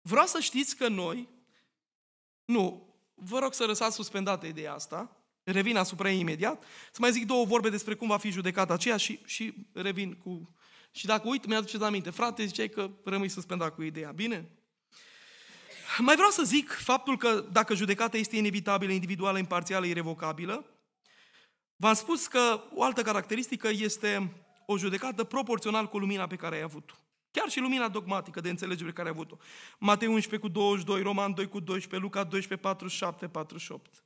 vreau 0.00 0.26
să 0.26 0.40
știți 0.40 0.76
că 0.76 0.88
noi, 0.88 1.28
nu, 2.44 2.94
vă 3.14 3.38
rog 3.38 3.54
să 3.54 3.66
lăsați 3.66 3.94
suspendată 3.94 4.46
ideea 4.46 4.74
asta, 4.74 5.16
revin 5.42 5.76
asupra 5.76 6.10
ei 6.10 6.20
imediat, 6.20 6.62
să 6.92 6.98
mai 7.00 7.12
zic 7.12 7.26
două 7.26 7.44
vorbe 7.44 7.70
despre 7.70 7.94
cum 7.94 8.08
va 8.08 8.18
fi 8.18 8.30
judecata 8.30 8.72
aceea 8.72 8.96
și, 8.96 9.20
și 9.24 9.54
revin 9.72 10.14
cu... 10.14 10.56
Și 10.90 11.06
dacă 11.06 11.28
uit, 11.28 11.46
mi-aduceți 11.46 11.84
aminte. 11.84 12.10
Frate, 12.10 12.44
ziceai 12.44 12.68
că 12.68 12.90
rămâi 13.04 13.28
suspendat 13.28 13.74
cu 13.74 13.82
ideea. 13.82 14.10
Bine? 14.10 14.48
Mai 15.98 16.14
vreau 16.14 16.30
să 16.30 16.42
zic 16.42 16.70
faptul 16.70 17.16
că 17.16 17.40
dacă 17.52 17.74
judecata 17.74 18.16
este 18.16 18.36
inevitabilă, 18.36 18.92
individuală, 18.92 19.38
imparțială, 19.38 19.86
irrevocabilă, 19.86 20.64
v-am 21.76 21.94
spus 21.94 22.26
că 22.26 22.62
o 22.74 22.82
altă 22.82 23.02
caracteristică 23.02 23.68
este 23.68 24.32
o 24.70 24.78
judecată 24.78 25.24
proporțional 25.24 25.88
cu 25.88 25.98
lumina 25.98 26.26
pe 26.26 26.36
care 26.36 26.56
ai 26.56 26.62
avut-o. 26.62 26.94
Chiar 27.30 27.48
și 27.48 27.60
lumina 27.60 27.88
dogmatică 27.88 28.40
de 28.40 28.48
înțelegere 28.48 28.88
pe 28.88 28.94
care 28.94 29.08
ai 29.08 29.14
avut-o. 29.14 29.36
Matei 29.78 30.08
11 30.08 30.48
cu 30.48 30.52
22, 30.52 31.02
Roman 31.02 31.34
2 31.34 31.48
cu 31.48 31.60
12, 31.60 32.00
Luca 32.00 32.24
12, 32.24 32.66
47, 32.66 33.28
48. 33.28 34.04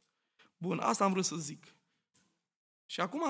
Bun, 0.57 0.79
asta 0.79 1.05
am 1.05 1.13
vrut 1.13 1.25
să 1.25 1.37
zic. 1.37 1.75
Și 2.87 3.01
acum 3.01 3.23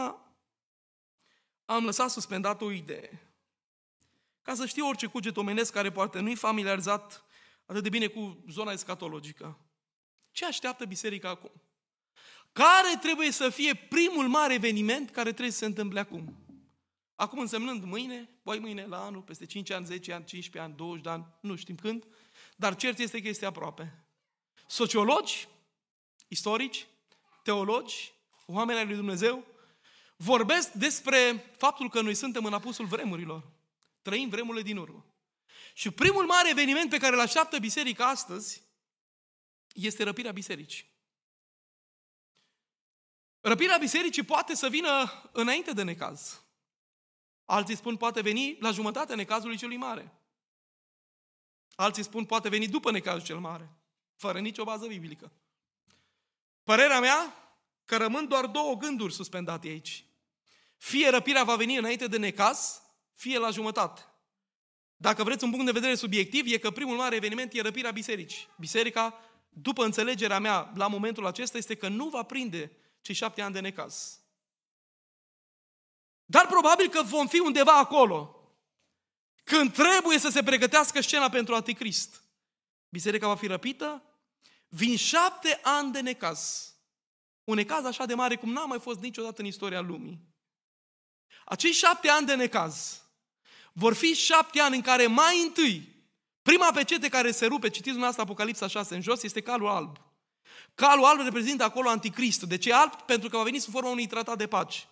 am 1.65 1.85
lăsat 1.85 2.11
suspendat 2.11 2.63
o 2.63 2.71
idee. 2.71 3.35
Ca 4.43 4.55
să 4.55 4.67
știu 4.67 4.87
orice 4.87 5.07
cuget 5.07 5.37
omenesc 5.37 5.73
care 5.73 5.93
poate 5.93 6.21
nu-i 6.21 6.35
familiarizat 6.35 7.25
atât 7.67 7.83
de 7.83 7.89
bine 7.89 8.07
cu 8.07 8.45
zona 8.49 8.73
escatologică. 8.73 9.59
Ce 10.31 10.47
așteaptă 10.47 10.85
biserica 10.85 11.29
acum? 11.29 11.53
Care 12.53 12.97
trebuie 13.01 13.31
să 13.31 13.49
fie 13.49 13.75
primul 13.75 14.29
mare 14.29 14.55
eveniment 14.55 15.11
care 15.11 15.31
trebuie 15.31 15.51
să 15.51 15.59
se 15.59 15.67
întâmple 15.67 16.01
acum? 16.01 16.42
Acum 17.23 17.39
însemnând 17.39 17.85
mâine, 17.85 18.29
voi 18.43 18.59
mâine 18.59 18.87
la 18.87 19.05
anul, 19.05 19.23
peste 19.23 19.47
5 19.47 19.71
ani, 19.71 19.87
10 19.87 20.13
ani, 20.13 20.25
15 20.25 20.71
ani, 20.71 20.77
20 20.77 21.03
de 21.03 21.11
ani, 21.11 21.27
nu 21.41 21.57
știm 21.57 21.77
când, 21.77 22.07
dar 22.57 22.77
cert 22.77 22.99
este 22.99 23.23
că 23.23 23.29
este 23.29 23.47
aproape. 23.47 24.05
Sociologi, 24.67 25.49
istorici, 26.29 26.87
teologi, 27.43 28.13
oameni 28.47 28.79
ai 28.79 28.87
lui 28.87 28.95
Dumnezeu, 28.95 29.47
vorbesc 30.17 30.73
despre 30.73 31.51
faptul 31.57 31.91
că 31.91 32.01
noi 32.01 32.15
suntem 32.15 32.45
în 32.45 32.53
apusul 32.53 32.87
vremurilor. 32.87 33.51
Trăim 34.03 34.29
vremurile 34.29 34.63
din 34.63 34.77
urmă. 34.77 35.07
Și 35.75 35.91
primul 35.91 36.25
mare 36.25 36.51
eveniment 36.51 36.91
pe 36.91 36.99
care 36.99 37.15
îl 37.15 37.21
așteaptă 37.21 37.59
biserica 37.59 38.09
astăzi 38.09 38.63
este 39.73 40.03
răpirea 40.03 40.33
bisericii. 40.33 40.91
Răpirea 43.41 43.77
bisericii 43.77 44.23
poate 44.23 44.55
să 44.55 44.69
vină 44.69 45.23
înainte 45.33 45.73
de 45.73 45.83
necaz. 45.83 46.42
Alții 47.53 47.77
spun 47.77 47.97
poate 47.97 48.21
veni 48.21 48.57
la 48.61 48.71
jumătatea 48.71 49.15
necazului 49.15 49.57
celui 49.57 49.77
mare. 49.77 50.13
Alții 51.75 52.03
spun 52.03 52.25
poate 52.25 52.49
veni 52.49 52.69
după 52.69 52.91
necazul 52.91 53.23
cel 53.23 53.39
mare, 53.39 53.71
fără 54.15 54.41
nicio 54.41 54.65
bază 54.65 54.87
biblică. 54.87 55.33
Părerea 56.63 57.01
mea 57.01 57.35
că 57.85 57.97
rămân 57.97 58.29
doar 58.29 58.47
două 58.47 58.75
gânduri 58.75 59.13
suspendate 59.13 59.69
aici. 59.69 60.05
Fie 60.77 61.09
răpirea 61.09 61.45
va 61.45 61.57
veni 61.57 61.77
înainte 61.77 62.07
de 62.07 62.19
necaz, 62.19 62.83
fie 63.15 63.39
la 63.39 63.51
jumătate. 63.51 64.01
Dacă 64.97 65.25
vreți 65.25 65.45
un 65.45 65.51
punct 65.51 65.67
de 65.67 65.73
vedere 65.73 65.95
subiectiv, 65.95 66.53
e 66.53 66.59
că 66.59 66.71
primul 66.71 66.97
mare 66.97 67.17
eveniment 67.17 67.53
e 67.53 67.63
răpirea 67.63 67.91
bisericii. 67.91 68.49
Biserica, 68.59 69.19
după 69.49 69.85
înțelegerea 69.85 70.39
mea 70.39 70.73
la 70.75 70.87
momentul 70.87 71.27
acesta, 71.27 71.59
este 71.59 71.75
că 71.75 71.89
nu 71.89 72.09
va 72.09 72.23
prinde 72.23 72.73
cei 73.01 73.15
șapte 73.15 73.43
ani 73.43 73.55
de 73.55 73.61
necaz. 73.61 74.22
Dar 76.33 76.47
probabil 76.47 76.89
că 76.89 77.03
vom 77.03 77.27
fi 77.27 77.39
undeva 77.39 77.79
acolo. 77.79 78.37
Când 79.45 79.73
trebuie 79.73 80.19
să 80.19 80.29
se 80.29 80.43
pregătească 80.43 81.01
scena 81.01 81.29
pentru 81.29 81.55
Anticrist. 81.55 82.23
Biserica 82.89 83.27
va 83.27 83.37
fi 83.37 83.47
răpită, 83.47 84.03
vin 84.69 84.97
șapte 84.97 85.61
ani 85.63 85.93
de 85.93 86.01
necaz. 86.01 86.73
Un 87.45 87.55
necaz 87.55 87.85
așa 87.85 88.07
de 88.07 88.15
mare 88.15 88.37
cum 88.37 88.53
n-a 88.53 88.65
mai 88.65 88.81
fost 88.81 89.01
niciodată 89.01 89.41
în 89.41 89.47
istoria 89.47 89.81
lumii. 89.81 90.21
Acei 91.45 91.73
șapte 91.73 92.09
ani 92.09 92.27
de 92.27 92.35
necaz 92.35 93.03
vor 93.73 93.95
fi 93.95 94.15
șapte 94.15 94.61
ani 94.61 94.77
în 94.77 94.83
care 94.83 95.07
mai 95.07 95.43
întâi, 95.43 96.07
prima 96.43 96.71
pecete 96.73 97.09
care 97.09 97.31
se 97.31 97.47
rupe, 97.47 97.67
citiți 97.67 97.83
dumneavoastră 97.85 98.23
Apocalipsa 98.23 98.67
6 98.67 98.95
în 98.95 99.03
jos, 99.03 99.23
este 99.23 99.41
calul 99.41 99.69
alb. 99.69 99.97
Calul 100.75 101.05
alb 101.05 101.21
reprezintă 101.21 101.65
acolo 101.65 101.89
anticristul. 101.89 102.49
De 102.49 102.59
ce 102.59 102.73
alb? 102.73 102.93
Pentru 102.93 103.29
că 103.29 103.37
va 103.37 103.43
veni 103.43 103.59
sub 103.59 103.73
forma 103.73 103.91
unui 103.91 104.07
tratat 104.07 104.39
de 104.39 104.47
pace. 104.47 104.87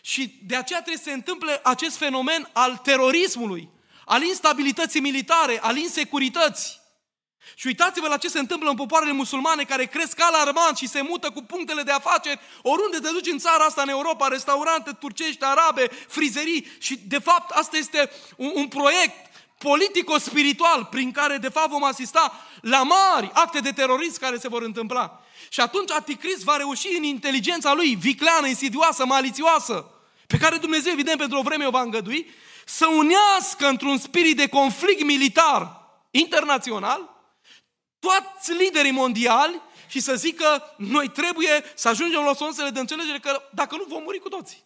Și 0.00 0.38
de 0.46 0.56
aceea 0.56 0.82
trebuie 0.82 1.02
să 1.02 1.08
se 1.08 1.14
întâmple 1.14 1.60
acest 1.62 1.96
fenomen 1.96 2.48
al 2.52 2.76
terorismului, 2.76 3.68
al 4.04 4.22
instabilității 4.22 5.00
militare, 5.00 5.58
al 5.62 5.76
insecurității. 5.76 6.84
Și 7.54 7.66
uitați-vă 7.66 8.08
la 8.08 8.16
ce 8.16 8.28
se 8.28 8.38
întâmplă 8.38 8.70
în 8.70 8.76
popoarele 8.76 9.12
musulmane 9.12 9.64
care 9.64 9.84
cresc 9.84 10.20
alarmant 10.20 10.76
și 10.76 10.88
se 10.88 11.00
mută 11.00 11.30
cu 11.30 11.42
punctele 11.42 11.82
de 11.82 11.90
afaceri 11.90 12.40
oriunde 12.62 12.98
te 12.98 13.08
duci 13.10 13.30
în 13.30 13.38
țara 13.38 13.64
asta, 13.64 13.82
în 13.82 13.88
Europa, 13.88 14.28
restaurante 14.28 14.90
turcești, 14.92 15.44
arabe, 15.44 15.88
frizerii 16.08 16.66
și 16.78 16.98
de 17.06 17.18
fapt 17.18 17.50
asta 17.50 17.76
este 17.76 18.10
un, 18.36 18.52
un 18.54 18.68
proiect 18.68 19.26
politico-spiritual 19.58 20.84
prin 20.84 21.12
care 21.12 21.36
de 21.36 21.48
fapt 21.48 21.68
vom 21.68 21.84
asista 21.84 22.32
la 22.60 22.82
mari 22.82 23.30
acte 23.32 23.58
de 23.58 23.70
terorism 23.70 24.20
care 24.20 24.38
se 24.38 24.48
vor 24.48 24.62
întâmpla. 24.62 25.20
Și 25.48 25.60
atunci 25.60 25.90
Anticrist 25.90 26.44
va 26.44 26.56
reuși 26.56 26.96
în 26.96 27.02
inteligența 27.02 27.74
lui 27.74 27.94
vicleană, 27.94 28.46
insidioasă, 28.46 29.06
malițioasă, 29.06 29.90
pe 30.26 30.36
care 30.36 30.56
Dumnezeu 30.56 30.92
evident 30.92 31.18
pentru 31.18 31.38
o 31.38 31.42
vreme 31.42 31.66
o 31.66 31.70
va 31.70 31.80
îngădui, 31.80 32.30
să 32.64 32.86
unească 32.86 33.66
într-un 33.66 33.98
spirit 33.98 34.36
de 34.36 34.48
conflict 34.48 35.04
militar 35.04 35.84
internațional 36.10 37.14
toți 37.98 38.52
liderii 38.52 38.90
mondiali 38.90 39.60
și 39.86 40.00
să 40.00 40.14
zică 40.14 40.74
noi 40.76 41.08
trebuie 41.08 41.64
să 41.74 41.88
ajungem 41.88 42.22
la 42.22 42.34
sonsele 42.34 42.70
de 42.70 42.80
înțelegere 42.80 43.18
că 43.18 43.42
dacă 43.52 43.76
nu 43.76 43.84
vom 43.88 44.02
muri 44.02 44.18
cu 44.18 44.28
toții. 44.28 44.64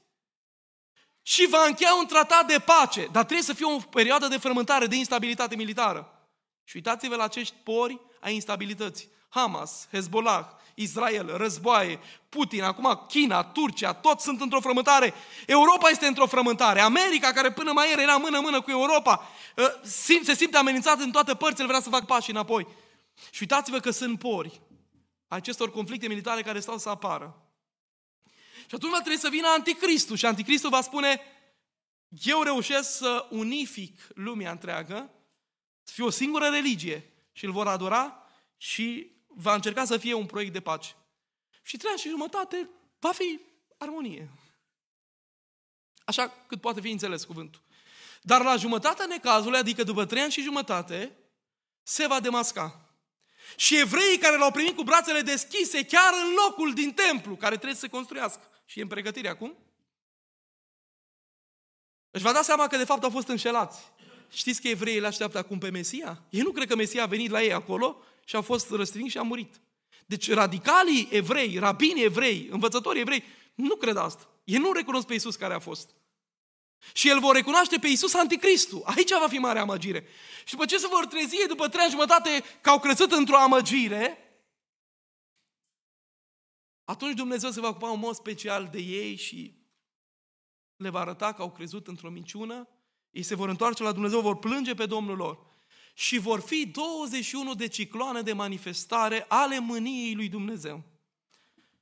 Și 1.30 1.46
va 1.50 1.64
încheia 1.66 1.94
un 1.94 2.06
tratat 2.06 2.46
de 2.46 2.58
pace, 2.58 3.00
dar 3.12 3.24
trebuie 3.24 3.42
să 3.42 3.52
fie 3.52 3.66
o 3.66 3.78
perioadă 3.78 4.28
de 4.28 4.38
frământare, 4.38 4.86
de 4.86 4.96
instabilitate 4.96 5.56
militară. 5.56 6.28
Și 6.64 6.76
uitați-vă 6.76 7.16
la 7.16 7.24
acești 7.24 7.54
pori 7.62 8.00
a 8.20 8.30
instabilității. 8.30 9.08
Hamas, 9.28 9.88
Hezbollah, 9.92 10.46
Israel, 10.74 11.36
războaie, 11.36 11.98
Putin, 12.28 12.62
acum 12.62 13.04
China, 13.08 13.44
Turcia, 13.44 13.92
toți 13.92 14.24
sunt 14.24 14.40
într-o 14.40 14.60
frământare. 14.60 15.14
Europa 15.46 15.88
este 15.88 16.06
într-o 16.06 16.26
frământare. 16.26 16.80
America, 16.80 17.32
care 17.32 17.52
până 17.52 17.72
mai 17.72 17.88
ieri 17.88 18.02
era 18.02 18.16
mână-mână 18.16 18.60
cu 18.60 18.70
Europa, 18.70 19.28
ă, 19.58 19.80
se 19.82 20.34
simte 20.34 20.56
amenințată 20.56 21.02
în 21.02 21.10
toate 21.10 21.34
părțile, 21.34 21.66
vrea 21.66 21.80
să 21.80 21.88
facă 21.88 22.04
pași 22.04 22.30
înapoi. 22.30 22.66
Și 23.30 23.38
uitați-vă 23.40 23.78
că 23.78 23.90
sunt 23.90 24.18
pori 24.18 24.60
acestor 25.28 25.70
conflicte 25.70 26.08
militare 26.08 26.42
care 26.42 26.60
stau 26.60 26.78
să 26.78 26.88
apară. 26.88 27.49
Și 28.70 28.76
atunci 28.76 28.92
va 28.92 29.00
trebui 29.00 29.18
să 29.18 29.28
vină 29.28 29.48
anticristul 29.48 30.16
și 30.16 30.26
anticristul 30.26 30.70
va 30.70 30.80
spune 30.80 31.20
eu 32.08 32.42
reușesc 32.42 32.96
să 32.96 33.26
unific 33.30 34.06
lumea 34.14 34.50
întreagă, 34.50 35.10
să 35.82 35.92
fie 35.94 36.04
o 36.04 36.10
singură 36.10 36.48
religie 36.48 37.12
și 37.32 37.44
îl 37.44 37.52
vor 37.52 37.66
adora 37.66 38.26
și 38.56 39.10
va 39.26 39.54
încerca 39.54 39.84
să 39.84 39.98
fie 39.98 40.14
un 40.14 40.26
proiect 40.26 40.52
de 40.52 40.60
pace. 40.60 40.94
Și 41.62 41.76
trei 41.76 41.90
ani 41.90 42.00
și 42.00 42.08
jumătate 42.08 42.70
va 42.98 43.12
fi 43.12 43.40
armonie. 43.78 44.30
Așa 46.04 46.28
cât 46.46 46.60
poate 46.60 46.80
fi 46.80 46.90
înțeles 46.90 47.24
cuvântul. 47.24 47.62
Dar 48.22 48.42
la 48.42 48.56
jumătatea 48.56 49.06
necazului, 49.06 49.58
adică 49.58 49.82
după 49.82 50.04
trei 50.04 50.22
ani 50.22 50.32
și 50.32 50.42
jumătate, 50.42 51.16
se 51.82 52.06
va 52.06 52.20
demasca. 52.20 52.94
Și 53.56 53.78
evreii 53.78 54.18
care 54.18 54.36
l-au 54.36 54.50
primit 54.50 54.76
cu 54.76 54.82
brațele 54.82 55.20
deschise, 55.20 55.84
chiar 55.84 56.12
în 56.24 56.34
locul 56.44 56.74
din 56.74 56.92
templu, 56.92 57.36
care 57.36 57.54
trebuie 57.54 57.74
să 57.74 57.80
se 57.80 57.88
construiască, 57.88 58.49
și 58.70 58.78
e 58.78 58.82
în 58.82 58.88
pregătire 58.88 59.28
acum, 59.28 59.56
își 62.10 62.22
va 62.22 62.32
da 62.32 62.42
seama 62.42 62.66
că 62.66 62.76
de 62.76 62.84
fapt 62.84 63.02
au 63.02 63.10
fost 63.10 63.28
înșelați. 63.28 63.92
Știți 64.28 64.60
că 64.60 64.68
evreii 64.68 65.00
le 65.00 65.06
așteaptă 65.06 65.38
acum 65.38 65.58
pe 65.58 65.70
Mesia? 65.70 66.22
Ei 66.30 66.40
nu 66.40 66.50
cred 66.50 66.68
că 66.68 66.76
Mesia 66.76 67.02
a 67.02 67.06
venit 67.06 67.30
la 67.30 67.42
ei 67.42 67.52
acolo 67.52 68.02
și 68.24 68.36
a 68.36 68.40
fost 68.40 68.70
răstigniți 68.70 69.12
și 69.12 69.18
a 69.18 69.22
murit. 69.22 69.60
Deci 70.06 70.32
radicalii 70.32 71.08
evrei, 71.10 71.58
rabinii 71.58 72.04
evrei, 72.04 72.48
învățătorii 72.50 73.00
evrei, 73.00 73.24
nu 73.54 73.76
cred 73.76 73.96
asta. 73.96 74.28
Ei 74.44 74.58
nu 74.58 74.72
recunosc 74.72 75.06
pe 75.06 75.12
Iisus 75.12 75.36
care 75.36 75.54
a 75.54 75.58
fost. 75.58 75.90
Și 76.92 77.08
el 77.08 77.20
vor 77.20 77.34
recunoaște 77.34 77.78
pe 77.78 77.88
Iisus 77.88 78.14
anticristul. 78.14 78.82
Aici 78.84 79.10
va 79.10 79.28
fi 79.28 79.38
marea 79.38 79.62
amăgire. 79.62 80.06
Și 80.44 80.52
după 80.52 80.64
ce 80.64 80.78
se 80.78 80.86
vor 80.86 81.06
trezi 81.06 81.46
după 81.48 81.68
trei 81.68 81.82
ani 81.82 81.90
jumătate 81.90 82.44
că 82.60 82.70
au 82.70 82.80
crescut 82.80 83.12
într-o 83.12 83.36
amăgire, 83.36 84.29
atunci 86.90 87.16
Dumnezeu 87.16 87.50
se 87.50 87.60
va 87.60 87.68
ocupa 87.68 87.90
în 87.90 87.98
mod 87.98 88.14
special 88.14 88.68
de 88.72 88.78
ei 88.78 89.16
și 89.16 89.54
le 90.76 90.88
va 90.88 91.00
arăta 91.00 91.32
că 91.32 91.42
au 91.42 91.50
crezut 91.50 91.86
într-o 91.86 92.10
minciună, 92.10 92.68
ei 93.10 93.22
se 93.22 93.34
vor 93.34 93.48
întoarce 93.48 93.82
la 93.82 93.92
Dumnezeu, 93.92 94.20
vor 94.20 94.38
plânge 94.38 94.74
pe 94.74 94.86
Domnul 94.86 95.16
lor. 95.16 95.46
Și 95.94 96.18
vor 96.18 96.40
fi 96.40 96.66
21 96.66 97.54
de 97.54 97.66
cicloane 97.66 98.20
de 98.20 98.32
manifestare 98.32 99.24
ale 99.28 99.58
mâniei 99.58 100.14
lui 100.14 100.28
Dumnezeu. 100.28 100.82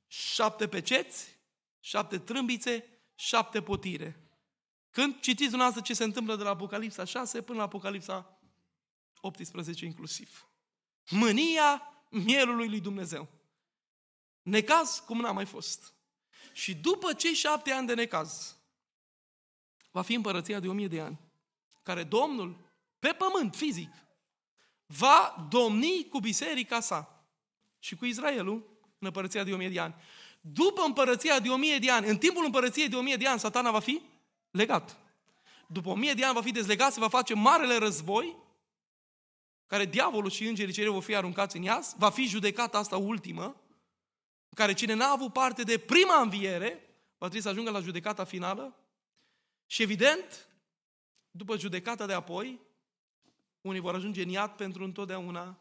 Șapte 0.07 0.67
peceți, 0.67 1.39
șapte 1.79 2.19
trâmbițe, 2.19 2.85
șapte 3.15 3.61
potire. 3.61 4.29
Când 4.89 5.19
citiți 5.19 5.49
dumneavoastră 5.49 5.81
ce 5.81 5.93
se 5.93 6.03
întâmplă 6.03 6.35
de 6.35 6.43
la 6.43 6.49
Apocalipsa 6.49 7.03
6 7.03 7.41
până 7.41 7.57
la 7.57 7.63
Apocalipsa 7.63 8.39
18 9.21 9.85
inclusiv. 9.85 10.49
Mânia 11.09 11.81
mielului 12.09 12.69
lui 12.69 12.79
Dumnezeu. 12.79 13.38
Necaz 14.49 15.03
cum 15.05 15.19
n-a 15.19 15.31
mai 15.31 15.45
fost. 15.45 15.93
Și 16.53 16.75
după 16.75 17.13
cei 17.13 17.33
șapte 17.33 17.71
ani 17.71 17.87
de 17.87 17.93
necaz, 17.93 18.57
va 19.91 20.01
fi 20.01 20.13
împărăția 20.13 20.59
de 20.59 20.67
o 20.67 20.73
mie 20.73 20.87
de 20.87 21.01
ani, 21.01 21.19
care 21.83 22.03
Domnul, 22.03 22.57
pe 22.99 23.15
pământ, 23.17 23.55
fizic, 23.55 23.91
va 24.85 25.47
domni 25.49 26.07
cu 26.09 26.19
biserica 26.19 26.79
sa 26.79 27.25
și 27.79 27.95
cu 27.95 28.05
Israelul 28.05 28.53
în 28.99 29.07
împărăția 29.07 29.43
de 29.43 29.53
o 29.53 29.57
mie 29.57 29.69
de 29.69 29.79
ani. 29.79 29.95
După 30.41 30.81
împărăția 30.85 31.39
de 31.39 31.49
o 31.49 31.55
mie 31.55 31.77
de 31.77 31.91
ani, 31.91 32.07
în 32.07 32.17
timpul 32.17 32.45
împărăției 32.45 32.89
de 32.89 32.95
o 32.95 33.01
mie 33.01 33.15
de 33.15 33.27
ani, 33.27 33.39
satana 33.39 33.71
va 33.71 33.79
fi 33.79 34.01
legat. 34.51 34.97
După 35.67 35.89
o 35.89 35.95
mie 35.95 36.13
de 36.13 36.25
ani 36.25 36.33
va 36.33 36.41
fi 36.41 36.51
dezlegat, 36.51 36.93
se 36.93 36.99
va 36.99 37.07
face 37.09 37.33
marele 37.33 37.77
război, 37.77 38.35
care 39.67 39.85
diavolul 39.85 40.29
și 40.29 40.47
îngerii 40.47 40.73
cerei 40.73 40.91
vor 40.91 41.03
fi 41.03 41.15
aruncați 41.15 41.57
în 41.57 41.63
iaz, 41.63 41.93
va 41.97 42.09
fi 42.09 42.25
judecata 42.25 42.77
asta 42.77 42.97
ultimă, 42.97 43.55
în 44.49 44.55
care 44.55 44.73
cine 44.73 44.93
n-a 44.93 45.09
avut 45.09 45.33
parte 45.33 45.63
de 45.63 45.77
prima 45.77 46.21
înviere, 46.21 46.71
va 47.17 47.25
trebui 47.25 47.41
să 47.41 47.49
ajungă 47.49 47.71
la 47.71 47.79
judecata 47.79 48.23
finală 48.23 48.75
și 49.65 49.81
evident, 49.81 50.49
după 51.31 51.57
judecata 51.57 52.05
de 52.05 52.13
apoi, 52.13 52.59
unii 53.61 53.79
vor 53.79 53.95
ajunge 53.95 54.21
în 54.21 54.29
iad 54.29 54.51
pentru 54.51 54.83
întotdeauna, 54.83 55.59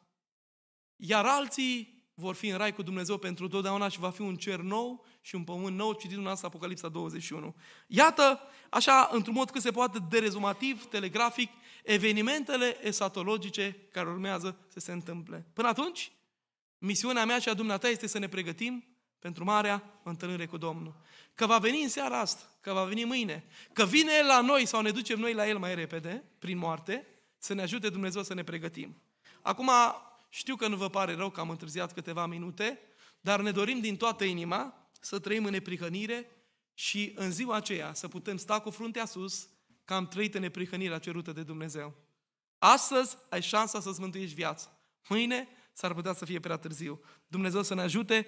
iar 0.97 1.24
alții 1.24 1.99
vor 2.14 2.34
fi 2.34 2.49
în 2.49 2.57
rai 2.57 2.74
cu 2.74 2.82
Dumnezeu 2.82 3.18
pentru 3.18 3.49
totdeauna 3.49 3.89
și 3.89 3.99
va 3.99 4.11
fi 4.11 4.20
un 4.20 4.36
cer 4.36 4.59
nou 4.59 5.07
și 5.20 5.34
un 5.34 5.45
pământ 5.45 5.76
nou, 5.76 5.93
citit 5.93 6.16
în 6.16 6.26
asta 6.26 6.47
Apocalipsa 6.47 6.89
21. 6.89 7.55
Iată, 7.86 8.41
așa, 8.70 9.11
într-un 9.12 9.34
mod 9.34 9.51
cât 9.51 9.62
se 9.62 9.70
poate 9.70 9.99
de 10.09 10.18
rezumativ, 10.18 10.84
telegrafic, 10.84 11.51
evenimentele 11.84 12.86
esatologice 12.86 13.76
care 13.93 14.09
urmează 14.09 14.59
să 14.68 14.80
se 14.80 14.93
întâmple. 14.93 15.47
Până 15.53 15.68
atunci, 15.68 16.12
misiunea 16.79 17.24
mea 17.24 17.39
și 17.39 17.49
a 17.49 17.55
dumneata 17.55 17.89
este 17.89 18.07
să 18.07 18.18
ne 18.18 18.29
pregătim 18.29 18.85
pentru 19.18 19.45
marea 19.45 20.01
întâlnire 20.03 20.47
cu 20.47 20.57
Domnul. 20.57 20.97
Că 21.35 21.47
va 21.47 21.59
veni 21.59 21.83
în 21.83 21.89
seara 21.89 22.20
asta, 22.20 22.43
că 22.61 22.72
va 22.72 22.85
veni 22.85 23.05
mâine, 23.05 23.45
că 23.72 23.85
vine 23.85 24.12
El 24.18 24.26
la 24.26 24.41
noi 24.41 24.66
sau 24.66 24.81
ne 24.81 24.91
ducem 24.91 25.18
noi 25.18 25.35
la 25.35 25.49
El 25.49 25.59
mai 25.59 25.74
repede, 25.74 26.24
prin 26.39 26.59
moarte, 26.59 27.07
să 27.39 27.55
ne 27.55 27.62
ajute 27.62 27.89
Dumnezeu 27.89 28.22
să 28.22 28.35
ne 28.35 28.45
pregătim. 28.45 29.03
Acum, 29.43 29.70
știu 30.29 30.57
că 30.57 30.68
nu 30.68 30.76
vă 30.76 30.89
pare 30.89 31.14
rău 31.14 31.31
că 31.31 31.41
am 31.41 31.51
întârziat 31.51 31.93
câteva 31.93 32.26
minute, 32.26 32.81
dar 33.20 33.41
ne 33.41 33.51
dorim 33.51 33.81
din 33.81 33.97
toată 33.97 34.24
inima 34.24 34.91
să 35.01 35.18
trăim 35.18 35.45
în 35.45 35.51
neprihănire 35.51 36.31
și 36.74 37.12
în 37.14 37.31
ziua 37.31 37.57
aceea 37.57 37.95
să 37.95 38.09
putem 38.09 38.37
sta 38.37 38.61
cu 38.61 38.70
fruntea 38.70 39.05
sus 39.05 39.49
că 39.85 39.95
am 39.95 40.09
trăit 40.09 40.35
în 40.35 40.41
neprihănirea 40.41 40.99
cerută 40.99 41.33
de 41.33 41.43
Dumnezeu. 41.43 41.95
Astăzi 42.59 43.16
ai 43.29 43.43
șansa 43.43 43.81
să-ți 43.81 44.01
mântuiești 44.01 44.35
viața. 44.35 44.79
Mâine 45.09 45.49
s-ar 45.79 45.95
putea 45.95 46.12
să 46.12 46.24
fie 46.24 46.41
prea 46.41 46.57
târziu. 46.57 47.01
Dumnezeu 47.26 47.62
să 47.62 47.74
ne 47.74 47.81
ajute 47.81 48.26